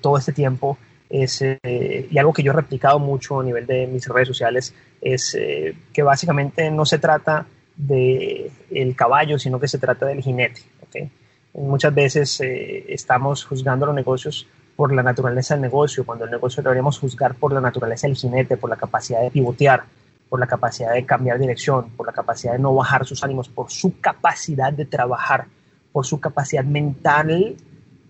todo 0.00 0.16
este 0.16 0.32
tiempo 0.32 0.78
es, 1.08 1.42
eh, 1.42 2.06
y 2.08 2.18
algo 2.18 2.32
que 2.32 2.44
yo 2.44 2.52
he 2.52 2.54
replicado 2.54 3.00
mucho 3.00 3.40
a 3.40 3.42
nivel 3.42 3.66
de 3.66 3.88
mis 3.88 4.06
redes 4.06 4.28
sociales, 4.28 4.72
es 5.00 5.34
eh, 5.34 5.74
que 5.92 6.04
básicamente 6.04 6.70
no 6.70 6.86
se 6.86 7.00
trata 7.00 7.46
del 7.74 8.52
el 8.70 8.94
caballo, 8.94 9.40
sino 9.40 9.58
que 9.58 9.66
se 9.66 9.78
trata 9.78 10.06
del 10.06 10.22
jinete. 10.22 10.62
¿okay? 10.86 11.10
Muchas 11.54 11.92
veces 11.92 12.40
estamos 12.40 13.44
juzgando 13.44 13.86
los 13.86 13.96
negocios 13.96 14.46
por 14.80 14.94
la 14.94 15.02
naturaleza 15.02 15.52
del 15.52 15.60
negocio, 15.60 16.06
cuando 16.06 16.24
el 16.24 16.30
negocio 16.30 16.62
deberíamos 16.62 16.98
juzgar 16.98 17.34
por 17.34 17.52
la 17.52 17.60
naturaleza 17.60 18.06
del 18.06 18.16
jinete, 18.16 18.56
por 18.56 18.70
la 18.70 18.76
capacidad 18.76 19.20
de 19.20 19.30
pivotear, 19.30 19.84
por 20.26 20.40
la 20.40 20.46
capacidad 20.46 20.94
de 20.94 21.04
cambiar 21.04 21.38
dirección, 21.38 21.90
por 21.90 22.06
la 22.06 22.14
capacidad 22.14 22.54
de 22.54 22.60
no 22.60 22.74
bajar 22.74 23.04
sus 23.04 23.22
ánimos, 23.22 23.50
por 23.50 23.70
su 23.70 24.00
capacidad 24.00 24.72
de 24.72 24.86
trabajar, 24.86 25.44
por 25.92 26.06
su 26.06 26.18
capacidad 26.18 26.64
mental 26.64 27.56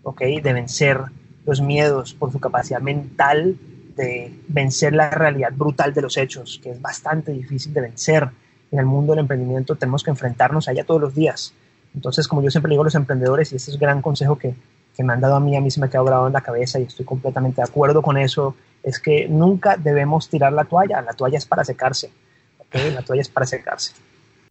¿okay? 0.04 0.40
de 0.40 0.52
vencer 0.52 1.00
los 1.44 1.60
miedos, 1.60 2.14
por 2.14 2.30
su 2.30 2.38
capacidad 2.38 2.80
mental 2.80 3.56
de 3.96 4.32
vencer 4.46 4.92
la 4.92 5.10
realidad 5.10 5.50
brutal 5.52 5.92
de 5.92 6.02
los 6.02 6.16
hechos, 6.16 6.60
que 6.62 6.70
es 6.70 6.80
bastante 6.80 7.32
difícil 7.32 7.74
de 7.74 7.80
vencer 7.80 8.28
en 8.70 8.78
el 8.78 8.86
mundo 8.86 9.14
del 9.14 9.22
emprendimiento 9.22 9.74
tenemos 9.74 10.04
que 10.04 10.10
enfrentarnos 10.10 10.68
a 10.68 10.70
ella 10.70 10.84
todos 10.84 11.00
los 11.00 11.16
días. 11.16 11.52
Entonces, 11.96 12.28
como 12.28 12.42
yo 12.42 12.50
siempre 12.52 12.70
digo 12.70 12.82
a 12.82 12.84
los 12.84 12.94
emprendedores, 12.94 13.52
y 13.52 13.56
este 13.56 13.72
es 13.72 13.74
un 13.74 13.80
gran 13.80 14.02
consejo 14.02 14.38
que, 14.38 14.54
que 15.00 15.04
me 15.04 15.14
han 15.14 15.20
dado 15.22 15.36
a 15.36 15.40
mí, 15.40 15.56
a 15.56 15.62
mí 15.62 15.70
se 15.70 15.82
ha 15.82 15.88
quedado 15.88 16.04
grabado 16.04 16.26
en 16.26 16.34
la 16.34 16.42
cabeza 16.42 16.78
y 16.78 16.82
estoy 16.82 17.06
completamente 17.06 17.62
de 17.62 17.66
acuerdo 17.66 18.02
con 18.02 18.18
eso, 18.18 18.54
es 18.82 19.00
que 19.00 19.26
nunca 19.28 19.78
debemos 19.78 20.28
tirar 20.28 20.52
la 20.52 20.64
toalla. 20.64 21.00
La 21.00 21.14
toalla 21.14 21.38
es 21.38 21.46
para 21.46 21.64
secarse. 21.64 22.10
La 22.94 23.00
toalla 23.00 23.22
es 23.22 23.30
para 23.30 23.46
secarse. 23.46 23.94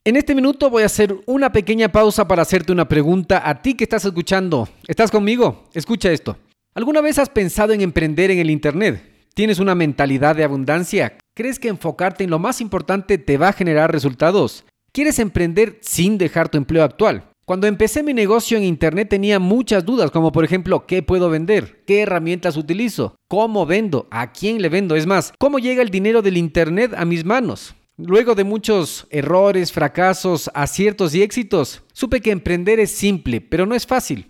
En 0.03 0.15
este 0.15 0.33
minuto 0.33 0.71
voy 0.71 0.81
a 0.81 0.87
hacer 0.87 1.15
una 1.27 1.51
pequeña 1.51 1.89
pausa 1.89 2.27
para 2.27 2.41
hacerte 2.41 2.71
una 2.71 2.89
pregunta 2.89 3.47
a 3.47 3.61
ti 3.61 3.75
que 3.75 3.83
estás 3.83 4.05
escuchando. 4.05 4.67
¿Estás 4.87 5.11
conmigo? 5.11 5.69
Escucha 5.75 6.11
esto. 6.11 6.35
¿Alguna 6.73 7.01
vez 7.01 7.19
has 7.19 7.29
pensado 7.29 7.71
en 7.73 7.81
emprender 7.81 8.31
en 8.31 8.39
el 8.39 8.49
Internet? 8.49 9.03
¿Tienes 9.35 9.59
una 9.59 9.75
mentalidad 9.75 10.35
de 10.35 10.45
abundancia? 10.45 11.15
¿Crees 11.35 11.59
que 11.59 11.67
enfocarte 11.67 12.23
en 12.23 12.31
lo 12.31 12.39
más 12.39 12.59
importante 12.59 13.19
te 13.19 13.37
va 13.37 13.49
a 13.49 13.53
generar 13.53 13.91
resultados? 13.91 14.65
¿Quieres 14.91 15.19
emprender 15.19 15.77
sin 15.81 16.17
dejar 16.17 16.49
tu 16.49 16.57
empleo 16.57 16.83
actual? 16.83 17.28
Cuando 17.49 17.65
empecé 17.65 18.03
mi 18.03 18.13
negocio 18.13 18.59
en 18.59 18.63
Internet 18.63 19.09
tenía 19.09 19.39
muchas 19.39 19.83
dudas, 19.83 20.11
como 20.11 20.31
por 20.31 20.45
ejemplo, 20.45 20.85
¿qué 20.85 21.01
puedo 21.01 21.31
vender? 21.31 21.83
¿Qué 21.87 22.01
herramientas 22.01 22.57
utilizo? 22.57 23.15
¿Cómo 23.27 23.65
vendo? 23.65 24.07
¿A 24.11 24.31
quién 24.31 24.61
le 24.61 24.69
vendo? 24.69 24.95
Es 24.95 25.07
más, 25.07 25.33
¿cómo 25.39 25.57
llega 25.57 25.81
el 25.81 25.89
dinero 25.89 26.21
del 26.21 26.37
Internet 26.37 26.93
a 26.95 27.05
mis 27.05 27.25
manos? 27.25 27.73
Luego 27.97 28.35
de 28.35 28.43
muchos 28.43 29.07
errores, 29.09 29.71
fracasos, 29.71 30.51
aciertos 30.53 31.15
y 31.15 31.23
éxitos, 31.23 31.81
supe 31.91 32.21
que 32.21 32.29
emprender 32.29 32.79
es 32.79 32.91
simple, 32.91 33.41
pero 33.41 33.65
no 33.65 33.73
es 33.73 33.87
fácil. 33.87 34.29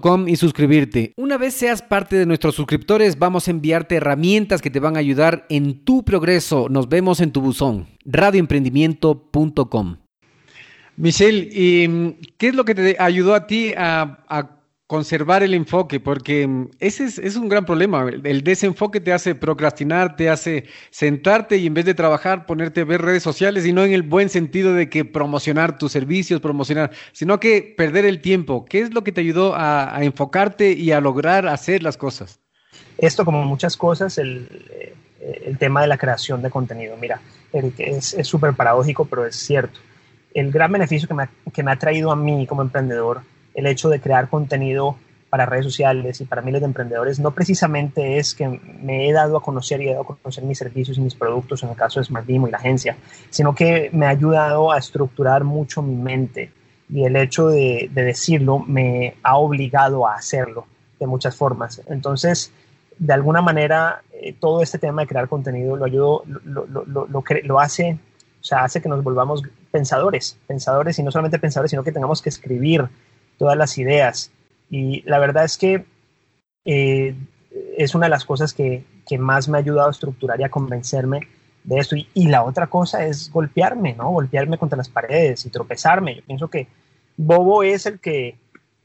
com 0.00 0.28
y 0.28 0.36
suscribirte. 0.36 1.12
Una 1.16 1.38
vez 1.38 1.54
seas 1.54 1.82
parte 1.82 2.16
de 2.16 2.26
nuestros 2.26 2.54
suscriptores, 2.54 3.18
vamos 3.18 3.48
a 3.48 3.50
enviarte 3.50 3.96
herramientas 3.96 4.60
que 4.60 4.70
te 4.70 4.80
van 4.80 4.96
a 4.96 5.00
ayudar 5.00 5.46
en 5.48 5.84
tu 5.84 6.04
progreso. 6.04 6.68
Nos 6.68 6.88
vemos 6.88 7.20
en 7.20 7.32
tu 7.32 7.40
buzón, 7.40 7.86
radioemprendimiento.com. 8.04 9.96
Michelle, 10.96 11.48
¿y 11.50 12.14
qué 12.36 12.48
es 12.48 12.54
lo 12.54 12.64
que 12.64 12.74
te 12.74 12.96
ayudó 12.98 13.34
a 13.34 13.46
ti 13.46 13.72
a 13.76 14.61
conservar 14.92 15.42
el 15.42 15.54
enfoque, 15.54 16.00
porque 16.00 16.46
mm, 16.46 16.68
ese 16.78 17.06
es, 17.06 17.36
un 17.36 17.48
gran 17.48 17.64
problema. 17.64 18.06
El 18.10 18.44
desenfoque 18.44 19.00
te 19.00 19.14
hace 19.14 19.34
procrastinar, 19.34 20.16
te 20.16 20.28
hace 20.28 20.66
sentarte 20.90 21.56
y 21.56 21.66
en 21.66 21.72
vez 21.72 21.86
de 21.86 21.94
trabajar, 21.94 22.44
ponerte 22.44 22.82
a 22.82 22.84
ver 22.84 23.00
redes 23.00 23.22
sociales 23.22 23.64
y 23.64 23.72
no 23.72 23.86
en 23.86 23.94
el 23.94 24.02
buen 24.02 24.28
sentido 24.28 24.74
de 24.74 24.90
que 24.90 25.06
promocionar 25.06 25.78
tus 25.78 25.92
servicios, 25.92 26.42
promocionar, 26.42 26.90
sino 27.12 27.40
que 27.40 27.74
perder 27.74 28.04
el 28.04 28.20
tiempo. 28.20 28.66
¿Qué 28.66 28.80
es 28.80 28.92
lo 28.92 29.02
que 29.02 29.12
te 29.12 29.22
ayudó 29.22 29.54
a, 29.56 29.96
enfocarte 30.02 30.72
y 30.72 30.92
a 30.92 31.00
lograr 31.00 31.46
hacer 31.46 31.82
las 31.82 31.96
cosas? 31.96 32.38
Esto, 32.98 33.24
como 33.24 33.46
muchas 33.46 33.78
cosas, 33.78 34.18
el, 34.18 34.46
eh, 35.18 35.56
tema 35.58 35.80
de 35.80 35.86
la 35.86 35.96
creación 35.96 36.42
de 36.42 36.50
contenido. 36.50 36.98
Mira, 36.98 37.18
es 37.78 38.14
súper 38.24 38.52
paradójico, 38.52 39.06
pero 39.06 39.24
es 39.24 39.36
cierto. 39.36 39.80
El 40.34 40.52
gran 40.52 40.70
beneficio 40.70 41.08
que 41.08 41.14
me, 41.14 41.30
que 41.50 41.62
me 41.62 41.70
ha 41.70 41.78
traído 41.78 42.12
a 42.12 42.16
mí 42.16 42.46
como 42.46 42.60
emprendedor 42.60 43.22
el 43.54 43.66
hecho 43.66 43.88
de 43.88 44.00
crear 44.00 44.28
contenido 44.28 44.96
para 45.32 45.46
redes 45.46 45.64
sociales 45.64 46.20
y 46.20 46.26
para 46.26 46.42
miles 46.42 46.60
de 46.60 46.66
emprendedores 46.66 47.18
no 47.18 47.30
precisamente 47.30 48.18
es 48.18 48.34
que 48.34 48.48
me 48.48 49.08
he 49.08 49.12
dado 49.14 49.38
a 49.38 49.42
conocer 49.42 49.80
y 49.80 49.88
he 49.88 49.92
dado 49.92 50.02
a 50.02 50.16
conocer 50.16 50.44
mis 50.44 50.58
servicios 50.58 50.98
y 50.98 51.00
mis 51.00 51.14
productos, 51.14 51.62
en 51.62 51.70
el 51.70 51.76
caso 51.76 52.00
de 52.00 52.04
Smart 52.04 52.28
y 52.28 52.38
la 52.38 52.58
agencia, 52.58 52.98
sino 53.30 53.54
que 53.54 53.88
me 53.94 54.04
ha 54.04 54.10
ayudado 54.10 54.70
a 54.70 54.76
estructurar 54.76 55.42
mucho 55.42 55.80
mi 55.80 55.94
mente 55.94 56.52
y 56.90 57.04
el 57.04 57.16
hecho 57.16 57.48
de, 57.48 57.88
decirlo 57.94 58.58
me 58.58 59.14
ha 59.22 59.38
obligado 59.38 60.06
a 60.06 60.16
hacerlo 60.16 60.66
de 61.00 61.06
muchas 61.06 61.34
formas. 61.34 61.80
Entonces, 61.88 62.52
de 62.98 63.14
alguna 63.14 63.40
manera, 63.40 64.02
eh, 64.12 64.34
todo 64.38 64.62
este 64.62 64.78
tema 64.78 65.00
de 65.00 65.08
crear 65.08 65.28
contenido 65.28 65.76
lo, 65.76 65.86
ayudo, 65.86 66.24
lo, 66.26 66.66
lo, 66.66 66.84
lo, 66.84 67.06
lo 67.06 67.60
hace, 67.60 67.98
o 68.38 68.44
sea, 68.44 68.64
hace 68.64 68.82
que 68.82 68.88
nos 68.90 69.02
volvamos 69.02 69.42
pensadores, 69.70 70.36
pensadores 70.46 70.98
y 70.98 71.02
no 71.02 71.10
solamente 71.10 71.38
pensadores, 71.38 71.70
sino 71.70 71.82
que 71.82 71.92
tengamos 71.92 72.20
que 72.20 72.28
escribir 72.28 72.86
todas 73.38 73.56
las 73.56 73.78
ideas. 73.78 74.30
Y 74.70 75.02
la 75.02 75.18
verdad 75.18 75.44
es 75.44 75.58
que 75.58 75.84
eh, 76.64 77.14
es 77.76 77.94
una 77.94 78.06
de 78.06 78.10
las 78.10 78.24
cosas 78.24 78.54
que, 78.54 78.84
más 79.18 79.46
me 79.46 79.58
ha 79.58 79.60
ayudado 79.60 79.88
a 79.88 79.90
estructurar 79.90 80.40
y 80.40 80.44
a 80.44 80.48
convencerme 80.48 81.20
de 81.64 81.78
esto. 81.78 81.96
Y, 81.96 82.28
la 82.28 82.44
otra 82.44 82.68
cosa 82.68 83.04
es 83.04 83.30
golpearme, 83.30 83.92
¿no? 83.92 84.10
Golpearme 84.10 84.56
contra 84.56 84.78
las 84.78 84.88
paredes 84.88 85.44
y 85.44 85.50
tropezarme. 85.50 86.14
Yo 86.14 86.22
pienso 86.22 86.48
que 86.48 86.66
Bobo 87.18 87.62
es 87.62 87.84
el 87.84 88.00
que 88.00 88.36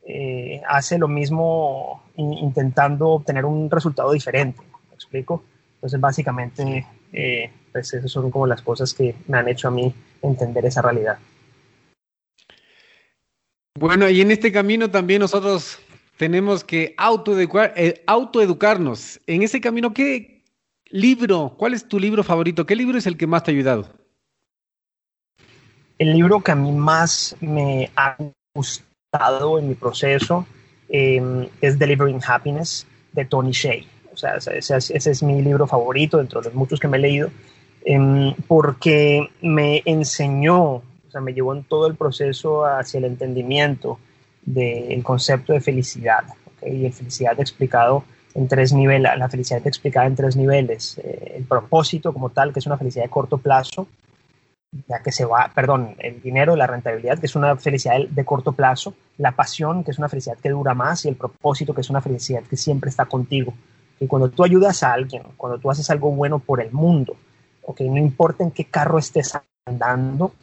eh, 0.06 0.62
hace 0.68 0.98
lo 0.98 1.08
mismo 1.08 2.04
intentando 2.18 3.08
obtener 3.10 3.46
un 3.46 3.72
resultado 3.72 4.12
diferente. 4.12 4.62
¿Me 4.90 4.96
explico? 4.96 5.44
Entonces, 5.76 6.00
básicamente, 6.02 6.86
eh, 7.14 7.50
pues 7.72 7.94
esas 7.94 8.12
son 8.12 8.30
como 8.30 8.48
las 8.48 8.62
cosas 8.62 8.94
que 8.94 9.16
me 9.28 9.38
han 9.38 9.48
hecho 9.48 9.70
a 9.70 9.72
mí 9.72 9.94
entender 10.22 10.66
esa 10.66 10.82
realidad. 10.82 11.20
Bueno, 13.80 14.10
y 14.10 14.22
en 14.22 14.32
este 14.32 14.52
camino 14.52 14.90
también 14.90 15.20
nosotros 15.20 15.78
tenemos 16.18 16.63
que 16.63 16.96
autoeducar, 16.98 17.74
eh, 17.76 18.02
autoeducarnos. 18.08 19.22
En 19.28 19.44
ese 19.44 19.62
camino, 19.62 19.94
¿qué 19.94 20.42
libro, 20.90 21.54
cuál 21.60 21.76
es 21.76 21.88
tu 21.88 22.00
libro 22.00 22.24
favorito? 22.24 22.66
¿Qué 22.66 22.76
libro 22.76 22.98
es 22.98 23.06
el 23.06 23.18
que 23.18 23.28
más 23.28 23.44
te 23.44 23.52
ha 23.52 23.54
ayudado? 23.54 23.88
El 26.00 26.12
libro 26.13 26.42
que 26.42 26.54
a 26.54 26.56
mí 26.56 26.72
más 26.72 27.36
me 27.40 27.92
ha 27.96 28.18
gustado 28.56 29.60
en 29.60 29.70
mi 29.70 29.76
proceso 29.76 30.48
em, 30.90 31.48
es 31.62 31.78
Delivering 31.78 32.22
Happiness 32.28 32.88
de 33.12 33.26
Tony 33.26 33.52
Shea. 33.52 33.84
O 34.12 34.18
sea, 34.18 34.38
ese, 34.38 34.78
es 34.96 35.22
mi 35.22 35.44
libro 35.44 35.68
favorito 35.68 36.18
dentro 36.18 36.42
de 36.42 36.48
los 36.48 36.56
muchos 36.56 36.80
que 36.80 36.88
me 36.88 36.98
he 36.98 37.02
leído, 37.02 37.30
em, 37.86 38.34
porque 38.48 39.30
me 39.44 39.84
enseñó 39.86 40.82
me 41.22 41.34
llevó 41.34 41.54
en 41.54 41.64
todo 41.64 41.88
el 41.88 41.96
proceso 41.96 42.66
hacia 42.66 43.00
el 43.00 43.06
entendimiento 43.06 44.00
del 44.44 45.04
concepto 45.04 45.54
de 45.54 45.62
felicidad. 45.62 46.24
Y 46.62 46.86
el 46.86 46.94
felicidad 46.94 47.40
explicado 47.40 48.04
en 48.34 48.48
tres 48.48 48.74
niveles, 48.74 49.12
la 49.18 49.30
felicidad 49.30 49.66
explicada 49.66 50.08
en 50.08 50.16
tres 50.16 50.36
niveles. 50.36 50.98
Eh, 51.00 51.34
el 51.38 51.44
propósito 51.44 52.14
como 52.14 52.30
tal, 52.30 52.54
que 52.54 52.60
es 52.60 52.66
una 52.66 52.78
felicidad 52.78 53.04
de 53.06 53.10
corto 53.10 53.38
plazo, 53.38 53.88
ya 54.88 55.02
que 55.02 55.12
se 55.12 55.26
va, 55.26 55.52
perdón, 55.54 55.96
el 56.00 56.22
dinero, 56.22 56.56
la 56.56 56.68
rentabilidad, 56.68 57.20
que 57.20 57.26
es 57.26 57.36
una 57.36 57.56
felicidad 57.56 58.00
de 58.08 58.26
corto 58.26 58.52
plazo, 58.52 58.94
la 59.18 59.32
pasión, 59.32 59.84
que 59.84 59.92
es 59.92 59.98
una 59.98 60.10
felicidad 60.10 60.38
que 60.38 60.50
dura 60.50 60.74
más, 60.74 61.06
y 61.06 61.10
el 61.10 61.16
propósito, 61.16 61.74
que 61.74 61.82
es 61.82 61.90
una 61.90 62.02
felicidad 62.02 62.44
que 62.44 62.58
siempre 62.58 62.90
está 62.90 63.06
contigo. 63.06 63.54
Y 64.00 64.08
cuando 64.08 64.30
tú 64.30 64.44
ayudas 64.44 64.84
a 64.84 64.94
alguien, 64.94 65.24
cuando 65.36 65.58
tú 65.58 65.72
haces 65.72 65.90
algo 65.90 66.12
bueno 66.12 66.40
por 66.40 66.62
el 66.62 66.72
mundo, 66.72 67.16
okay, 67.64 67.90
no 67.90 67.98
importa 67.98 68.44
en 68.44 68.52
qué 68.52 68.66
carro 68.66 69.00
estés 69.00 69.34
andando, 69.66 70.34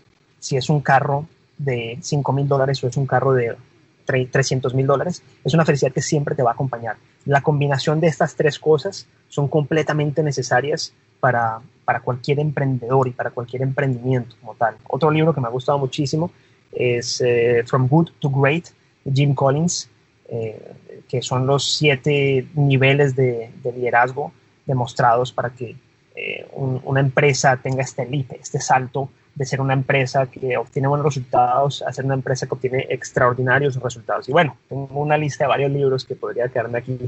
si 0.45 0.59
es 0.59 0.69
un 0.69 0.83
carro 0.83 1.27
de 1.57 1.97
5 2.03 2.33
mil 2.35 2.47
dólares 2.47 2.85
o 2.85 2.87
es 2.87 2.99
un 2.99 3.07
carro 3.07 3.33
de 3.33 3.57
300 4.05 4.75
mil 4.75 4.87
dólares, 4.87 5.23
es 5.43 5.55
una 5.55 5.65
felicidad 5.65 5.91
que 5.91 6.03
siempre 6.03 6.35
te 6.35 6.43
va 6.43 6.51
a 6.51 6.53
acompañar. 6.53 6.97
La 7.25 7.41
combinación 7.41 7.99
de 7.99 8.09
estas 8.09 8.37
tres 8.37 8.59
cosas 8.59 9.07
son 9.31 9.49
completamente 9.49 10.23
necesarias 10.23 10.93
para, 11.19 11.61
para 11.87 12.01
cualquier 12.01 12.41
emprendedor 12.41 13.09
y 13.09 13.13
para 13.13 13.31
cualquier 13.31 13.63
emprendimiento 13.63 14.37
como 14.39 14.55
tal. 14.55 14.77
Otro 14.87 15.11
libro 15.11 15.33
que 15.33 15.41
me 15.41 15.47
ha 15.47 15.51
gustado 15.51 15.79
muchísimo 15.79 16.31
es 16.73 17.23
eh, 17.23 17.65
From 17.67 17.89
Good 17.89 18.11
to 18.19 18.29
Great 18.29 18.67
de 19.03 19.13
Jim 19.15 19.35
Collins, 19.35 19.89
eh, 20.29 20.75
que 21.09 21.23
son 21.23 21.47
los 21.47 21.77
siete 21.79 22.47
niveles 22.55 23.17
de, 23.17 23.51
liderazgo 23.65 24.31
demostrados 24.67 25.33
para 25.33 25.49
que 25.49 25.75
eh, 26.15 26.47
una 26.53 27.01
empresa 27.01 27.57
tenga 27.57 27.83
este 27.83 28.03
elite, 28.03 28.39
este 28.39 28.61
salto 28.61 29.09
de 29.35 29.45
ser 29.45 29.61
una 29.61 29.75
empresa 29.75 30.27
que 30.27 30.57
obtiene 30.57 30.89
buenos 30.89 31.07
resultados 31.07 31.83
a 31.83 31.93
ser 31.93 32.05
una 32.05 32.15
empresa 32.15 32.47
que 32.47 32.55
obtiene 32.55 32.87
extraordinarios 32.91 33.77
resultados. 33.77 34.29
Y 34.29 34.33
bueno, 34.33 34.57
tengo 34.69 35.01
una 35.01 35.17
lista 35.17 35.45
de 35.45 35.49
varios 35.49 35.71
libros 35.73 36.05
que 36.05 36.15
podría 36.15 36.49
quedarme 36.49 36.79
aquí. 36.79 36.99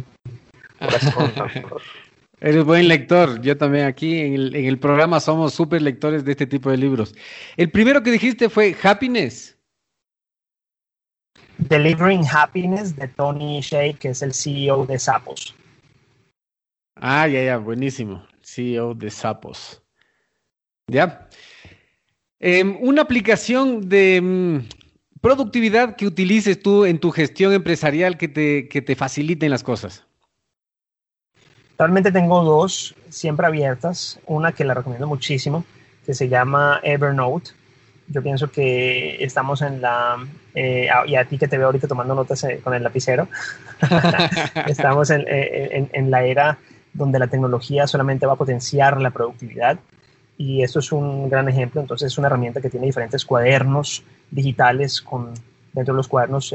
Eres 2.40 2.64
buen 2.64 2.86
lector, 2.86 3.40
yo 3.40 3.56
también 3.56 3.86
aquí 3.86 4.20
en 4.20 4.34
el, 4.34 4.56
en 4.56 4.66
el 4.66 4.78
programa 4.78 5.20
somos 5.20 5.54
súper 5.54 5.80
lectores 5.80 6.22
de 6.24 6.32
este 6.32 6.46
tipo 6.46 6.70
de 6.70 6.76
libros. 6.76 7.14
El 7.56 7.70
primero 7.70 8.02
que 8.02 8.10
dijiste 8.10 8.50
fue 8.50 8.76
Happiness. 8.82 9.56
Delivering 11.58 12.24
Happiness 12.30 12.94
de 12.94 13.08
Tony 13.08 13.60
Shea, 13.62 13.94
que 13.94 14.10
es 14.10 14.20
el 14.20 14.34
CEO 14.34 14.84
de 14.84 14.98
Sapos. 14.98 15.54
Ah, 16.96 17.26
ya, 17.26 17.42
ya, 17.42 17.56
buenísimo. 17.56 18.26
CEO 18.42 18.94
de 18.94 19.10
Sapos. 19.10 19.82
Ya. 20.88 21.28
Em, 22.38 22.76
una 22.80 23.02
aplicación 23.02 23.88
de 23.88 24.20
mm, 24.20 25.20
productividad 25.20 25.96
que 25.96 26.06
utilices 26.06 26.60
tú 26.60 26.84
en 26.84 26.98
tu 26.98 27.10
gestión 27.10 27.52
empresarial 27.52 28.18
que 28.18 28.28
te, 28.28 28.68
que 28.68 28.82
te 28.82 28.94
faciliten 28.94 29.50
las 29.50 29.62
cosas. 29.62 30.04
Realmente 31.78 32.12
tengo 32.12 32.42
dos 32.44 32.94
siempre 33.08 33.46
abiertas. 33.46 34.20
Una 34.26 34.52
que 34.52 34.64
la 34.64 34.74
recomiendo 34.74 35.06
muchísimo, 35.06 35.64
que 36.04 36.14
se 36.14 36.28
llama 36.28 36.80
Evernote. 36.82 37.50
Yo 38.08 38.22
pienso 38.22 38.50
que 38.50 39.22
estamos 39.24 39.62
en 39.62 39.80
la, 39.80 40.24
eh, 40.54 40.88
y 41.06 41.16
a 41.16 41.24
ti 41.24 41.38
que 41.38 41.48
te 41.48 41.58
veo 41.58 41.66
ahorita 41.66 41.88
tomando 41.88 42.14
notas 42.14 42.44
eh, 42.44 42.60
con 42.62 42.72
el 42.72 42.84
lapicero, 42.84 43.26
estamos 44.68 45.10
eh, 45.10 45.24
en, 45.72 45.90
en, 45.92 46.10
la 46.12 46.24
era 46.24 46.56
donde 46.92 47.18
la 47.18 47.26
tecnología 47.26 47.88
solamente 47.88 48.24
va 48.24 48.34
a 48.34 48.36
potenciar 48.36 49.00
la 49.00 49.10
productividad 49.10 49.80
y 50.38 50.62
esto 50.62 50.80
es 50.80 50.92
un 50.92 51.28
gran 51.28 51.48
ejemplo. 51.48 51.80
Entonces 51.80 52.12
es 52.12 52.18
una 52.18 52.28
herramienta 52.28 52.60
que 52.60 52.70
tiene 52.70 52.86
diferentes 52.86 53.24
cuadernos 53.24 54.04
digitales 54.30 55.00
con 55.00 55.32
dentro 55.72 55.94
de 55.94 55.96
los 55.96 56.08
cuadernos 56.08 56.54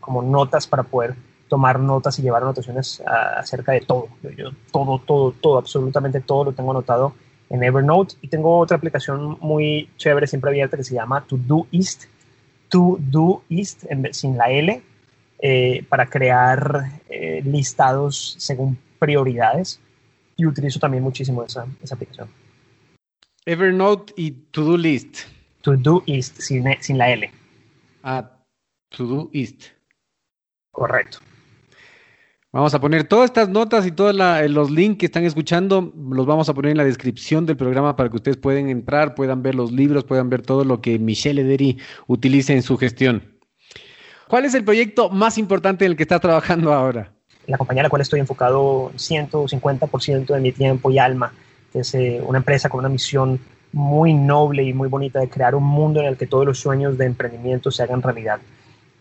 como 0.00 0.22
notas 0.22 0.66
para 0.66 0.82
poder 0.82 1.14
tomar 1.48 1.78
notas 1.78 2.18
y 2.18 2.22
llevar 2.22 2.42
anotaciones 2.42 3.02
acerca 3.06 3.72
de 3.72 3.82
todo. 3.82 4.08
Yo, 4.36 4.50
todo, 4.72 4.98
todo, 4.98 5.32
todo, 5.32 5.58
absolutamente 5.58 6.20
todo 6.20 6.44
lo 6.44 6.52
tengo 6.52 6.70
anotado 6.70 7.14
en 7.50 7.62
Evernote. 7.62 8.14
Y 8.22 8.28
tengo 8.28 8.58
otra 8.58 8.76
aplicación 8.76 9.38
muy 9.40 9.88
chévere, 9.96 10.26
siempre 10.26 10.50
abierta, 10.50 10.76
que 10.76 10.84
se 10.84 10.94
llama 10.94 11.24
Todoist. 11.26 12.04
Todoist, 12.68 13.84
sin 14.12 14.36
la 14.36 14.50
L, 14.50 14.82
eh, 15.38 15.84
para 15.88 16.06
crear 16.06 17.00
eh, 17.08 17.42
listados 17.44 18.36
según 18.38 18.78
prioridades. 18.98 19.80
Y 20.36 20.46
utilizo 20.46 20.80
también 20.80 21.04
muchísimo 21.04 21.44
esa, 21.44 21.66
esa 21.82 21.94
aplicación. 21.94 22.28
Evernote 23.46 24.14
y 24.16 24.30
Todoist. 24.30 25.18
Todoist, 25.60 26.40
sin, 26.40 26.64
sin 26.80 26.98
la 26.98 27.10
L. 27.10 27.30
Ah, 28.02 28.30
Todoist. 28.88 29.64
Correcto. 30.70 31.18
Vamos 32.52 32.72
a 32.72 32.80
poner 32.80 33.04
todas 33.04 33.26
estas 33.26 33.48
notas 33.48 33.84
y 33.84 33.90
todos 33.90 34.14
los 34.48 34.70
links 34.70 34.98
que 34.98 35.06
están 35.06 35.24
escuchando, 35.24 35.92
los 36.08 36.24
vamos 36.24 36.48
a 36.48 36.54
poner 36.54 36.70
en 36.70 36.76
la 36.76 36.84
descripción 36.84 37.46
del 37.46 37.56
programa 37.56 37.96
para 37.96 38.08
que 38.08 38.16
ustedes 38.16 38.36
puedan 38.36 38.68
entrar, 38.68 39.16
puedan 39.16 39.42
ver 39.42 39.56
los 39.56 39.72
libros, 39.72 40.04
puedan 40.04 40.30
ver 40.30 40.42
todo 40.42 40.64
lo 40.64 40.80
que 40.80 40.98
Michelle 41.00 41.42
Ederi 41.42 41.78
utiliza 42.06 42.52
en 42.52 42.62
su 42.62 42.78
gestión. 42.78 43.24
¿Cuál 44.28 44.44
es 44.44 44.54
el 44.54 44.64
proyecto 44.64 45.10
más 45.10 45.36
importante 45.36 45.84
en 45.84 45.90
el 45.90 45.96
que 45.96 46.04
está 46.04 46.20
trabajando 46.20 46.72
ahora? 46.72 47.12
La 47.46 47.58
compañía 47.58 47.82
a 47.82 47.84
la 47.84 47.90
cual 47.90 48.02
estoy 48.02 48.20
enfocado 48.20 48.92
150% 48.92 50.26
de 50.26 50.40
mi 50.40 50.52
tiempo 50.52 50.92
y 50.92 50.98
alma, 50.98 51.32
es 51.74 51.94
eh, 51.94 52.22
una 52.24 52.38
empresa 52.38 52.68
con 52.68 52.80
una 52.80 52.88
misión 52.88 53.40
muy 53.72 54.14
noble 54.14 54.62
y 54.62 54.72
muy 54.72 54.88
bonita 54.88 55.18
de 55.20 55.28
crear 55.28 55.54
un 55.54 55.64
mundo 55.64 56.00
en 56.00 56.06
el 56.06 56.16
que 56.16 56.26
todos 56.26 56.46
los 56.46 56.58
sueños 56.58 56.96
de 56.96 57.06
emprendimiento 57.06 57.70
se 57.70 57.82
hagan 57.82 58.02
realidad. 58.02 58.38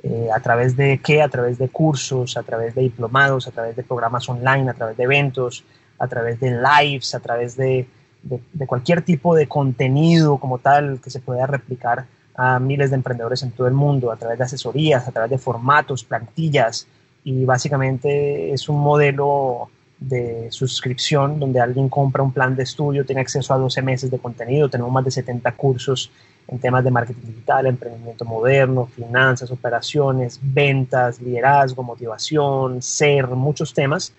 Eh, 0.02 0.28
a 0.36 0.40
través 0.42 0.76
de 0.76 1.00
qué, 1.02 1.22
a 1.22 1.30
través 1.30 1.58
de 1.58 1.70
cursos, 1.70 2.36
a 2.36 2.44
través 2.44 2.76
de 2.76 2.82
diplomados, 2.82 3.48
a 3.48 3.52
través 3.52 3.76
de 3.76 3.84
programas 3.84 4.28
online, 4.28 4.70
a 4.70 4.74
través 4.74 4.98
de 4.98 5.04
eventos, 5.04 5.64
a 5.98 6.08
través 6.08 6.40
de 6.42 6.60
lives, 6.60 7.16
a 7.16 7.22
través 7.22 7.56
de, 7.56 7.88
de, 8.24 8.68
cualquier 8.68 9.02
tipo 9.04 9.34
de 9.36 9.48
contenido 9.48 10.38
como 10.40 10.58
tal 10.58 11.00
que 11.02 11.10
se 11.10 11.20
pueda 11.20 11.48
replicar 11.48 12.06
a 12.36 12.60
miles 12.60 12.90
de 12.90 12.98
emprendedores 12.98 13.44
en 13.44 13.52
todo 13.52 13.68
el 13.68 13.74
mundo, 13.74 14.12
a 14.12 14.18
través 14.18 14.40
de 14.40 14.44
asesorías, 14.44 15.08
a 15.08 15.12
través 15.12 15.32
de 15.32 15.38
formatos, 15.38 16.04
plantillas, 16.04 16.88
y 17.24 17.46
básicamente 17.46 18.52
es 18.52 18.68
un 18.68 18.80
modelo 18.80 19.70
de 20.08 20.52
suscripción 20.52 21.40
donde 21.40 21.60
alguien 21.60 21.90
compra 21.90 22.24
un 22.24 22.32
plan 22.32 22.56
de 22.56 22.64
estudio, 22.64 23.06
tiene 23.06 23.22
acceso 23.22 23.54
a 23.54 23.58
12 23.58 23.82
meses 23.82 24.12
de 24.12 24.20
contenido, 24.20 24.70
tenemos 24.70 24.92
más 24.92 25.06
de 25.06 25.12
70 25.12 25.52
cursos 25.54 26.12
en 26.48 26.60
temas 26.60 26.84
de 26.84 26.92
marketing 26.92 27.28
digital, 27.28 27.68
emprendimiento 27.68 28.26
moderno, 28.26 28.86
finanzas, 28.86 29.50
operaciones, 29.50 30.40
ventas, 30.42 31.22
liderazgo, 31.22 31.84
motivación, 31.84 32.82
ser, 32.82 33.28
muchos 33.28 33.74
temas. 33.74 34.14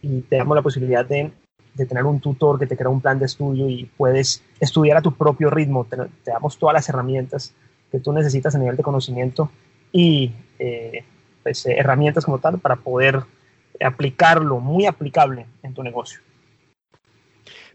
Y 0.00 0.20
te 0.20 0.36
damos 0.36 0.54
la 0.54 0.62
posibilidad 0.62 1.04
de, 1.04 1.32
de 1.74 1.86
tener 1.86 2.04
un 2.04 2.20
tutor 2.20 2.58
que 2.58 2.66
te 2.66 2.76
crea 2.76 2.88
un 2.88 3.00
plan 3.00 3.18
de 3.18 3.26
estudio 3.26 3.68
y 3.68 3.90
puedes 3.96 4.42
estudiar 4.60 4.98
a 4.98 5.02
tu 5.02 5.12
propio 5.12 5.50
ritmo. 5.50 5.84
Te, 5.84 5.96
damos 6.24 6.58
todas 6.58 6.74
las 6.74 6.88
herramientas 6.88 7.52
que 7.90 7.98
tú 7.98 8.12
necesitas 8.12 8.54
a 8.54 8.58
nivel 8.58 8.76
de 8.76 8.82
conocimiento 8.82 9.50
y 9.90 10.32
eh, 10.58 11.04
pues, 11.42 11.66
eh, 11.66 11.74
herramientas 11.76 12.24
como 12.24 12.38
tal 12.38 12.58
para 12.58 12.76
poder 12.76 13.22
aplicarlo, 13.80 14.60
muy 14.60 14.86
aplicable 14.86 15.46
en 15.62 15.74
tu 15.74 15.82
negocio. 15.82 16.20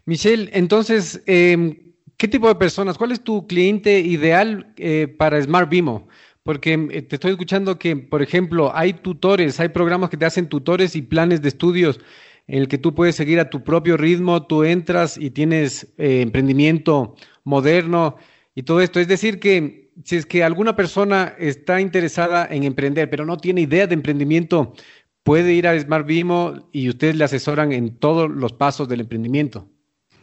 Michelle, 0.06 0.50
entonces, 0.52 1.22
eh, 1.26 1.90
¿Qué 2.20 2.28
tipo 2.28 2.48
de 2.48 2.54
personas? 2.54 2.98
¿Cuál 2.98 3.12
es 3.12 3.24
tu 3.24 3.46
cliente 3.46 3.98
ideal 4.00 4.74
eh, 4.76 5.08
para 5.08 5.40
Smart 5.40 5.70
Vimo? 5.70 6.06
Porque 6.42 6.74
eh, 6.74 7.00
te 7.00 7.16
estoy 7.16 7.30
escuchando 7.30 7.78
que, 7.78 7.96
por 7.96 8.20
ejemplo, 8.20 8.72
hay 8.76 8.92
tutores, 8.92 9.58
hay 9.58 9.70
programas 9.70 10.10
que 10.10 10.18
te 10.18 10.26
hacen 10.26 10.46
tutores 10.46 10.94
y 10.96 11.00
planes 11.00 11.40
de 11.40 11.48
estudios 11.48 11.98
en 12.46 12.58
el 12.58 12.68
que 12.68 12.76
tú 12.76 12.94
puedes 12.94 13.16
seguir 13.16 13.40
a 13.40 13.48
tu 13.48 13.64
propio 13.64 13.96
ritmo, 13.96 14.46
tú 14.46 14.64
entras 14.64 15.16
y 15.16 15.30
tienes 15.30 15.94
eh, 15.96 16.20
emprendimiento 16.20 17.14
moderno 17.44 18.18
y 18.54 18.64
todo 18.64 18.82
esto. 18.82 19.00
Es 19.00 19.08
decir, 19.08 19.40
que 19.40 19.88
si 20.04 20.16
es 20.16 20.26
que 20.26 20.44
alguna 20.44 20.76
persona 20.76 21.34
está 21.38 21.80
interesada 21.80 22.46
en 22.50 22.64
emprender, 22.64 23.08
pero 23.08 23.24
no 23.24 23.38
tiene 23.38 23.62
idea 23.62 23.86
de 23.86 23.94
emprendimiento, 23.94 24.74
puede 25.22 25.52
ir 25.52 25.68
a 25.68 25.78
Smart 25.78 26.06
Vimo 26.06 26.68
y 26.72 26.88
ustedes 26.88 27.16
le 27.16 27.24
asesoran 27.24 27.72
en 27.72 27.96
todos 27.96 28.30
los 28.30 28.52
pasos 28.52 28.88
del 28.88 29.00
emprendimiento. 29.00 29.66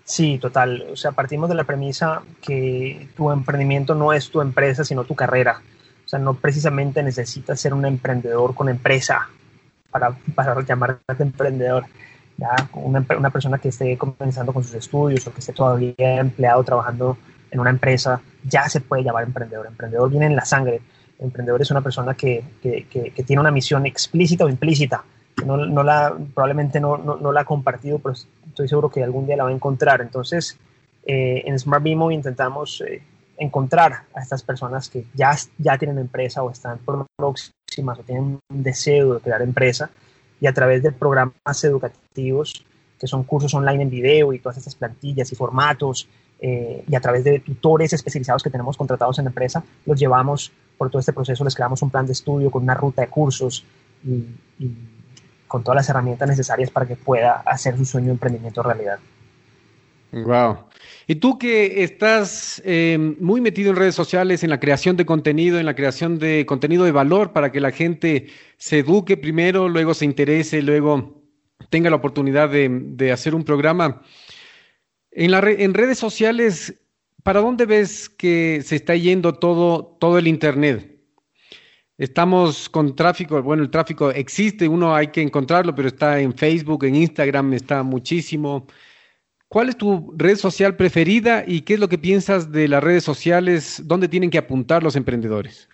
Sí, 0.04 0.38
total. 0.38 0.86
O 0.92 0.96
sea, 0.96 1.12
partimos 1.12 1.50
de 1.50 1.56
la 1.56 1.66
premisa 1.66 2.22
que 2.42 3.10
tu 3.18 3.30
emprendimiento 3.30 3.94
no 3.94 4.14
es 4.14 4.30
tu 4.30 4.40
empresa, 4.40 4.86
sino 4.86 5.04
tu 5.04 5.16
carrera. 5.16 5.62
O 6.06 6.08
sea, 6.08 6.18
no 6.18 6.34
precisamente 6.36 7.04
necesitas 7.04 7.60
ser 7.60 7.74
un 7.74 7.86
emprendedor 7.86 8.56
con 8.56 8.70
empresa 8.70 9.28
para, 9.92 10.12
para 10.34 10.62
llamarte 10.62 11.24
emprendedor. 11.24 11.86
¿ya? 12.38 12.56
Una, 12.74 13.06
una, 13.18 13.30
persona 13.30 13.58
que 13.58 13.68
esté 13.68 13.98
comenzando 13.98 14.54
con 14.54 14.64
sus 14.64 14.76
estudios 14.76 15.28
o 15.28 15.34
que 15.34 15.42
esté 15.42 15.52
todavía 15.52 16.20
empleado 16.20 16.64
trabajando 16.64 17.18
en 17.52 17.60
una 17.60 17.70
empresa, 17.70 18.22
ya 18.44 18.70
se 18.70 18.80
puede 18.80 19.04
llamar 19.04 19.26
emprendedor. 19.26 19.68
Emprendedor 19.68 20.10
viene 20.10 20.28
en 20.28 20.38
la 20.38 20.46
sangre. 20.46 20.80
Emprendedor 21.20 21.62
es 21.62 21.72
una 21.72 21.82
persona 21.82 22.14
que, 22.14 22.44
que, 22.62 22.86
que, 22.88 23.24
tiene 23.24 23.40
una 23.40 23.52
misión 23.52 23.86
explícita 23.86 24.46
o 24.46 24.50
implícita. 24.50 25.04
No, 25.46 25.58
no 25.58 25.84
la, 25.84 26.16
probablemente 26.34 26.80
no, 26.80 26.98
no, 26.98 27.18
no 27.18 27.32
la 27.32 27.42
ha 27.42 27.46
compartido, 27.46 28.00
pero 28.00 28.16
estoy 28.48 28.68
seguro 28.68 28.90
que 28.90 29.04
algún 29.04 29.26
día 29.26 29.38
la 29.38 29.44
va 29.44 29.50
a 29.50 29.54
encontrar. 29.54 30.02
Entonces, 30.02 30.58
eh, 31.06 31.44
en 31.46 31.58
Smart 31.58 31.84
Bimo 31.84 32.12
intentamos 32.12 32.82
eh, 32.82 33.02
encontrar 33.38 34.04
a 34.14 34.22
estas 34.22 34.44
personas 34.44 34.90
que 34.90 35.06
ya, 35.14 35.32
ya 35.58 35.78
tienen 35.78 36.00
empresa 36.00 36.44
o 36.44 36.52
están 36.52 36.80
próximas 37.16 38.00
o 38.00 38.04
tienen 38.04 38.40
un 38.50 38.64
deseo 38.64 39.16
de 39.16 39.20
crear 39.22 39.42
empresa 39.42 39.90
y 40.40 40.48
a 40.48 40.54
través 40.54 40.84
de 40.84 40.92
programas 40.92 41.64
educativos 41.64 42.66
que 43.00 43.08
son 43.08 43.24
cursos 43.24 43.54
online 43.54 43.84
en 43.84 43.90
video 43.90 44.34
y 44.34 44.40
todas 44.40 44.58
estas 44.58 44.76
plantillas 44.76 45.32
y 45.32 45.36
formatos 45.36 46.08
eh, 46.40 46.84
y 46.88 46.96
a 46.96 47.00
través 47.00 47.24
de 47.24 47.40
tutores 47.40 47.94
especializados 47.94 48.44
que 48.44 48.50
tenemos 48.50 48.76
contratados 48.76 49.18
en 49.20 49.26
la 49.26 49.30
empresa, 49.30 49.64
los 49.86 50.00
llevamos 50.00 50.52
por 50.78 50.90
todo 50.90 51.00
este 51.00 51.14
proceso, 51.14 51.44
les 51.44 51.56
creamos 51.56 51.82
un 51.82 51.90
plan 51.90 52.06
de 52.06 52.14
estudio 52.14 52.52
con 52.52 52.64
una 52.64 52.76
ruta 52.76 53.02
de 53.02 53.08
cursos 53.08 53.66
y, 54.04 54.26
con 55.48 55.64
todas 55.64 55.78
las 55.78 55.90
herramientas 55.90 56.28
necesarias 56.28 56.70
para 56.70 56.86
que 56.86 56.98
pueda 56.98 57.42
hacer 57.46 57.78
su 57.78 57.86
sueño 57.86 58.08
de 58.08 58.12
emprendimiento 58.14 58.62
realidad. 58.62 59.00
Wow. 60.12 60.58
Y 61.08 61.16
tú 61.16 61.38
que 61.38 61.84
estás 61.84 62.62
eh, 62.66 62.98
muy 63.20 63.40
metido 63.40 63.70
en 63.70 63.78
redes 63.78 63.96
sociales, 63.96 64.44
en 64.44 64.50
la 64.50 64.60
creación 64.60 64.98
de 64.98 65.06
contenido, 65.06 65.58
en 65.58 65.66
la 65.66 65.76
creación 65.76 66.20
de 66.20 66.46
contenido 66.46 66.84
de 66.84 66.92
valor 66.92 67.32
para 67.32 67.52
que 67.52 67.62
la 67.62 67.72
gente 67.72 68.28
se 68.58 68.80
eduque 68.80 69.16
primero, 69.16 69.70
luego 69.70 69.94
se 69.94 70.06
interese, 70.06 70.62
luego 70.62 71.22
tenga 71.70 71.90
la 71.90 71.96
oportunidad 71.96 72.50
de, 72.50 73.12
hacer 73.12 73.36
un 73.36 73.44
programa. 73.44 74.02
En, 75.12 75.32
la 75.32 75.40
en 75.40 75.74
redes 75.74 75.98
sociales, 75.98 76.76
¿para 77.28 77.42
dónde 77.42 77.66
ves 77.66 78.08
que 78.08 78.62
se 78.64 78.78
está 78.78 78.96
yendo 78.96 79.34
todo, 79.34 79.98
todo 80.00 80.18
el 80.18 80.28
Internet? 80.28 80.98
Estamos 81.98 82.70
con 82.70 82.96
tráfico, 82.96 83.44
bueno, 83.44 83.64
el 83.64 83.70
tráfico 83.70 84.12
existe, 84.12 84.66
uno 84.66 84.96
hay 84.96 85.08
que 85.08 85.22
encontrarlo, 85.22 85.76
pero 85.76 85.90
está 85.90 86.22
en 86.22 86.34
Facebook, 86.34 86.86
en 86.86 86.96
Instagram, 86.96 87.52
está 87.52 87.84
muchísimo. 87.84 88.66
¿Cuál 89.50 89.68
es 89.68 89.76
tu 89.76 90.14
red 90.16 90.38
social 90.38 90.78
preferida 90.78 91.44
y 91.46 91.64
qué 91.64 91.74
es 91.74 91.82
lo 91.82 91.90
que 91.90 91.98
piensas 91.98 92.50
de 92.50 92.70
las 92.70 92.82
redes 92.82 93.04
sociales? 93.04 93.82
¿Dónde 93.84 94.08
tienen 94.08 94.30
que 94.30 94.38
apuntar 94.38 94.82
los 94.82 94.96
emprendedores? 94.96 95.68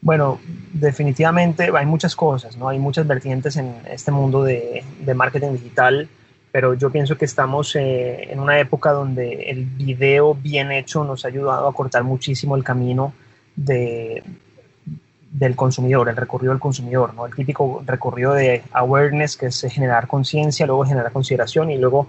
Bueno, 0.00 0.40
definitivamente 0.72 1.70
hay 1.76 1.84
muchas 1.84 2.16
cosas, 2.16 2.56
¿no? 2.56 2.70
Hay 2.70 2.78
muchas 2.78 3.06
vertientes 3.06 3.56
en 3.56 3.74
este 3.90 4.10
mundo 4.10 4.42
de, 4.42 4.82
marketing 5.14 5.52
digital, 5.52 6.08
pero 6.52 6.74
yo 6.74 6.90
pienso 6.90 7.16
que 7.16 7.24
estamos 7.24 7.74
eh, 7.76 8.30
en 8.30 8.38
una 8.38 8.60
época 8.60 8.92
donde 8.92 9.50
el 9.50 9.64
video 9.64 10.34
bien 10.34 10.70
hecho 10.70 11.02
nos 11.02 11.24
ha 11.24 11.28
ayudado 11.28 11.66
a 11.66 11.72
cortar 11.72 12.04
muchísimo 12.04 12.56
el 12.56 12.62
camino 12.62 13.14
de, 13.56 14.22
del 15.30 15.56
consumidor, 15.56 16.10
el 16.10 16.16
recorrido 16.16 16.52
del 16.52 16.60
consumidor, 16.60 17.14
¿no? 17.14 17.24
El 17.24 17.34
típico 17.34 17.82
recorrido 17.86 18.34
de 18.34 18.62
awareness, 18.72 19.38
que 19.38 19.46
es 19.46 19.62
generar 19.62 20.06
conciencia, 20.06 20.66
luego 20.66 20.84
generar 20.84 21.10
consideración 21.10 21.70
y 21.70 21.78
luego 21.78 22.08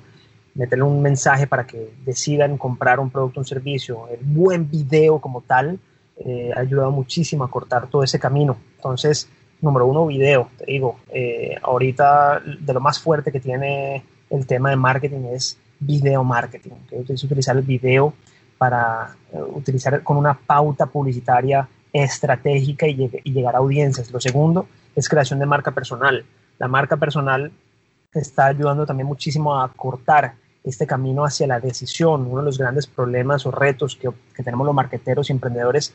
meterle 0.55 0.83
un 0.83 1.01
mensaje 1.01 1.47
para 1.47 1.65
que 1.65 1.93
decidan 2.05 2.57
comprar 2.57 2.99
un 2.99 3.09
producto 3.09 3.39
o 3.39 3.41
un 3.41 3.47
servicio, 3.47 4.07
el 4.09 4.19
buen 4.23 4.69
video 4.69 5.19
como 5.19 5.41
tal, 5.41 5.79
eh, 6.17 6.51
ha 6.55 6.59
ayudado 6.59 6.91
muchísimo 6.91 7.45
a 7.45 7.49
cortar 7.49 7.87
todo 7.87 8.03
ese 8.03 8.19
camino. 8.19 8.57
Entonces, 8.75 9.29
número 9.61 9.87
uno, 9.87 10.05
video, 10.05 10.49
te 10.57 10.65
digo, 10.65 10.97
eh, 11.09 11.55
ahorita 11.61 12.41
de 12.59 12.73
lo 12.73 12.81
más 12.81 12.99
fuerte 12.99 13.31
que 13.31 13.39
tiene 13.39 14.03
el 14.33 14.47
tema 14.47 14.71
de 14.71 14.75
marketing 14.75 15.25
es 15.31 15.57
video 15.79 16.23
marketing, 16.23 16.71
que 16.89 17.13
es 17.13 17.23
utilizar 17.23 17.55
el 17.55 17.61
video 17.61 18.13
para 18.57 19.15
eh, 19.31 19.37
utilizar 19.41 20.01
con 20.03 20.17
una 20.17 20.33
pauta 20.33 20.87
publicitaria 20.87 21.67
estratégica 21.91 22.87
y, 22.87 23.09
y, 23.23 23.31
llegar 23.31 23.55
a 23.55 23.59
audiencias. 23.59 24.11
Lo 24.11 24.19
segundo 24.19 24.67
es 24.95 25.07
creación 25.07 25.39
de 25.39 25.45
marca 25.45 25.71
personal. 25.71 26.25
La 26.57 26.67
marca 26.67 26.97
personal 26.97 27.51
está 28.11 28.47
ayudando 28.47 28.85
también 28.85 29.07
muchísimo 29.07 29.59
a 29.59 29.71
cortar 29.71 30.33
este 30.63 30.87
camino 30.87 31.25
hacia 31.25 31.45
la 31.45 31.59
decisión. 31.59 32.25
Uno 32.25 32.39
de 32.39 32.45
los 32.45 32.57
grandes 32.57 32.87
problemas 32.87 33.45
o 33.45 33.51
retos 33.51 33.95
que, 33.95 34.09
que 34.35 34.43
tenemos 34.43 34.65
los 34.65 34.75
marqueteros 34.75 35.29
y 35.29 35.33
emprendedores 35.33 35.93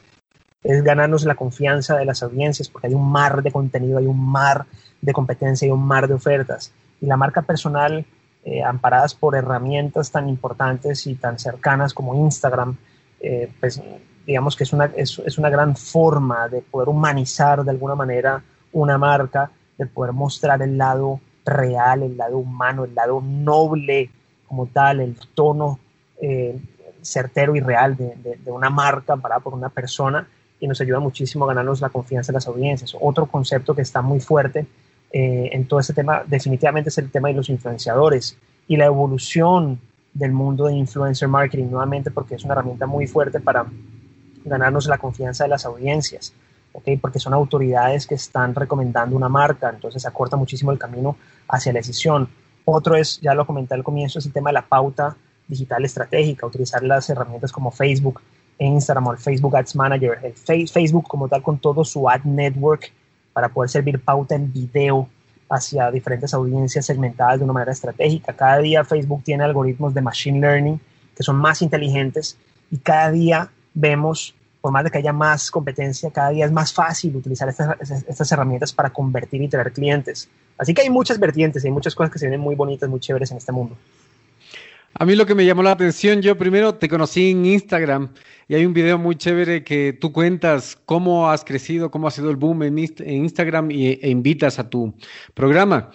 es 0.63 0.83
ganarnos 0.83 1.25
la 1.25 1.35
confianza 1.35 1.97
de 1.97 2.05
las 2.05 2.23
audiencias, 2.23 2.69
porque 2.69 2.89
hay 2.89 2.95
un 2.95 3.11
mar 3.11 3.43
de 3.43 3.51
contenido, 3.51 3.99
hay 3.99 4.07
un 4.07 4.25
mar 4.25 4.67
de 5.01 5.13
competencia, 5.13 5.67
hay 5.67 5.73
un 5.73 5.85
mar 5.85 6.07
de 6.07 6.15
ofertas. 6.15 6.73
Y 7.01 7.07
la 7.07 7.17
marca 7.17 7.43
personal, 7.43 8.05
eh, 8.45 8.63
amparadas 8.63 9.15
por 9.15 9.37
herramientas 9.37 10.11
tan 10.11 10.29
importantes 10.29 11.07
y 11.07 11.15
tan 11.17 11.39
cercanas 11.39 11.93
como 11.93 12.15
Instagram, 12.15 12.77
eh, 13.21 13.53
pues 13.61 13.83
digamos 14.27 14.57
que 14.57 14.65
es 14.65 14.73
una, 14.73 14.87
es, 14.97 15.21
es 15.25 15.39
una 15.39 15.51
gran 15.51 15.77
forma 15.77 16.49
de 16.49 16.63
poder 16.63 16.89
humanizar 16.89 17.65
de 17.65 17.71
alguna 17.71 17.95
manera 17.95 18.43
una 18.73 18.99
marca, 18.99 19.51
de 19.77 19.87
poder 19.87 20.13
mostrar 20.13 20.63
el 20.63 20.77
lado 20.77 21.21
real, 21.45 22.03
el 22.03 22.17
lado 22.17 22.39
humano, 22.39 22.85
el 22.85 22.95
lado 22.95 23.21
noble 23.21 24.11
como 24.47 24.67
tal, 24.67 25.01
el 25.01 25.17
tono 25.35 25.79
eh, 26.21 26.59
certero 27.03 27.55
y 27.57 27.61
real 27.61 27.97
de, 27.97 28.39
de, 28.45 28.51
una 28.51 28.71
marca 28.71 29.17
para 29.17 29.41
por 29.41 29.55
una 29.55 29.69
persona 29.69 30.27
y 30.61 30.67
nos 30.67 30.81
ayuda 30.81 31.01
muchísimo 31.01 31.45
a 31.45 31.49
ganarnos 31.49 31.81
la 31.81 31.89
confianza 31.89 32.33
de 32.33 32.37
las 32.37 32.49
audiencias. 32.49 32.97
Otro 33.01 33.27
concepto 33.27 33.75
que 33.75 33.83
está 33.83 34.03
muy 34.03 34.21
fuerte 34.21 34.67
eh, 35.13 35.51
en 35.53 35.67
todo 35.67 35.81
este 35.81 35.95
tema 35.95 36.23
definitivamente 36.27 36.91
es 36.91 36.99
el 36.99 37.11
tema 37.11 37.29
de 37.29 37.35
los 37.35 37.49
influenciadores 37.49 38.37
y 38.67 38.77
la 38.77 38.87
evolución 38.87 39.81
del 40.13 40.33
mundo 40.33 40.67
de 40.67 40.75
influencer 40.75 41.29
marketing 41.29 41.71
nuevamente 41.71 42.11
porque 42.11 42.35
es 42.35 42.45
una 42.45 42.55
herramienta 42.55 42.87
muy 42.87 43.07
fuerte 43.07 43.41
para 43.41 43.67
ganarnos 44.45 44.87
la 44.87 44.99
confianza 44.99 45.45
de 45.45 45.51
las 45.51 45.65
audiencias. 45.65 46.33
¿okay? 46.73 46.97
porque 46.97 47.19
son 47.19 47.35
autoridades 47.35 48.07
que 48.07 48.15
están 48.15 48.55
recomendando 48.55 49.17
una 49.17 49.29
marca, 49.29 49.71
entonces 49.71 50.07
acorta 50.07 50.37
muchísimo 50.37 50.73
el 50.73 50.79
camino 50.79 51.17
hacia 51.49 51.73
la 51.73 51.79
decisión. 51.79 52.29
Otro 52.65 52.97
es, 52.97 53.21
ya 53.21 53.35
lo 53.35 53.47
comenté 53.47 53.75
al 53.75 53.83
comienzo, 53.83 54.19
es 54.19 54.27
el 54.27 54.33
tema 54.33 54.51
de 54.51 54.55
la 54.55 54.67
pauta 54.67 55.17
digital 55.47 55.85
estratégica, 55.85 56.47
utilizar 56.47 56.83
las 56.83 57.09
herramientas 57.09 57.51
como 57.51 57.71
Facebook, 57.71 58.21
Instagram 58.59 59.07
o 59.07 59.13
el 59.13 59.19
Facebook 59.19 59.57
Ads 59.57 59.77
Manager, 59.77 60.19
el 60.23 60.69
Facebook 60.69 61.07
como 61.09 61.29
tal 61.29 61.43
con 61.43 61.59
todo 61.59 61.85
su 61.85 62.09
ad 62.09 62.25
network 62.25 62.93
para 63.39 63.51
poder 63.51 63.71
servir 63.71 64.01
pauta 64.01 64.35
en 64.35 64.53
video 64.53 65.09
hacia 65.49 65.93
diferentes 65.93 66.35
audiencias 66.35 66.85
segmentadas 66.85 67.39
de 67.39 67.45
una 67.45 67.53
manera 67.53 67.71
estratégica. 67.71 68.33
Cada 68.33 68.59
día 68.59 68.85
Facebook 68.85 69.23
tiene 69.23 69.45
algoritmos 69.45 69.95
de 69.95 70.01
machine 70.01 70.41
learning 70.41 70.81
que 71.15 71.23
son 71.23 71.37
más 71.37 71.63
inteligentes 71.63 72.37
y 72.69 72.79
cada 72.79 73.13
día 73.13 73.49
vemos, 73.75 74.35
por 74.61 74.73
más 74.73 74.83
de 74.83 74.91
que 74.91 74.99
haya 74.99 75.13
más 75.13 75.53
competencia, 75.53 76.11
cada 76.11 76.31
día 76.31 76.47
es 76.47 76.51
más 76.51 76.73
fácil 76.73 77.15
utilizar 77.15 77.49
estas, 77.49 78.33
herramientas 78.33 78.73
para 78.73 78.91
convertir 78.91 79.41
y 79.41 79.47
traer 79.47 79.73
clientes. 79.73 80.29
Así 80.59 80.75
que 80.75 80.83
hay 80.83 80.91
muchas 80.91 81.21
vertientes, 81.21 81.65
hay 81.65 81.71
muchas 81.71 81.95
cosas 81.95 82.13
que 82.13 82.19
se 82.19 82.27
vienen 82.27 82.41
muy 82.41 82.57
bonitas, 82.57 82.91
muy 82.91 82.99
chéveres 82.99 83.31
en 83.31 83.37
este 83.37 83.53
mundo. 83.53 83.77
A 85.01 85.05
mí 85.05 85.15
lo 85.15 85.27
que 85.27 85.37
me 85.37 85.47
llamó 85.47 85.63
la 85.63 85.71
atención, 85.71 86.23
yo 86.23 86.37
primero 86.37 86.75
te 86.75 86.89
conocí 86.89 87.31
en 87.31 87.47
Instagram 87.47 88.13
y 88.49 88.57
hay 88.57 88.67
un 88.67 88.73
video 88.73 88.99
muy 88.99 89.15
chévere 89.15 89.63
que 89.63 89.93
tú 89.93 90.11
cuentas 90.11 90.77
cómo 90.87 91.31
has 91.31 91.45
crecido, 91.45 91.89
cómo 91.89 92.09
ha 92.09 92.11
sido 92.11 92.31
el 92.31 92.37
boom 92.37 92.65
en, 92.65 92.79
Instagram 92.79 93.71
y, 93.71 93.91
e 93.91 94.11
invitas 94.11 94.59
a 94.59 94.69
tu 94.69 94.93
programa. 95.35 95.93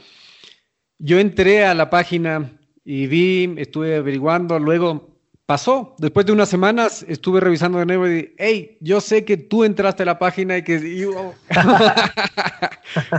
Yo 0.99 1.19
entré 1.19 1.65
a 1.65 1.73
la 1.73 1.89
página 1.89 2.57
y 2.85 3.07
vi, 3.07 3.53
estuve 3.57 3.97
averiguando, 3.97 4.57
luego 4.57 5.17
pasó. 5.45 5.95
Después 5.97 6.25
de 6.25 6.31
unas 6.31 6.47
semanas 6.47 7.05
estuve 7.09 7.41
revisando 7.41 7.79
de 7.79 7.85
nuevo 7.85 8.07
y 8.07 8.13
dije, 8.13 8.35
hey, 8.37 8.77
yo 8.79 9.01
sé 9.01 9.25
que 9.25 9.35
tú 9.35 9.65
entraste 9.65 10.03
a 10.03 10.05
la 10.05 10.17
página 10.17 10.57
y 10.57 10.63
que... 10.63 10.79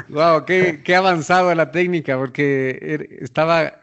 wow, 0.09 0.45
qué, 0.47 0.81
qué 0.83 0.97
avanzado 0.97 1.55
la 1.55 1.71
técnica, 1.71 2.17
porque 2.17 2.79
er, 2.81 3.09
estaba 3.21 3.81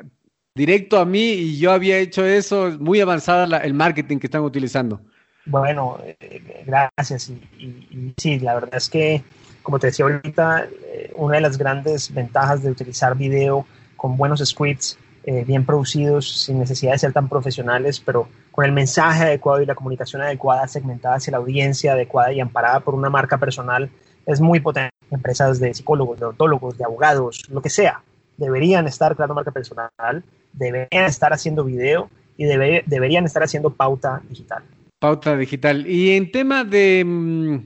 directo 0.55 0.99
a 0.99 1.05
mí 1.05 1.31
y 1.31 1.59
yo 1.59 1.71
había 1.71 1.97
hecho 1.97 2.25
eso, 2.25 2.71
muy 2.79 2.99
avanzada 2.99 3.57
el 3.57 3.73
marketing 3.73 4.17
que 4.17 4.27
están 4.27 4.41
utilizando. 4.41 5.01
Bueno, 5.45 5.97
eh, 6.19 6.63
gracias. 6.65 7.29
Y, 7.29 8.13
sí, 8.17 8.39
la 8.39 8.55
verdad 8.55 8.75
es 8.75 8.89
que, 8.89 9.23
como 9.63 9.79
te 9.79 9.87
decía 9.87 10.05
ahorita, 10.05 10.67
eh, 10.93 11.11
una 11.15 11.35
de 11.35 11.41
las 11.41 11.57
grandes 11.57 12.13
ventajas 12.13 12.61
de 12.61 12.71
utilizar 12.71 13.15
video 13.15 13.65
con 13.95 14.17
buenos 14.17 14.39
scripts, 14.39 14.97
eh, 15.23 15.43
bien 15.45 15.65
producidos, 15.65 16.45
sin 16.45 16.59
necesidad 16.59 16.93
de 16.93 16.99
ser 16.99 17.13
tan 17.13 17.29
profesionales, 17.29 17.99
pero 17.99 18.27
con 18.51 18.65
el 18.65 18.71
mensaje 18.71 19.23
adecuado 19.23 19.61
y 19.61 19.65
la 19.65 19.75
comunicación 19.75 20.21
adecuada, 20.21 20.67
segmentada 20.67 21.15
hacia 21.15 21.31
la 21.31 21.37
audiencia 21.37 21.93
adecuada 21.93 22.33
y 22.33 22.39
amparada 22.39 22.79
por 22.79 22.95
una 22.95 23.09
marca 23.09 23.37
personal, 23.37 23.89
es 24.25 24.41
muy 24.41 24.59
potente. 24.59 24.91
Empresas 25.11 25.59
de 25.59 25.73
psicólogos, 25.73 26.19
de 26.19 26.25
odontólogos, 26.25 26.77
de 26.77 26.85
abogados, 26.85 27.43
lo 27.49 27.61
que 27.61 27.69
sea, 27.69 28.01
deberían 28.37 28.87
estar 28.87 29.15
creando 29.15 29.35
marca 29.35 29.51
personal, 29.51 30.23
deberían 30.53 31.05
estar 31.05 31.33
haciendo 31.33 31.63
video 31.63 32.09
y 32.37 32.45
deberían 32.45 33.25
estar 33.25 33.43
haciendo 33.43 33.71
pauta 33.71 34.21
digital. 34.29 34.63
Pauta 34.99 35.35
digital. 35.37 35.85
Y 35.87 36.11
en 36.11 36.31
tema 36.31 36.63
de 36.63 37.03
mm, 37.05 37.57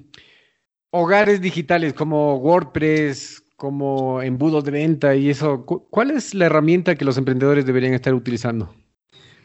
hogares 0.91 1.41
digitales 1.41 1.93
como 1.93 2.37
WordPress, 2.37 3.43
como 3.55 4.21
embudos 4.21 4.63
de 4.63 4.71
venta 4.71 5.15
y 5.15 5.29
eso, 5.29 5.65
¿cuál 5.65 6.11
es 6.11 6.33
la 6.33 6.45
herramienta 6.45 6.95
que 6.95 7.05
los 7.05 7.17
emprendedores 7.17 7.65
deberían 7.65 7.93
estar 7.93 8.13
utilizando? 8.13 8.73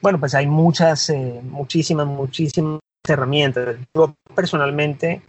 Bueno, 0.02 0.18
pues 0.18 0.34
hay 0.34 0.46
muchas, 0.46 1.10
eh, 1.10 1.40
muchísimas, 1.44 2.06
muchísimas 2.06 2.80
herramientas. 3.06 3.76
Yo 3.94 4.14
personalmente 4.34 5.22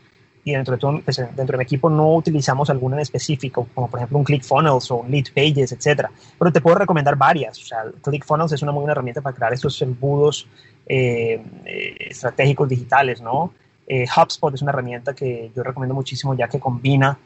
y 0.43 0.53
dentro 0.53 0.75
de, 0.75 1.01
pues, 1.03 1.17
dentro 1.17 1.45
de 1.45 1.57
mi 1.57 1.63
equipo 1.63 1.89
no 1.89 2.15
utilizamos 2.15 2.69
alguna 2.69 2.95
en 2.95 3.01
específico, 3.01 3.67
como 3.73 3.89
por 3.89 3.99
ejemplo 3.99 4.17
un 4.17 4.23
ClickFunnels 4.23 4.89
o 4.91 4.95
un 4.97 5.11
Leadpages, 5.11 5.71
etcétera. 5.71 6.09
Pero 6.37 6.51
te 6.51 6.61
puedo 6.61 6.77
recomendar 6.77 7.15
varias. 7.15 7.59
O 7.59 7.65
sea, 7.65 7.83
ClickFunnels 8.01 8.51
es 8.53 8.61
una 8.61 8.71
muy 8.71 8.81
buena 8.81 8.93
herramienta 8.93 9.21
para 9.21 9.35
crear 9.35 9.53
esos 9.53 9.79
embudos 9.81 10.47
eh, 10.87 11.41
eh, 11.65 11.95
estratégicos 12.09 12.67
digitales, 12.67 13.21
¿no? 13.21 13.53
Eh, 13.87 14.05
HubSpot 14.05 14.53
es 14.53 14.61
una 14.61 14.71
herramienta 14.71 15.13
que 15.13 15.51
yo 15.55 15.63
recomiendo 15.63 15.93
muchísimo 15.93 16.33
ya 16.33 16.47
que 16.47 16.59
combina 16.59 17.17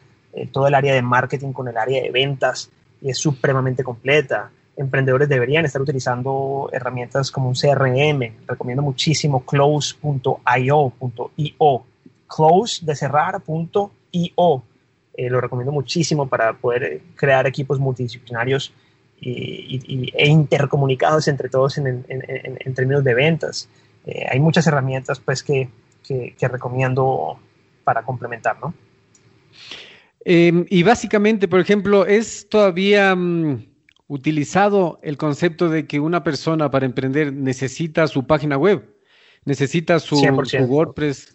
todo 0.51 0.67
el 0.67 0.75
área 0.75 0.93
de 0.93 1.01
marketing 1.01 1.53
con 1.53 1.69
el 1.69 1.77
área 1.77 2.03
de 2.03 2.11
ventas 2.11 2.69
y 3.01 3.09
es 3.09 3.17
supremamente 3.17 3.85
completa. 3.85 4.51
Emprendedores 4.75 5.29
deberían 5.29 5.63
estar 5.63 5.81
utilizando 5.81 6.69
herramientas 6.73 7.31
como 7.31 7.47
un 7.47 7.55
CRM. 7.55 8.45
Recomiendo 8.45 8.83
muchísimo 8.83 9.45
close.io.io 9.45 10.93
close 12.27 12.85
de 12.85 12.95
cerrar.io. 12.95 14.63
Eh, 15.17 15.29
lo 15.29 15.39
recomiendo 15.39 15.71
muchísimo 15.71 16.27
para 16.27 16.53
poder 16.53 16.83
eh, 16.83 17.01
crear 17.15 17.47
equipos 17.47 17.79
multidisciplinarios 17.79 18.73
y, 19.21 20.11
e 20.13 20.27
intercomunicados 20.27 21.27
entre 21.29 21.47
todos 21.47 21.77
en, 21.77 22.03
términos 22.75 23.03
de 23.03 23.13
ventas. 23.13 23.69
Eh, 24.05 24.25
hay 24.29 24.39
muchas 24.39 24.67
herramientas 24.67 25.19
pues, 25.19 25.41
que, 25.41 25.69
recomiendo 26.41 27.39
para 27.83 28.03
complementar, 28.03 28.57
¿no? 28.61 28.73
Em, 30.25 30.65
y 30.69 30.83
básicamente, 30.83 31.47
por 31.47 31.59
ejemplo, 31.59 32.05
¿es 32.05 32.49
todavía 32.49 33.15
mm, 33.15 33.65
utilizado 34.07 34.99
el 35.01 35.17
concepto 35.17 35.69
de 35.69 35.87
que 35.87 35.99
una 35.99 36.23
persona 36.23 36.69
para 36.71 36.85
emprender 36.85 37.31
necesita 37.31 38.07
su 38.07 38.27
página 38.27 38.57
web? 38.57 38.83
¿Necesita 39.45 39.99
su, 39.99 40.17
su 40.17 40.57
WordPress? 40.57 41.34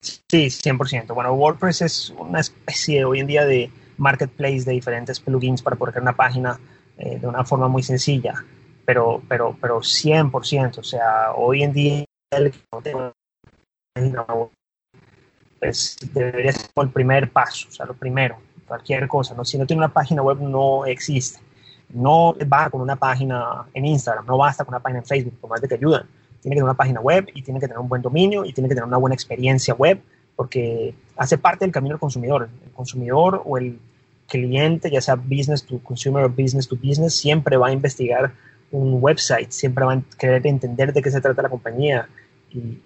Sí, 0.00 0.46
100%. 0.46 1.14
Bueno, 1.14 1.32
WordPress 1.34 1.82
es 1.82 2.10
una 2.10 2.40
especie 2.40 3.04
hoy 3.04 3.20
en 3.20 3.26
día 3.26 3.44
de 3.44 3.70
marketplace 3.96 4.64
de 4.64 4.72
diferentes 4.72 5.20
plugins 5.20 5.62
para 5.62 5.76
poder 5.76 5.94
crear 5.94 6.02
una 6.02 6.16
página 6.16 6.58
eh, 6.98 7.18
de 7.18 7.26
una 7.26 7.44
forma 7.44 7.68
muy 7.68 7.82
sencilla, 7.82 8.34
pero, 8.84 9.22
pero, 9.28 9.56
pero 9.60 9.80
100%. 9.80 10.78
O 10.78 10.82
sea, 10.82 11.32
hoy 11.34 11.62
en 11.62 11.72
día 11.72 12.04
el 12.30 12.50
que 12.50 12.58
no 12.72 12.82
tenga 12.82 13.12
página 13.94 14.24
pues 15.58 15.96
debería 16.12 16.52
ser 16.52 16.70
el 16.76 16.90
primer 16.90 17.32
paso, 17.32 17.68
o 17.68 17.72
sea, 17.72 17.86
lo 17.86 17.94
primero, 17.94 18.36
cualquier 18.66 19.08
cosa. 19.08 19.34
¿no? 19.34 19.44
Si 19.44 19.56
no 19.56 19.66
tiene 19.66 19.80
una 19.80 19.92
página 19.92 20.22
web, 20.22 20.38
no 20.40 20.84
existe. 20.84 21.40
No 21.88 22.34
va 22.52 22.68
con 22.68 22.80
una 22.80 22.96
página 22.96 23.66
en 23.72 23.86
Instagram, 23.86 24.26
no 24.26 24.36
basta 24.36 24.64
con 24.64 24.74
una 24.74 24.82
página 24.82 25.00
en 25.00 25.06
Facebook, 25.06 25.38
por 25.40 25.50
más 25.50 25.60
de 25.60 25.68
que 25.68 25.74
ayudan 25.76 26.06
tiene 26.40 26.54
que 26.54 26.58
tener 26.60 26.64
una 26.64 26.74
página 26.74 27.00
web 27.00 27.26
y 27.34 27.42
tiene 27.42 27.60
que 27.60 27.66
tener 27.66 27.78
un 27.78 27.88
buen 27.88 28.02
dominio 28.02 28.44
y 28.44 28.52
tiene 28.52 28.68
que 28.68 28.74
tener 28.74 28.86
una 28.86 28.98
buena 28.98 29.14
experiencia 29.14 29.74
web 29.74 30.00
porque 30.36 30.94
hace 31.16 31.38
parte 31.38 31.64
del 31.64 31.72
camino 31.72 31.94
del 31.94 32.00
consumidor. 32.00 32.48
El 32.64 32.72
consumidor 32.72 33.42
o 33.44 33.56
el 33.58 33.78
cliente, 34.28 34.90
ya 34.90 35.00
sea 35.00 35.14
business 35.14 35.64
to 35.64 35.78
consumer 35.82 36.24
o 36.24 36.28
business 36.28 36.68
to 36.68 36.76
business, 36.76 37.14
siempre 37.14 37.56
va 37.56 37.68
a 37.68 37.72
investigar 37.72 38.32
un 38.70 38.98
website, 39.00 39.50
siempre 39.50 39.84
van 39.84 40.00
a 40.00 40.16
querer 40.16 40.46
entender 40.46 40.92
de 40.92 41.02
qué 41.02 41.10
se 41.10 41.20
trata 41.20 41.42
la 41.42 41.48
compañía 41.48 42.08
y, 42.50 42.80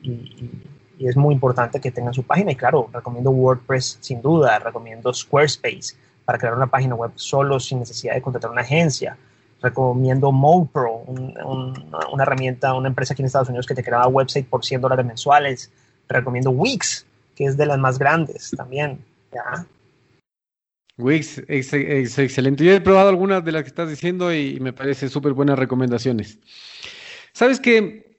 es 0.99 1.17
muy 1.17 1.33
importante 1.33 1.81
que 1.81 1.91
tengan 1.91 2.13
su 2.13 2.25
página. 2.25 2.53
Y 2.53 2.57
claro, 2.57 2.91
recomiendo 2.93 3.31
WordPress 3.31 3.97
sin 4.03 4.21
duda, 4.21 4.59
recomiendo 4.59 5.15
Squarespace 5.15 5.97
para 6.27 6.37
crear 6.37 6.55
una 6.55 6.67
página 6.67 6.95
web 6.95 7.13
solo 7.15 7.59
sin 7.59 7.79
necesidad 7.79 8.15
de 8.15 8.21
contratar 8.21 8.51
una 8.51 8.61
agencia. 8.61 9.17
Recomiendo 9.63 10.33
MoPro, 10.33 11.05
una 11.07 12.23
herramienta, 12.23 12.75
una 12.75 12.89
empresa 12.89 13.13
aquí 13.13 13.23
en 13.23 13.27
Estados 13.27 13.49
Unidos 13.49 13.67
que 13.67 13.75
te 13.75 13.85
crea 13.85 14.07
website 14.07 14.47
por 14.47 14.65
100 14.65 14.81
dólares 14.81 15.05
mensuales. 15.05 15.71
Recomiendo 16.09 16.51
Wix, 16.51 17.07
que 17.37 17.45
es 17.45 17.57
de 17.57 17.67
las 17.67 17.79
más 17.79 17.99
grandes 17.99 18.51
también. 18.57 18.99
Wix 20.97 21.43
es, 21.49 21.73
excelente. 22.19 22.65
Yo 22.65 22.73
he 22.73 22.81
probado 22.81 23.09
algunas 23.09 23.45
de 23.45 23.53
las 23.53 23.63
que 23.63 23.69
estás 23.69 23.89
diciendo 23.89 24.35
y, 24.35 24.59
me 24.61 24.73
parece 24.73 25.09
súper 25.09 25.33
buenas 25.33 25.59
recomendaciones. 25.59 26.39
Sabes 27.33 27.61
que 27.61 28.19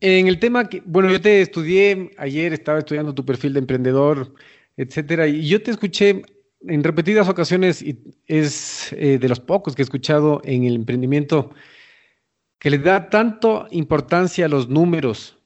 en 0.00 0.28
el 0.28 0.38
tema 0.38 0.68
que, 0.68 0.82
bueno, 0.84 1.10
yo 1.10 1.20
te 1.20 1.42
estudié 1.42 2.10
ayer, 2.18 2.52
estaba 2.52 2.78
estudiando 2.78 3.14
tu 3.14 3.24
perfil 3.24 3.54
de 3.54 3.60
emprendedor, 3.60 4.34
etcétera, 4.76 5.26
y 5.26 5.46
yo 5.48 5.62
te 5.62 5.70
escuché 5.70 6.22
en 6.66 6.82
repetidas 6.84 7.28
ocasiones, 7.28 7.82
y 7.82 7.98
es 8.26 8.92
eh, 8.92 9.18
de 9.18 9.28
los 9.28 9.40
pocos 9.40 9.74
que 9.74 9.82
he 9.82 9.84
escuchado 9.84 10.40
en 10.44 10.64
el 10.64 10.76
emprendimiento, 10.76 11.50
que 12.58 12.70
le 12.70 12.78
da 12.78 13.10
tanto 13.10 13.66
importancia 13.70 14.46
a 14.46 14.48
los 14.48 14.68
números. 14.68 15.36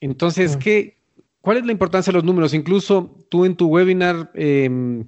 Entonces, 0.00 0.56
¿qué, 0.56 0.98
¿cuál 1.40 1.58
es 1.58 1.66
la 1.66 1.72
importancia 1.72 2.10
de 2.10 2.16
los 2.16 2.24
números? 2.24 2.52
Incluso 2.52 3.16
tú 3.28 3.44
en 3.44 3.56
tu 3.56 3.68
webinar 3.68 4.30
eh, 4.34 5.04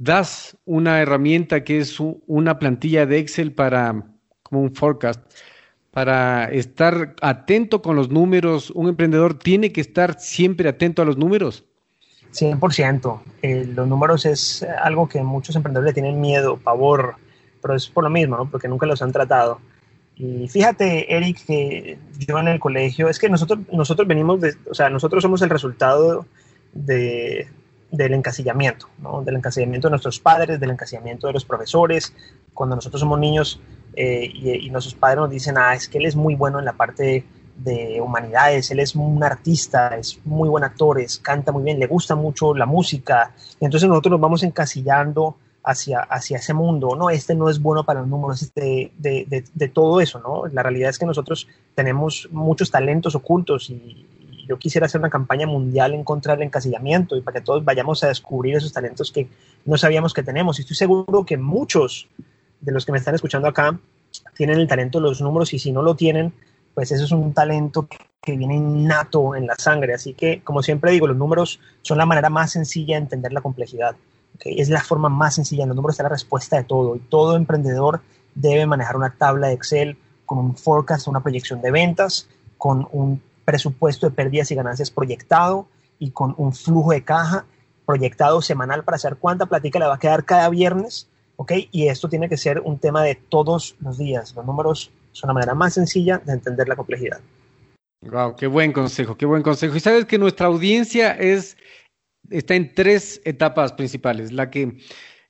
das 0.00 0.56
una 0.64 1.00
herramienta 1.00 1.62
que 1.62 1.78
es 1.78 1.98
una 2.00 2.58
plantilla 2.58 3.06
de 3.06 3.18
Excel 3.18 3.52
para, 3.52 4.04
como 4.42 4.62
un 4.62 4.74
forecast, 4.74 5.20
para 5.90 6.44
estar 6.46 7.14
atento 7.20 7.82
con 7.82 7.96
los 7.96 8.10
números. 8.10 8.70
Un 8.70 8.88
emprendedor 8.88 9.38
tiene 9.38 9.72
que 9.72 9.80
estar 9.80 10.18
siempre 10.18 10.68
atento 10.68 11.02
a 11.02 11.04
los 11.04 11.18
números. 11.18 11.64
100%. 12.32 13.20
Eh, 13.42 13.64
los 13.74 13.88
números 13.88 14.26
es 14.26 14.66
algo 14.82 15.08
que 15.08 15.22
muchos 15.22 15.56
emprendedores 15.56 15.94
tienen 15.94 16.20
miedo, 16.20 16.56
pavor, 16.56 17.16
pero 17.60 17.74
es 17.74 17.88
por 17.88 18.04
lo 18.04 18.10
mismo, 18.10 18.36
¿no? 18.36 18.50
Porque 18.50 18.68
nunca 18.68 18.86
los 18.86 19.02
han 19.02 19.12
tratado. 19.12 19.60
Y 20.16 20.48
fíjate, 20.48 21.16
Eric, 21.16 21.44
que 21.46 21.98
yo 22.18 22.38
en 22.38 22.48
el 22.48 22.60
colegio, 22.60 23.08
es 23.08 23.18
que 23.18 23.28
nosotros, 23.28 23.60
nosotros 23.72 24.06
venimos 24.06 24.40
de, 24.40 24.54
o 24.70 24.74
sea, 24.74 24.90
nosotros 24.90 25.22
somos 25.22 25.40
el 25.42 25.48
resultado 25.48 26.26
de, 26.72 27.48
del 27.90 28.14
encasillamiento, 28.14 28.88
¿no? 28.98 29.22
del 29.22 29.36
encasillamiento 29.36 29.88
de 29.88 29.92
nuestros 29.92 30.20
padres, 30.20 30.60
del 30.60 30.70
encasillamiento 30.70 31.26
de 31.26 31.32
los 31.32 31.44
profesores. 31.44 32.14
Cuando 32.54 32.76
nosotros 32.76 33.00
somos 33.00 33.18
niños 33.18 33.60
eh, 33.94 34.30
y, 34.32 34.70
nuestros 34.70 34.94
padres 34.94 35.20
nos 35.20 35.30
dicen, 35.30 35.56
ah, 35.58 35.74
es 35.74 35.88
que 35.88 35.98
él 35.98 36.06
es 36.06 36.16
muy 36.16 36.34
bueno 36.34 36.58
en 36.58 36.64
la 36.64 36.74
parte 36.74 37.24
de 37.62 38.00
humanidades, 38.00 38.70
él 38.70 38.80
es 38.80 38.94
un 38.94 39.22
artista, 39.22 39.96
es 39.96 40.20
muy 40.24 40.48
buen 40.48 40.64
actor, 40.64 41.00
es, 41.00 41.18
canta 41.18 41.52
muy 41.52 41.62
bien, 41.62 41.78
le 41.78 41.86
gusta 41.86 42.14
mucho 42.14 42.54
la 42.54 42.66
música. 42.66 43.32
Entonces 43.60 43.88
nosotros 43.88 44.12
nos 44.12 44.20
vamos 44.20 44.42
encasillando 44.42 45.36
hacia, 45.62 46.00
hacia 46.00 46.38
ese 46.38 46.54
mundo, 46.54 46.96
no, 46.96 47.10
este 47.10 47.34
no 47.34 47.50
es 47.50 47.60
bueno 47.60 47.84
para 47.84 48.00
los 48.00 48.08
números, 48.08 48.52
de, 48.54 48.90
de, 48.96 49.44
de 49.52 49.68
todo 49.68 50.00
eso, 50.00 50.18
¿no? 50.20 50.46
La 50.46 50.62
realidad 50.62 50.90
es 50.90 50.98
que 50.98 51.06
nosotros 51.06 51.48
tenemos 51.74 52.28
muchos 52.32 52.70
talentos 52.70 53.14
ocultos 53.14 53.68
y, 53.68 54.06
yo 54.50 54.58
quisiera 54.58 54.86
hacer 54.86 55.00
una 55.00 55.10
campaña 55.10 55.46
mundial 55.46 55.94
en 55.94 56.02
contra 56.02 56.34
del 56.34 56.42
encasillamiento 56.42 57.16
y 57.16 57.20
para 57.20 57.38
que 57.38 57.44
todos 57.44 57.64
vayamos 57.64 58.02
a 58.02 58.08
descubrir 58.08 58.56
esos 58.56 58.72
talentos 58.72 59.12
que 59.12 59.28
no 59.64 59.78
sabíamos 59.78 60.12
que 60.12 60.24
tenemos. 60.24 60.58
Y 60.58 60.62
estoy 60.62 60.74
seguro 60.74 61.24
que 61.24 61.36
muchos 61.36 62.08
de 62.60 62.72
los 62.72 62.84
que 62.84 62.90
me 62.90 62.98
están 62.98 63.14
escuchando 63.14 63.46
acá 63.46 63.78
tienen 64.34 64.58
el 64.58 64.66
talento 64.66 64.98
de 64.98 65.04
los 65.04 65.20
números 65.20 65.54
y 65.54 65.60
si 65.60 65.70
no 65.70 65.82
lo 65.82 65.94
tienen, 65.94 66.32
pues 66.74 66.92
eso 66.92 67.04
es 67.04 67.12
un 67.12 67.32
talento 67.32 67.88
que 68.20 68.36
viene 68.36 68.56
innato 68.56 69.34
en 69.34 69.46
la 69.46 69.56
sangre. 69.56 69.94
Así 69.94 70.14
que, 70.14 70.42
como 70.42 70.62
siempre 70.62 70.92
digo, 70.92 71.06
los 71.06 71.16
números 71.16 71.60
son 71.82 71.98
la 71.98 72.06
manera 72.06 72.30
más 72.30 72.52
sencilla 72.52 72.96
de 72.96 73.02
entender 73.02 73.32
la 73.32 73.40
complejidad. 73.40 73.96
Es 74.44 74.68
la 74.68 74.82
forma 74.82 75.08
más 75.08 75.34
sencilla. 75.34 75.62
En 75.64 75.70
los 75.70 75.76
números 75.76 75.94
está 75.94 76.04
la 76.04 76.10
respuesta 76.10 76.56
de 76.56 76.64
todo. 76.64 76.96
Y 76.96 77.00
todo 77.00 77.36
emprendedor 77.36 78.00
debe 78.34 78.66
manejar 78.66 78.96
una 78.96 79.10
tabla 79.10 79.48
de 79.48 79.54
Excel 79.54 79.98
con 80.26 80.38
un 80.38 80.56
forecast, 80.56 81.08
una 81.08 81.22
proyección 81.22 81.60
de 81.60 81.70
ventas, 81.70 82.28
con 82.56 82.86
un 82.92 83.20
presupuesto 83.44 84.08
de 84.08 84.14
pérdidas 84.14 84.50
y 84.50 84.54
ganancias 84.54 84.90
proyectado 84.90 85.66
y 85.98 86.10
con 86.12 86.34
un 86.38 86.52
flujo 86.52 86.92
de 86.92 87.02
caja 87.02 87.46
proyectado 87.84 88.40
semanal 88.40 88.84
para 88.84 88.98
saber 88.98 89.18
cuánta 89.18 89.46
platica 89.46 89.80
le 89.80 89.86
va 89.86 89.96
a 89.96 89.98
quedar 89.98 90.24
cada 90.24 90.48
viernes, 90.48 91.08
¿ok? 91.36 91.52
Y 91.72 91.88
esto 91.88 92.08
tiene 92.08 92.28
que 92.28 92.36
ser 92.36 92.60
un 92.60 92.78
tema 92.78 93.02
de 93.02 93.16
todos 93.16 93.74
los 93.80 93.98
días. 93.98 94.32
Los 94.36 94.46
números 94.46 94.92
son 95.20 95.28
la 95.28 95.34
manera 95.34 95.54
más 95.54 95.74
sencilla 95.74 96.18
de 96.18 96.32
entender 96.32 96.66
la 96.68 96.76
complejidad. 96.76 97.20
Wow, 98.02 98.34
qué 98.36 98.46
buen 98.46 98.72
consejo, 98.72 99.16
qué 99.16 99.26
buen 99.26 99.42
consejo. 99.42 99.76
Y 99.76 99.80
sabes 99.80 100.06
que 100.06 100.18
nuestra 100.18 100.46
audiencia 100.46 101.12
es 101.12 101.56
está 102.30 102.54
en 102.54 102.72
tres 102.74 103.20
etapas 103.24 103.72
principales. 103.72 104.32
La 104.32 104.50
que 104.50 104.78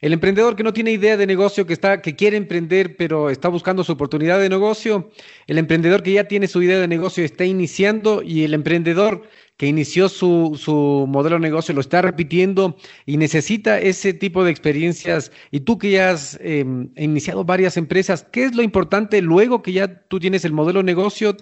el 0.01 0.15
emprendedor 0.15 0.57
que 0.57 0.63
no 0.63 0.73
tiene 0.73 0.93
idea 0.93 1.17
de 1.17 1.27
negocio, 1.27 1.67
que 1.67 1.75
está, 1.75 2.01
que 2.01 2.17
quiere 2.17 2.37
emprender, 2.39 2.97
pero 2.97 3.29
está 3.29 3.49
buscando 3.49 3.85
su 3.85 3.93
oportunidad 3.93 4.41
de 4.41 4.49
negocio, 4.49 5.11
el 5.47 5.59
emprendedor 5.59 6.03
que 6.03 6.13
ya 6.13 6.25
tiene 6.25 6.49
su 6.49 6.63
idea 6.63 6.79
de 6.81 6.89
negocio 6.89 7.23
está 7.23 7.45
iniciando 7.45 8.23
y 8.23 8.45
el 8.45 8.55
emprendedor 8.55 9.29
que 9.59 9.67
inició 9.67 10.09
su, 10.09 10.59
su 10.59 11.05
modelo 11.07 11.37
de 11.37 11.41
negocio 11.41 11.75
lo 11.75 11.83
está 11.83 12.01
repitiendo 12.01 12.79
y 13.05 13.19
necesita 13.19 13.79
ese 13.79 14.15
tipo 14.15 14.43
de 14.43 14.51
experiencias. 14.51 15.33
Y 15.51 15.61
tú 15.61 15.77
que 15.77 15.91
ya 15.91 16.13
has 16.13 16.39
em, 16.41 16.91
iniciado 16.97 17.45
varias 17.45 17.77
empresas, 17.77 18.27
¿qué 18.33 18.45
es 18.45 18.55
lo 18.55 18.63
importante 18.63 19.21
luego 19.21 19.61
que 19.61 19.73
ya 19.73 20.03
tú 20.09 20.19
tienes 20.19 20.47
el 20.47 20.55
modelo 20.55 20.79
de 20.79 20.85
negocio, 20.85 21.37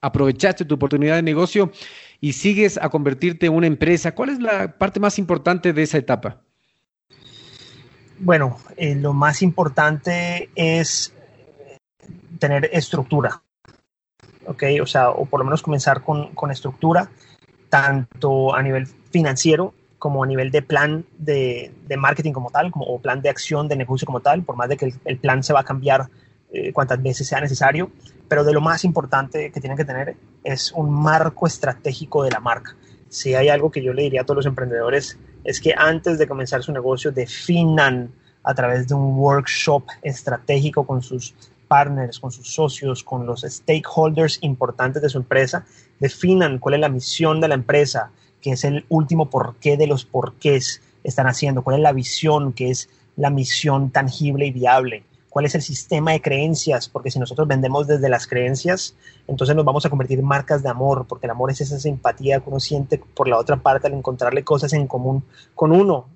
aprovechaste 0.00 0.64
tu 0.64 0.74
oportunidad 0.74 1.14
de 1.14 1.22
negocio 1.22 1.70
y 2.20 2.32
sigues 2.32 2.78
a 2.82 2.88
convertirte 2.88 3.46
en 3.46 3.54
una 3.54 3.68
empresa? 3.68 4.12
¿Cuál 4.12 4.30
es 4.30 4.40
la 4.40 4.76
parte 4.76 4.98
más 4.98 5.16
importante 5.16 5.72
de 5.72 5.82
esa 5.84 5.98
etapa? 5.98 6.45
Bueno, 8.18 8.58
eh, 8.76 8.94
lo 8.94 9.12
más 9.12 9.42
importante 9.42 10.50
es 10.54 11.12
tener 12.38 12.70
estructura, 12.72 13.42
¿ok? 14.46 14.62
O 14.82 14.86
sea, 14.86 15.10
o 15.10 15.26
por 15.26 15.40
lo 15.40 15.44
menos 15.44 15.62
comenzar 15.62 16.02
con, 16.02 16.50
estructura, 16.50 17.10
tanto 17.68 18.54
a 18.54 18.62
nivel 18.62 18.86
financiero 18.86 19.74
como 19.98 20.22
a 20.22 20.26
nivel 20.26 20.50
de 20.50 20.62
plan 20.62 21.04
de, 21.18 21.72
marketing 21.98 22.32
como 22.32 22.50
tal, 22.50 22.70
como, 22.70 22.84
o 22.86 23.00
plan 23.00 23.22
de 23.22 23.28
acción 23.28 23.68
de 23.68 23.76
negocio 23.76 24.06
como 24.06 24.20
tal, 24.20 24.42
por 24.42 24.56
más 24.56 24.68
de 24.68 24.76
que 24.76 24.94
el, 25.04 25.18
plan 25.18 25.42
se 25.42 25.52
va 25.52 25.60
a 25.60 25.64
cambiar 25.64 26.08
eh, 26.52 26.72
cuantas 26.72 27.02
veces 27.02 27.26
sea 27.26 27.40
necesario, 27.40 27.90
pero 28.28 28.44
de 28.44 28.52
lo 28.52 28.60
más 28.60 28.84
importante 28.84 29.50
que 29.50 29.60
tienen 29.60 29.76
que 29.76 29.84
tener 29.84 30.16
es 30.44 30.72
un 30.72 30.90
marco 30.90 31.46
estratégico 31.46 32.22
de 32.22 32.30
la 32.30 32.40
marca. 32.40 32.76
Si 33.08 33.34
hay 33.34 33.48
algo 33.48 33.70
que 33.70 33.82
yo 33.82 33.92
le 33.92 34.02
diría 34.02 34.22
a 34.22 34.24
todos 34.24 34.36
los 34.36 34.46
emprendedores 34.46 35.18
es 35.46 35.60
que 35.60 35.72
antes 35.76 36.18
de 36.18 36.26
comenzar 36.26 36.62
su 36.62 36.72
negocio 36.72 37.12
definan 37.12 38.10
a 38.42 38.52
través 38.52 38.88
de 38.88 38.94
un 38.94 39.16
workshop 39.16 39.84
estratégico 40.02 40.84
con 40.84 41.02
sus 41.02 41.34
partners, 41.68 42.18
con 42.18 42.32
sus 42.32 42.52
socios, 42.52 43.04
con 43.04 43.26
los 43.26 43.42
stakeholders 43.42 44.38
importantes 44.42 45.02
de 45.02 45.08
su 45.08 45.18
empresa, 45.18 45.64
definan 46.00 46.58
cuál 46.58 46.74
es 46.74 46.80
la 46.80 46.88
misión 46.88 47.40
de 47.40 47.48
la 47.48 47.54
empresa, 47.54 48.10
que 48.40 48.52
es 48.52 48.64
el 48.64 48.84
último 48.88 49.30
porqué 49.30 49.76
de 49.76 49.86
los 49.86 50.04
porqués 50.04 50.82
están 51.04 51.28
haciendo, 51.28 51.62
cuál 51.62 51.76
es 51.76 51.82
la 51.82 51.92
visión, 51.92 52.52
que 52.52 52.70
es 52.70 52.88
la 53.16 53.30
misión 53.30 53.90
tangible 53.90 54.46
y 54.46 54.50
viable 54.50 55.04
cuál 55.36 55.44
es 55.44 55.54
el 55.54 55.60
sistema 55.60 56.12
de 56.12 56.22
creencias, 56.22 56.88
porque 56.88 57.10
si 57.10 57.18
nosotros 57.18 57.46
vendemos 57.46 57.86
desde 57.86 58.08
las 58.08 58.26
creencias, 58.26 58.96
entonces 59.26 59.54
nos 59.54 59.66
vamos 59.66 59.84
a 59.84 59.90
convertir 59.90 60.18
en 60.18 60.24
marcas 60.24 60.62
de 60.62 60.70
amor, 60.70 61.04
porque 61.06 61.26
el 61.26 61.30
amor 61.30 61.50
es 61.50 61.60
esa 61.60 61.78
simpatía 61.78 62.40
que 62.40 62.48
uno 62.48 62.58
siente 62.58 62.96
por 62.96 63.28
la 63.28 63.36
otra 63.36 63.58
parte 63.58 63.86
al 63.86 63.92
encontrarle 63.92 64.42
cosas 64.44 64.72
en 64.72 64.86
común 64.86 65.22
con 65.54 65.72
uno. 65.72 66.06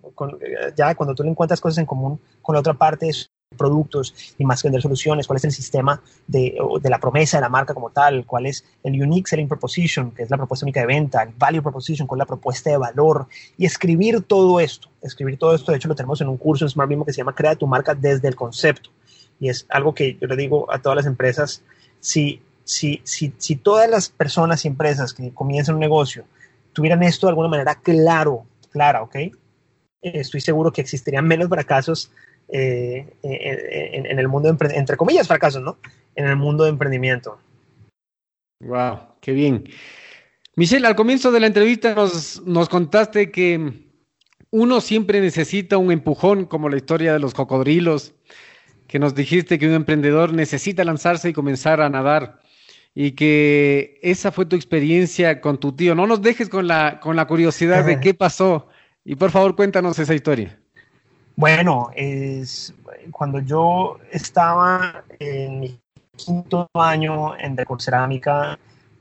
Eh, 0.40 0.72
ya 0.74 0.94
cuando 0.94 1.14
tú 1.14 1.22
le 1.22 1.28
encuentras 1.28 1.60
cosas 1.60 1.76
en 1.76 1.84
común 1.84 2.18
con 2.40 2.54
la 2.54 2.60
otra 2.60 2.72
parte, 2.72 3.10
es 3.10 3.30
productos 3.58 4.14
y 4.38 4.44
más 4.46 4.62
que 4.62 4.68
vender 4.68 4.80
soluciones, 4.80 5.26
cuál 5.26 5.36
es 5.36 5.44
el 5.44 5.52
sistema 5.52 6.00
de, 6.26 6.56
de, 6.80 6.88
la 6.88 6.98
promesa 6.98 7.36
de 7.36 7.42
la 7.42 7.50
marca 7.50 7.74
como 7.74 7.90
tal, 7.90 8.24
cuál 8.24 8.46
es 8.46 8.64
el 8.82 9.02
Unique 9.02 9.28
Selling 9.28 9.48
Proposition, 9.48 10.12
que 10.12 10.22
es 10.22 10.30
la 10.30 10.38
propuesta 10.38 10.64
única 10.64 10.80
de 10.80 10.86
venta, 10.86 11.22
el 11.22 11.34
Value 11.36 11.60
Proposition, 11.60 12.08
cuál 12.08 12.20
es 12.20 12.22
la 12.22 12.26
propuesta 12.26 12.70
de 12.70 12.78
valor, 12.78 13.26
y 13.58 13.66
escribir 13.66 14.22
todo 14.22 14.60
esto, 14.60 14.88
escribir 15.02 15.38
todo 15.38 15.54
esto, 15.54 15.72
de 15.72 15.76
hecho 15.76 15.88
lo 15.88 15.94
tenemos 15.94 16.22
en 16.22 16.28
un 16.28 16.38
curso 16.38 16.64
en 16.64 16.70
Smart 16.70 16.88
Mismo 16.88 17.04
que 17.04 17.12
se 17.12 17.18
llama 17.18 17.34
Crea 17.34 17.54
tu 17.54 17.66
marca 17.66 17.94
desde 17.94 18.26
el 18.26 18.34
concepto 18.34 18.88
y 19.40 19.48
es 19.48 19.66
algo 19.70 19.94
que 19.94 20.16
yo 20.20 20.28
le 20.28 20.36
digo 20.36 20.70
a 20.72 20.80
todas 20.80 20.96
las 20.96 21.06
empresas, 21.06 21.62
si, 21.98 22.42
si, 22.64 23.00
si, 23.04 23.32
si 23.38 23.56
todas 23.56 23.90
las 23.90 24.10
personas 24.10 24.64
y 24.64 24.68
empresas 24.68 25.14
que 25.14 25.32
comienzan 25.32 25.76
un 25.76 25.80
negocio 25.80 26.24
tuvieran 26.72 27.02
esto 27.02 27.26
de 27.26 27.30
alguna 27.30 27.48
manera 27.48 27.74
claro, 27.74 28.44
clara, 28.70 29.02
¿ok? 29.02 29.16
Estoy 30.02 30.40
seguro 30.40 30.72
que 30.72 30.82
existirían 30.82 31.26
menos 31.26 31.48
fracasos 31.48 32.12
eh, 32.48 33.06
en, 33.22 34.18
el 34.18 34.28
mundo, 34.28 34.52
de 34.52 34.74
entre 34.76 34.96
comillas, 34.96 35.26
fracasos, 35.26 35.62
¿no? 35.62 35.78
En 36.14 36.26
el 36.26 36.36
mundo 36.36 36.64
de 36.64 36.70
emprendimiento. 36.70 37.38
Wow, 38.60 38.98
qué 39.20 39.32
bien. 39.32 39.64
Michelle, 40.56 40.86
al 40.86 40.96
comienzo 40.96 41.32
de 41.32 41.40
la 41.40 41.46
entrevista 41.46 41.94
nos, 41.94 42.42
nos 42.44 42.68
contaste 42.68 43.30
que 43.30 43.88
uno 44.50 44.80
siempre 44.80 45.20
necesita 45.20 45.78
un 45.78 45.92
empujón, 45.92 46.44
como 46.44 46.68
la 46.68 46.76
historia 46.76 47.12
de 47.12 47.20
los 47.20 47.34
cocodrilos, 47.34 48.14
que 48.90 48.98
nos 48.98 49.14
dijiste 49.14 49.56
que 49.60 49.68
un 49.68 49.74
emprendedor 49.74 50.32
necesita 50.32 50.82
lanzarse 50.82 51.28
y 51.28 51.32
comenzar 51.32 51.80
a 51.80 51.88
nadar 51.88 52.40
y 52.92 53.12
que 53.12 54.00
esa 54.02 54.32
fue 54.32 54.46
tu 54.46 54.56
experiencia 54.56 55.40
con 55.40 55.60
tu 55.60 55.76
tío. 55.76 55.94
No 55.94 56.08
nos 56.08 56.20
dejes 56.22 56.48
con 56.48 56.66
la, 56.66 56.98
con 56.98 57.14
la 57.14 57.28
curiosidad 57.28 57.84
de 57.84 58.00
qué 58.00 58.14
pasó 58.14 58.66
y 59.04 59.14
por 59.14 59.30
favor 59.30 59.54
cuéntanos 59.54 59.96
esa 60.00 60.12
historia. 60.12 60.58
Bueno, 61.36 61.90
es 61.94 62.74
cuando 63.12 63.38
yo 63.38 63.98
estaba 64.10 65.04
en 65.20 65.60
mi 65.60 65.80
quinto 66.16 66.66
año 66.74 67.38
en 67.38 67.54
Decorcerámica, 67.54 68.58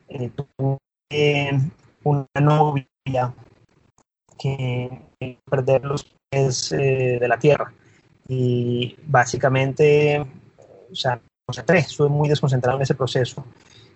eh, 0.07 0.29
tuve 0.35 1.61
una 2.03 2.27
novia 2.39 3.33
que 4.37 5.01
perder 5.49 5.83
los 5.83 6.05
pies 6.29 6.71
eh, 6.73 7.17
de 7.19 7.27
la 7.27 7.39
tierra 7.39 7.73
y 8.29 8.95
básicamente, 9.07 10.19
o 10.19 10.95
sea, 10.95 11.19
concentré, 11.45 11.79
estuve 11.79 12.09
muy 12.09 12.29
desconcentrado 12.29 12.77
en 12.77 12.83
ese 12.83 12.93
proceso. 12.93 13.43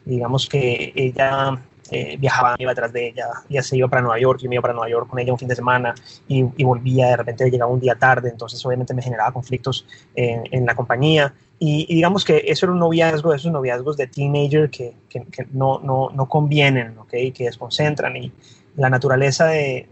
Digamos 0.03 0.49
que 0.49 0.91
ella 0.95 1.61
eh, 1.91 2.17
viajaba, 2.17 2.55
iba 2.57 2.71
detrás 2.71 2.91
de 2.91 3.09
ella, 3.09 3.27
ella 3.47 3.61
se 3.61 3.77
iba 3.77 3.87
para 3.87 4.01
Nueva 4.01 4.19
York, 4.19 4.39
yo 4.41 4.49
me 4.49 4.55
iba 4.55 4.63
para 4.63 4.73
Nueva 4.73 4.89
York 4.89 5.07
con 5.07 5.19
ella 5.19 5.31
un 5.31 5.37
fin 5.37 5.47
de 5.47 5.55
semana 5.55 5.93
y, 6.27 6.41
volvía, 6.63 7.09
de 7.09 7.17
repente 7.17 7.51
llegaba 7.51 7.71
un 7.71 7.79
día 7.79 7.93
tarde, 7.93 8.29
entonces 8.29 8.65
obviamente 8.65 8.95
me 8.95 9.03
generaba 9.03 9.31
conflictos 9.31 9.85
en, 10.15 10.65
la 10.65 10.73
compañía. 10.73 11.31
Y, 11.59 11.85
digamos 11.93 12.25
que 12.25 12.43
eso 12.47 12.65
era 12.65 12.73
un 12.73 12.79
noviazgo, 12.79 13.35
esos 13.35 13.51
noviazgos 13.51 13.97
de 13.97 14.07
teenager 14.07 14.71
que, 14.71 14.95
que, 15.09 15.45
no, 15.51 15.79
no, 15.79 16.09
no, 16.09 16.27
convienen, 16.27 16.97
¿okay? 16.97 17.31
que 17.31 17.43
desconcentran 17.43 18.17
y 18.17 18.31
la 18.75 18.89
naturaleza 18.89 19.45
de, 19.45 19.87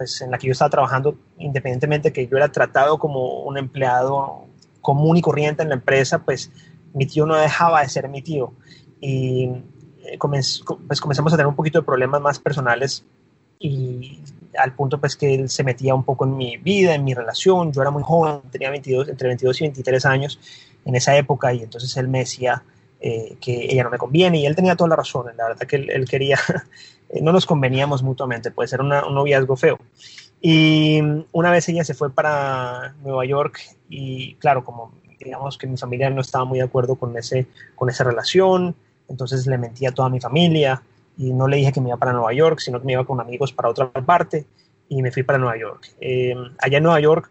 pues, 0.00 0.22
en 0.22 0.30
la 0.30 0.38
que 0.38 0.46
yo 0.46 0.52
estaba 0.52 0.70
trabajando, 0.70 1.14
independientemente 1.36 2.10
que 2.10 2.26
yo 2.26 2.38
era 2.38 2.50
tratado 2.50 2.98
como 2.98 3.42
un 3.42 3.58
empleado 3.58 4.46
común 4.80 5.18
y 5.18 5.20
corriente 5.20 5.62
en 5.62 5.68
la 5.68 5.74
empresa, 5.74 6.20
pues 6.20 6.50
mi 6.94 7.04
tío 7.04 7.26
no 7.26 7.34
dejaba 7.34 7.82
de 7.82 7.90
ser 7.90 8.08
mi 8.08 8.22
tío. 8.22 8.54
Y 8.98 9.50
eh, 10.02 10.18
pues 10.18 10.62
comenzamos 11.02 11.34
a 11.34 11.36
tener 11.36 11.46
un 11.46 11.54
poquito 11.54 11.80
de 11.80 11.84
problemas 11.84 12.22
más 12.22 12.38
personales 12.38 13.04
y 13.58 14.22
al 14.56 14.72
punto 14.74 14.98
pues 14.98 15.16
que 15.16 15.34
él 15.34 15.50
se 15.50 15.64
metía 15.64 15.94
un 15.94 16.04
poco 16.04 16.24
en 16.24 16.34
mi 16.34 16.56
vida, 16.56 16.94
en 16.94 17.04
mi 17.04 17.12
relación. 17.12 17.70
Yo 17.70 17.82
era 17.82 17.90
muy 17.90 18.02
joven, 18.02 18.40
tenía 18.50 18.70
22, 18.70 19.10
entre 19.10 19.28
22 19.28 19.60
y 19.60 19.64
23 19.64 20.06
años 20.06 20.40
en 20.86 20.94
esa 20.96 21.14
época 21.14 21.52
y 21.52 21.62
entonces 21.62 21.94
él 21.98 22.08
me 22.08 22.20
decía 22.20 22.62
eh, 23.00 23.36
que 23.40 23.64
ella 23.72 23.84
no 23.84 23.90
me 23.90 23.98
conviene 23.98 24.38
y 24.38 24.46
él 24.46 24.54
tenía 24.54 24.76
toda 24.76 24.90
la 24.90 24.96
razón. 24.96 25.26
La 25.36 25.48
verdad 25.48 25.66
que 25.66 25.76
él 25.76 26.08
quería 26.08 26.38
Eh, 27.10 27.20
no 27.22 27.32
nos 27.32 27.46
conveníamos 27.46 28.02
mutuamente, 28.02 28.50
puede 28.50 28.68
ser 28.68 28.80
un 28.80 28.88
noviazgo 28.88 29.56
feo. 29.56 29.78
Y 30.40 31.00
una 31.32 31.50
vez 31.50 31.68
ella 31.68 31.84
se 31.84 31.94
fue 31.94 32.10
para 32.10 32.94
Nueva 33.02 33.26
York 33.26 33.58
y 33.88 34.34
claro, 34.36 34.64
como 34.64 34.92
digamos 35.18 35.58
que 35.58 35.66
mi 35.66 35.76
familia 35.76 36.08
no 36.08 36.22
estaba 36.22 36.46
muy 36.46 36.60
de 36.60 36.64
acuerdo 36.64 36.94
con, 36.96 37.14
ese, 37.18 37.46
con 37.74 37.90
esa 37.90 38.04
relación, 38.04 38.74
entonces 39.08 39.46
le 39.46 39.58
mentí 39.58 39.84
a 39.84 39.92
toda 39.92 40.08
mi 40.08 40.18
familia 40.18 40.82
y 41.18 41.34
no 41.34 41.46
le 41.46 41.58
dije 41.58 41.72
que 41.72 41.80
me 41.82 41.88
iba 41.88 41.98
para 41.98 42.14
Nueva 42.14 42.32
York, 42.32 42.60
sino 42.60 42.80
que 42.80 42.86
me 42.86 42.92
iba 42.92 43.04
con 43.04 43.20
amigos 43.20 43.52
para 43.52 43.68
otra 43.68 43.90
parte 43.90 44.46
y 44.88 45.02
me 45.02 45.12
fui 45.12 45.24
para 45.24 45.38
Nueva 45.38 45.58
York. 45.58 45.92
Eh, 46.00 46.34
allá 46.58 46.78
en 46.78 46.84
Nueva 46.84 47.00
York 47.00 47.30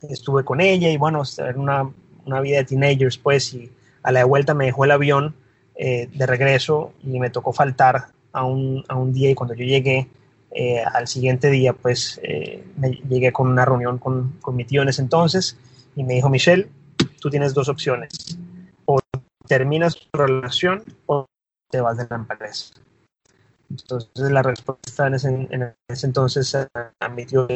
estuve 0.00 0.42
con 0.42 0.60
ella 0.60 0.90
y 0.90 0.96
bueno, 0.96 1.22
era 1.38 1.56
una, 1.56 1.88
una, 2.24 2.40
vida 2.40 2.56
de 2.56 2.64
teenagers 2.64 3.16
pues 3.16 3.54
y 3.54 3.70
a 4.02 4.12
la 4.12 4.20
de 4.20 4.24
vuelta 4.24 4.54
me 4.54 4.66
dejó 4.66 4.84
el 4.84 4.90
avión 4.90 5.34
eh, 5.74 6.08
de 6.12 6.26
regreso 6.26 6.92
y 7.02 7.18
me 7.18 7.30
tocó 7.30 7.52
faltar 7.52 8.08
a 8.32 8.44
un, 8.44 8.84
a 8.88 8.96
un 8.96 9.12
día 9.12 9.30
y 9.30 9.34
cuando 9.34 9.54
yo 9.54 9.64
llegué 9.64 10.08
eh, 10.50 10.82
al 10.82 11.06
siguiente 11.06 11.48
día, 11.48 11.72
pues 11.72 12.20
eh, 12.22 12.64
me 12.76 12.90
llegué 12.90 13.32
con 13.32 13.48
una 13.48 13.64
reunión 13.64 13.98
con, 13.98 14.36
con, 14.40 14.56
mi 14.56 14.64
tío 14.64 14.82
en 14.82 14.88
ese 14.88 15.02
entonces 15.02 15.56
y 15.94 16.02
me 16.04 16.14
dijo, 16.14 16.28
Michelle, 16.28 16.68
tú 17.20 17.30
tienes 17.30 17.54
dos 17.54 17.68
opciones, 17.68 18.38
o 18.84 18.98
terminas 19.46 19.96
tu 19.96 20.18
relación 20.18 20.82
o 21.06 21.26
te 21.70 21.80
vas 21.80 21.96
de 21.96 22.06
la 22.10 22.16
empresa. 22.16 22.74
Entonces 23.70 24.30
la 24.30 24.42
respuesta 24.42 25.06
en 25.06 25.14
ese, 25.14 25.28
en 25.28 25.74
ese 25.88 26.06
entonces 26.06 26.54
a 26.54 27.08
mi 27.08 27.24
tío 27.24 27.46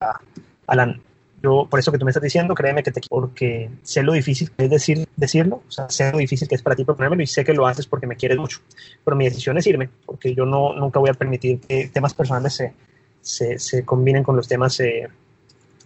a, 0.00 0.20
Alan, 0.66 1.00
yo, 1.46 1.68
por 1.70 1.78
eso 1.78 1.92
que 1.92 1.98
tú 1.98 2.04
me 2.04 2.10
estás 2.10 2.24
diciendo, 2.24 2.54
créeme 2.54 2.82
que 2.82 2.90
te 2.90 3.00
porque 3.08 3.70
sé 3.82 4.02
lo 4.02 4.12
difícil 4.12 4.50
que 4.50 4.64
es 4.64 4.70
decir, 4.70 5.08
decirlo, 5.14 5.62
o 5.66 5.70
sea, 5.70 5.88
sé 5.88 6.10
lo 6.10 6.18
difícil 6.18 6.48
que 6.48 6.56
es 6.56 6.62
para 6.62 6.74
ti 6.74 6.84
proponérmelo 6.84 7.22
y 7.22 7.26
sé 7.28 7.44
que 7.44 7.54
lo 7.54 7.68
haces 7.68 7.86
porque 7.86 8.08
me 8.08 8.16
quieres 8.16 8.36
mucho. 8.36 8.58
Pero 9.04 9.16
mi 9.16 9.26
decisión 9.26 9.56
es 9.56 9.66
irme, 9.68 9.88
porque 10.04 10.34
yo 10.34 10.44
no, 10.44 10.74
nunca 10.74 10.98
voy 10.98 11.10
a 11.10 11.14
permitir 11.14 11.60
que 11.60 11.88
temas 11.88 12.14
personales 12.14 12.54
se, 12.54 12.74
se, 13.20 13.60
se 13.60 13.84
combinen 13.84 14.24
con 14.24 14.34
los 14.34 14.48
temas 14.48 14.80
eh, 14.80 15.08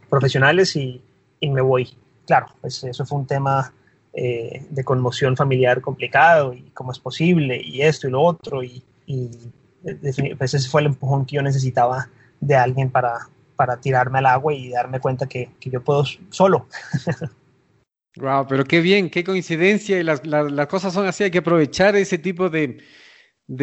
profesionales 0.08 0.74
y, 0.76 1.02
y, 1.40 1.50
me 1.50 1.60
voy. 1.60 1.94
Claro, 2.26 2.46
pues 2.62 2.82
eso 2.84 3.04
fue 3.04 3.18
un 3.18 3.26
tema 3.26 3.70
eh, 4.14 4.64
de 4.70 4.82
conmoción 4.82 5.36
familiar 5.36 5.82
complicado 5.82 6.54
y 6.54 6.70
cómo 6.72 6.92
es 6.92 6.98
posible 6.98 7.60
y 7.62 7.82
esto 7.82 8.08
y 8.08 8.12
lo 8.12 8.22
otro 8.22 8.62
y, 8.62 8.82
y 9.04 9.30
pues 10.38 10.54
ese 10.54 10.70
fue 10.70 10.80
el 10.80 10.86
empujón 10.86 11.26
que 11.26 11.36
yo 11.36 11.42
necesitaba 11.42 12.08
de 12.40 12.56
alguien 12.56 12.90
para, 12.90 13.28
para 13.60 13.78
tirarme 13.78 14.20
al 14.20 14.24
agua 14.24 14.54
y 14.54 14.70
darme 14.70 15.00
cuenta 15.00 15.26
que, 15.26 15.50
yo 15.60 15.84
puedo 15.84 16.04
solo. 16.30 16.66
Wow, 18.16 18.44
pero 18.48 18.64
qué 18.64 18.80
bien, 18.80 19.08
qué 19.08 19.22
coincidencia 19.22 20.00
y 20.00 20.02
las, 20.02 20.20
cosas 20.66 20.92
son 20.92 21.06
así, 21.06 21.22
hay 21.22 21.30
que 21.30 21.38
aprovechar 21.38 21.94
ese 21.94 22.18
tipo 22.18 22.50
de, 22.50 22.82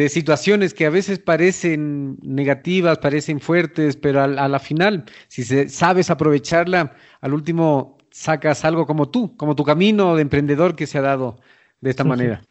situaciones 0.08 0.72
que 0.72 0.86
a 0.86 0.90
veces 0.90 1.18
parecen 1.18 2.16
negativas, 2.22 2.96
parecen 2.96 3.40
fuertes, 3.40 3.96
pero 3.96 4.22
a, 4.22 4.48
la 4.48 4.58
final, 4.58 5.04
si 5.28 5.44
sabes 5.68 6.08
aprovecharla, 6.08 6.96
al 7.20 7.34
último 7.34 7.98
sacas 8.10 8.64
algo 8.64 8.86
como 8.86 9.10
tú, 9.10 9.36
como 9.36 9.54
tu 9.54 9.64
camino 9.64 10.16
de 10.16 10.22
emprendedor 10.22 10.74
que 10.76 10.86
se 10.86 10.96
ha 10.96 11.02
dado 11.02 11.38
de 11.82 11.90
esta 11.90 12.04
manera. 12.04 12.42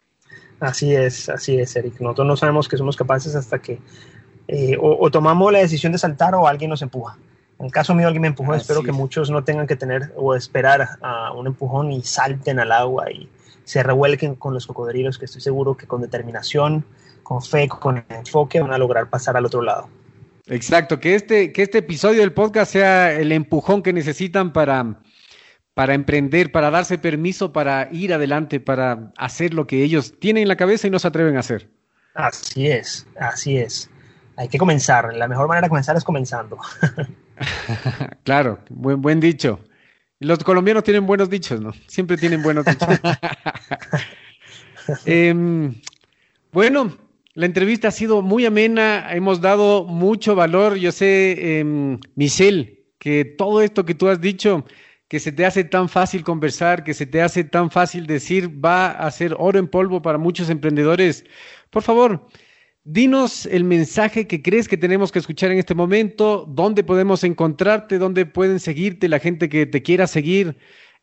Así 0.59 0.93
es, 0.93 1.29
así 1.29 1.57
es, 1.57 1.75
Eric. 1.75 1.99
Nosotros 1.99 2.27
no 2.27 2.37
sabemos 2.37 2.67
que 2.67 2.77
somos 2.77 2.95
capaces 2.95 3.35
hasta 3.35 3.59
que 3.59 3.79
eh, 4.47 4.77
o, 4.79 5.11
tomamos 5.11 5.51
la 5.51 5.59
decisión 5.59 5.91
de 5.91 5.97
saltar 5.97 6.33
o 6.35 6.47
alguien 6.47 6.69
nos 6.69 6.81
empuja. 6.81 7.17
En 7.59 7.65
el 7.65 7.71
caso 7.71 7.95
mío, 7.95 8.07
alguien 8.07 8.21
me 8.21 8.27
empujó. 8.27 8.53
espero 8.53 8.83
que 8.83 8.91
muchos 8.91 9.31
no 9.31 9.43
tengan 9.43 9.65
que 9.65 9.75
tener 9.75 10.13
o 10.15 10.35
esperar 10.35 10.89
a 11.01 11.31
un 11.33 11.47
empujón 11.47 11.91
y 11.91 12.03
salten 12.03 12.59
al 12.59 12.71
agua 12.71 13.11
y 13.11 13.29
se 13.63 13.83
revuelquen 13.83 14.35
con 14.35 14.53
los 14.53 14.67
cocodrilos, 14.67 15.17
que 15.17 15.25
estoy 15.25 15.41
seguro 15.41 15.75
que 15.75 15.87
con 15.87 16.01
determinación, 16.01 16.85
con 17.23 17.41
fe, 17.41 17.67
con 17.67 18.05
enfoque 18.09 18.61
van 18.61 18.71
a 18.71 18.77
lograr 18.77 19.09
pasar 19.09 19.35
al 19.35 19.45
otro 19.45 19.61
lado. 19.61 19.89
Exacto, 20.45 20.99
que 20.99 21.15
este, 21.15 21.51
que 21.51 21.63
este 21.63 21.79
episodio 21.79 22.21
del 22.21 22.31
podcast 22.31 22.71
sea 22.71 23.11
el 23.11 23.31
empujón 23.33 23.83
que 23.83 23.91
necesitan 23.91 24.53
para, 24.53 25.01
para 25.73 25.93
emprender, 25.93 26.51
para 26.51 26.71
darse 26.71 26.97
permiso 26.97 27.51
para 27.51 27.89
ir 27.91 28.13
adelante, 28.13 28.61
para 28.61 29.11
hacer 29.17 29.53
lo 29.53 29.67
que 29.67 29.83
ellos 29.83 30.13
tienen 30.19 30.43
en 30.43 30.47
la 30.47 30.55
cabeza 30.55 30.87
y 30.87 30.89
no 30.89 30.99
se 30.99 31.07
atreven 31.07 31.35
a 31.35 31.41
hacer. 31.41 31.69
Así 32.13 32.67
es, 32.67 33.05
así 33.19 33.57
es. 33.57 33.89
Hay 34.37 34.47
que 34.47 34.57
comenzar. 34.57 35.13
La 35.13 35.27
mejor 35.27 35.47
manera 35.47 35.65
de 35.65 35.69
comenzar 35.69 35.97
es 35.97 36.03
comenzando. 36.03 36.57
claro, 38.23 38.59
buen, 38.69 39.01
buen 39.01 39.19
dicho. 39.19 39.59
Los 40.19 40.39
colombianos 40.43 40.83
tienen 40.83 41.05
buenos 41.05 41.29
dichos, 41.29 41.61
¿no? 41.61 41.73
Siempre 41.87 42.17
tienen 42.17 42.41
buenos 42.41 42.65
dichos. 42.65 42.89
Em, 45.05 45.75
bueno, 46.53 46.97
la 47.33 47.45
entrevista 47.45 47.89
ha 47.89 47.91
sido 47.91 48.21
muy 48.21 48.45
amena, 48.45 49.13
hemos 49.13 49.41
dado 49.41 49.83
mucho 49.83 50.33
valor. 50.33 50.75
Yo 50.77 50.93
sé, 50.93 51.35
eh, 51.37 51.97
Michelle, 52.15 52.85
que 52.97 53.25
todo 53.25 53.61
esto 53.61 53.83
que 53.83 53.95
tú 53.95 54.07
has 54.07 54.21
dicho, 54.21 54.65
que 55.07 55.19
se 55.19 55.31
te 55.31 55.45
hace 55.45 55.63
tan 55.63 55.89
fácil 55.89 56.23
conversar, 56.23 56.83
que 56.83 56.93
se 56.93 57.05
te 57.05 57.21
hace 57.21 57.43
tan 57.43 57.69
fácil 57.69 58.07
decir, 58.07 58.49
va 58.63 58.91
a 58.91 59.11
ser 59.11 59.35
oro 59.37 59.59
en 59.59 59.67
polvo 59.67 60.01
para 60.01 60.17
muchos 60.17 60.49
emprendedores. 60.49 61.25
Por 61.69 61.83
favor, 61.83 62.27
Dinos 62.89 63.45
el 63.45 63.65
mensaje 63.65 64.27
que 64.27 64.41
crees 64.41 64.69
que 64.69 64.77
tenemos 64.77 65.11
que 65.11 65.19
escuchar 65.19 65.51
en 65.51 65.57
este 65.57 65.75
momento, 65.75 66.45
dónde 66.47 66.85
podemos 66.85 67.21
encontrarte, 67.25 67.97
dónde 67.97 68.25
pueden 68.25 68.61
seguirte 68.61 69.09
la 69.09 69.19
gente 69.19 69.49
que 69.49 69.65
te 69.65 69.83
quiera 69.83 70.07
seguir 70.07 70.57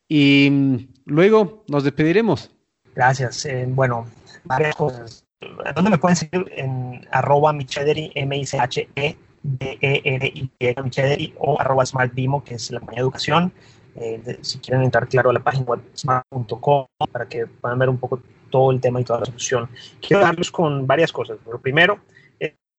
y 0.09 0.49
mm, 0.51 0.77
luego 1.05 1.63
nos 1.69 1.85
despediremos. 1.85 2.51
Gracias. 2.95 3.45
Eh, 3.45 3.67
bueno, 3.69 4.07
varias 4.45 4.75
cosas. 4.77 5.27
¿Dónde 5.75 5.91
me 5.91 5.99
pueden 5.99 6.17
seguir? 6.17 6.51
En 6.57 7.07
arroba 7.11 7.53
michederi, 7.53 8.11
M-I-C-H-E, 8.15 9.17
D-E-R-I, 9.43 10.51
michederi, 10.83 11.35
o 11.37 11.61
arroba 11.61 11.85
smartbimo, 11.85 12.43
que 12.45 12.55
es 12.55 12.71
la 12.71 12.81
compañía 12.81 13.03
de 13.03 13.03
educación. 13.03 13.53
Eh, 13.97 14.39
si 14.41 14.59
quieren 14.59 14.85
entrar, 14.85 15.07
claro, 15.07 15.29
a 15.29 15.35
la 15.35 15.41
página 15.41 15.67
web 15.67 15.83
smart.com 15.95 16.87
para 17.13 17.29
que 17.29 17.47
puedan 17.47 17.79
ver 17.79 17.91
un 17.91 17.99
poco 17.99 18.23
todo 18.55 18.71
el 18.71 18.81
tema 18.81 19.01
y 19.01 19.05
toda 19.05 19.19
la 19.19 19.27
solución. 19.27 19.69
Quiero 20.01 20.23
darles 20.23 20.49
con 20.49 20.87
varias 20.87 21.11
cosas. 21.11 21.39
Lo 21.45 21.61
primero, 21.61 21.99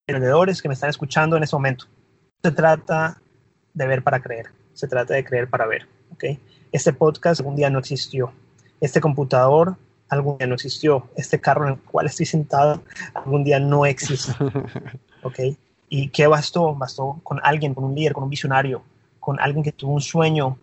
emprendedores 0.07 0.61
que 0.61 0.69
me 0.69 0.73
están 0.73 0.89
escuchando 0.89 1.36
en 1.36 1.43
este 1.43 1.53
momento, 1.53 1.84
se 2.41 2.51
trata 2.51 3.21
de 3.73 3.86
ver 3.86 4.01
para 4.01 4.21
creer, 4.21 4.45
se 4.71 4.88
trata 4.88 5.15
de 5.15 5.26
creer 5.26 5.49
para 5.49 5.67
ver. 5.67 5.86
¿okay? 6.13 6.39
Este 6.71 6.93
podcast 6.93 7.41
algún 7.41 7.57
día 7.57 7.69
no 7.69 7.80
existió, 7.80 8.32
este 8.80 9.01
computador 9.01 9.76
algún 10.07 10.38
día 10.38 10.47
no 10.47 10.55
existió, 10.55 11.09
este 11.17 11.41
carro 11.41 11.67
en 11.67 11.73
el 11.73 11.80
cual 11.80 12.05
estoy 12.05 12.26
sentado 12.26 12.82
algún 13.13 13.43
día 13.43 13.59
no 13.59 13.86
existe. 13.86 14.32
¿okay? 15.23 15.57
¿Y 15.89 16.07
qué 16.07 16.26
bastó? 16.28 16.73
Bastó 16.73 17.19
con 17.21 17.41
alguien, 17.43 17.73
con 17.73 17.84
un 17.84 17.95
líder, 17.95 18.13
con 18.13 18.23
un 18.23 18.30
visionario, 18.30 18.82
con 19.19 19.41
alguien 19.41 19.61
que 19.61 19.73
tuvo 19.73 19.91
un 19.91 20.01
sueño 20.01 20.57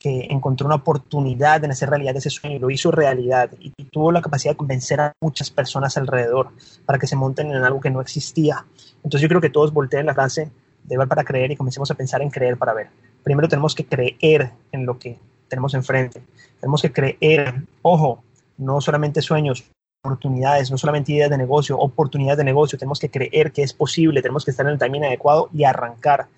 que 0.00 0.28
encontró 0.30 0.66
una 0.66 0.76
oportunidad 0.76 1.62
en 1.62 1.72
hacer 1.72 1.90
realidad 1.90 2.16
ese 2.16 2.30
sueño 2.30 2.56
y 2.56 2.58
lo 2.58 2.70
hizo 2.70 2.90
realidad 2.90 3.50
y, 3.60 3.70
tuvo 3.92 4.12
la 4.12 4.22
capacidad 4.22 4.52
de 4.52 4.56
convencer 4.56 5.00
a 5.00 5.12
muchas 5.20 5.50
personas 5.50 5.96
alrededor 5.96 6.50
para 6.86 6.98
que 6.98 7.08
se 7.08 7.16
monten 7.16 7.50
en 7.50 7.64
algo 7.64 7.80
que 7.80 7.90
no 7.90 8.00
existía. 8.00 8.64
Entonces 9.02 9.20
yo 9.20 9.28
creo 9.28 9.40
que 9.40 9.50
todos 9.50 9.72
volteen 9.72 10.06
la 10.06 10.14
frase 10.14 10.48
de 10.84 10.96
ver 10.96 11.08
para 11.08 11.24
creer 11.24 11.50
y 11.50 11.56
comencemos 11.56 11.90
a 11.90 11.96
pensar 11.96 12.22
en 12.22 12.30
creer 12.30 12.56
para 12.56 12.72
ver. 12.72 12.88
Primero 13.24 13.48
tenemos 13.48 13.74
que 13.74 13.84
creer 13.84 14.52
en 14.70 14.86
lo 14.86 14.96
que 14.98 15.18
tenemos 15.48 15.74
enfrente. 15.74 16.22
Tenemos 16.60 16.80
que 16.80 16.92
creer, 16.92 17.64
ojo, 17.82 18.22
no 18.58 18.80
solamente 18.80 19.20
sueños, 19.20 19.64
oportunidades, 20.02 20.70
no 20.70 20.78
solamente 20.78 21.12
ideas 21.12 21.30
de 21.30 21.36
negocio, 21.36 21.76
oportunidades 21.76 22.38
de 22.38 22.44
negocio. 22.44 22.78
Tenemos 22.78 23.00
que 23.00 23.10
creer 23.10 23.52
que 23.52 23.64
es 23.64 23.74
posible, 23.74 24.22
tenemos 24.22 24.44
que 24.44 24.52
estar 24.52 24.64
en 24.64 24.72
el 24.72 24.78
timing 24.78 25.04
adecuado 25.04 25.50
y 25.52 25.64
arrancar 25.64 26.28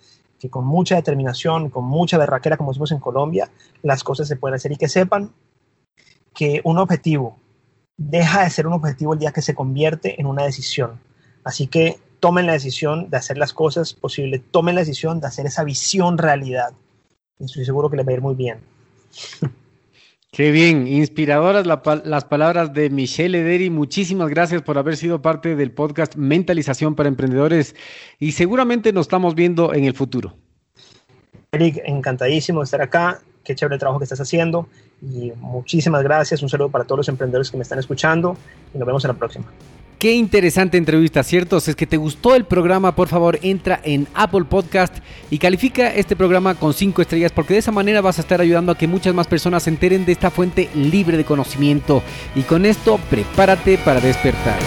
que 0.42 0.50
con 0.50 0.66
mucha 0.66 0.96
determinación, 0.96 1.70
con 1.70 1.84
mucha 1.84 2.18
berraquera, 2.18 2.56
como 2.56 2.72
decimos 2.72 2.90
en 2.90 2.98
Colombia, 2.98 3.48
las 3.80 4.02
cosas 4.02 4.26
se 4.26 4.34
pueden 4.34 4.56
hacer 4.56 4.72
y 4.72 4.76
que 4.76 4.88
sepan 4.88 5.30
que 6.34 6.60
un 6.64 6.78
objetivo 6.78 7.38
deja 7.96 8.42
de 8.42 8.50
ser 8.50 8.66
un 8.66 8.72
objetivo 8.72 9.12
el 9.12 9.20
día 9.20 9.30
que 9.30 9.40
se 9.40 9.54
convierte 9.54 10.20
en 10.20 10.26
una 10.26 10.42
decisión. 10.42 10.98
Así 11.44 11.68
que 11.68 12.00
tomen 12.18 12.46
la 12.46 12.54
decisión 12.54 13.08
de 13.08 13.18
hacer 13.18 13.38
las 13.38 13.52
cosas 13.52 13.94
posibles, 13.94 14.42
tomen 14.50 14.74
la 14.74 14.80
decisión 14.80 15.20
de 15.20 15.28
hacer 15.28 15.46
esa 15.46 15.62
visión 15.62 16.18
realidad. 16.18 16.72
estoy 17.38 17.64
seguro 17.64 17.88
que 17.88 17.98
les 17.98 18.04
va 18.04 18.10
a 18.10 18.14
ir 18.14 18.20
muy 18.20 18.34
bien. 18.34 18.58
Qué 20.34 20.50
bien, 20.50 20.86
inspiradoras 20.86 21.66
las 21.66 22.24
palabras 22.24 22.72
de 22.72 22.88
Michelle 22.88 23.40
Ederi. 23.40 23.68
Muchísimas 23.68 24.30
gracias 24.30 24.62
por 24.62 24.78
haber 24.78 24.96
sido 24.96 25.20
parte 25.20 25.56
del 25.56 25.72
podcast 25.72 26.16
Mentalización 26.16 26.94
para 26.94 27.10
Emprendedores 27.10 27.76
y 28.18 28.32
seguramente 28.32 28.94
nos 28.94 29.04
estamos 29.04 29.34
viendo 29.34 29.74
en 29.74 29.84
el 29.84 29.92
futuro. 29.92 30.34
Eric, 31.52 31.82
encantadísimo 31.84 32.60
de 32.60 32.64
estar 32.64 32.80
acá. 32.80 33.20
Qué 33.44 33.54
chévere 33.54 33.74
el 33.74 33.78
trabajo 33.78 33.98
que 33.98 34.04
estás 34.04 34.22
haciendo 34.22 34.68
y 35.02 35.32
muchísimas 35.36 36.02
gracias. 36.02 36.42
Un 36.42 36.48
saludo 36.48 36.70
para 36.70 36.84
todos 36.84 37.00
los 37.00 37.08
emprendedores 37.10 37.50
que 37.50 37.58
me 37.58 37.62
están 37.62 37.78
escuchando 37.78 38.34
y 38.72 38.78
nos 38.78 38.86
vemos 38.86 39.04
en 39.04 39.08
la 39.08 39.14
próxima. 39.18 39.44
Qué 40.02 40.14
interesante 40.14 40.78
entrevista, 40.78 41.22
¿cierto? 41.22 41.60
Si 41.60 41.70
es 41.70 41.76
que 41.76 41.86
te 41.86 41.96
gustó 41.96 42.34
el 42.34 42.44
programa, 42.44 42.96
por 42.96 43.06
favor, 43.06 43.38
entra 43.40 43.80
en 43.84 44.08
Apple 44.14 44.46
Podcast 44.46 44.92
y 45.30 45.38
califica 45.38 45.94
este 45.94 46.16
programa 46.16 46.56
con 46.56 46.74
5 46.74 47.02
estrellas 47.02 47.30
porque 47.30 47.54
de 47.54 47.60
esa 47.60 47.70
manera 47.70 48.00
vas 48.00 48.18
a 48.18 48.22
estar 48.22 48.40
ayudando 48.40 48.72
a 48.72 48.76
que 48.76 48.88
muchas 48.88 49.14
más 49.14 49.28
personas 49.28 49.62
se 49.62 49.70
enteren 49.70 50.04
de 50.04 50.10
esta 50.10 50.32
fuente 50.32 50.68
libre 50.74 51.16
de 51.16 51.24
conocimiento. 51.24 52.02
Y 52.34 52.42
con 52.42 52.66
esto, 52.66 52.98
prepárate 53.10 53.78
para 53.78 54.00
despertar. 54.00 54.58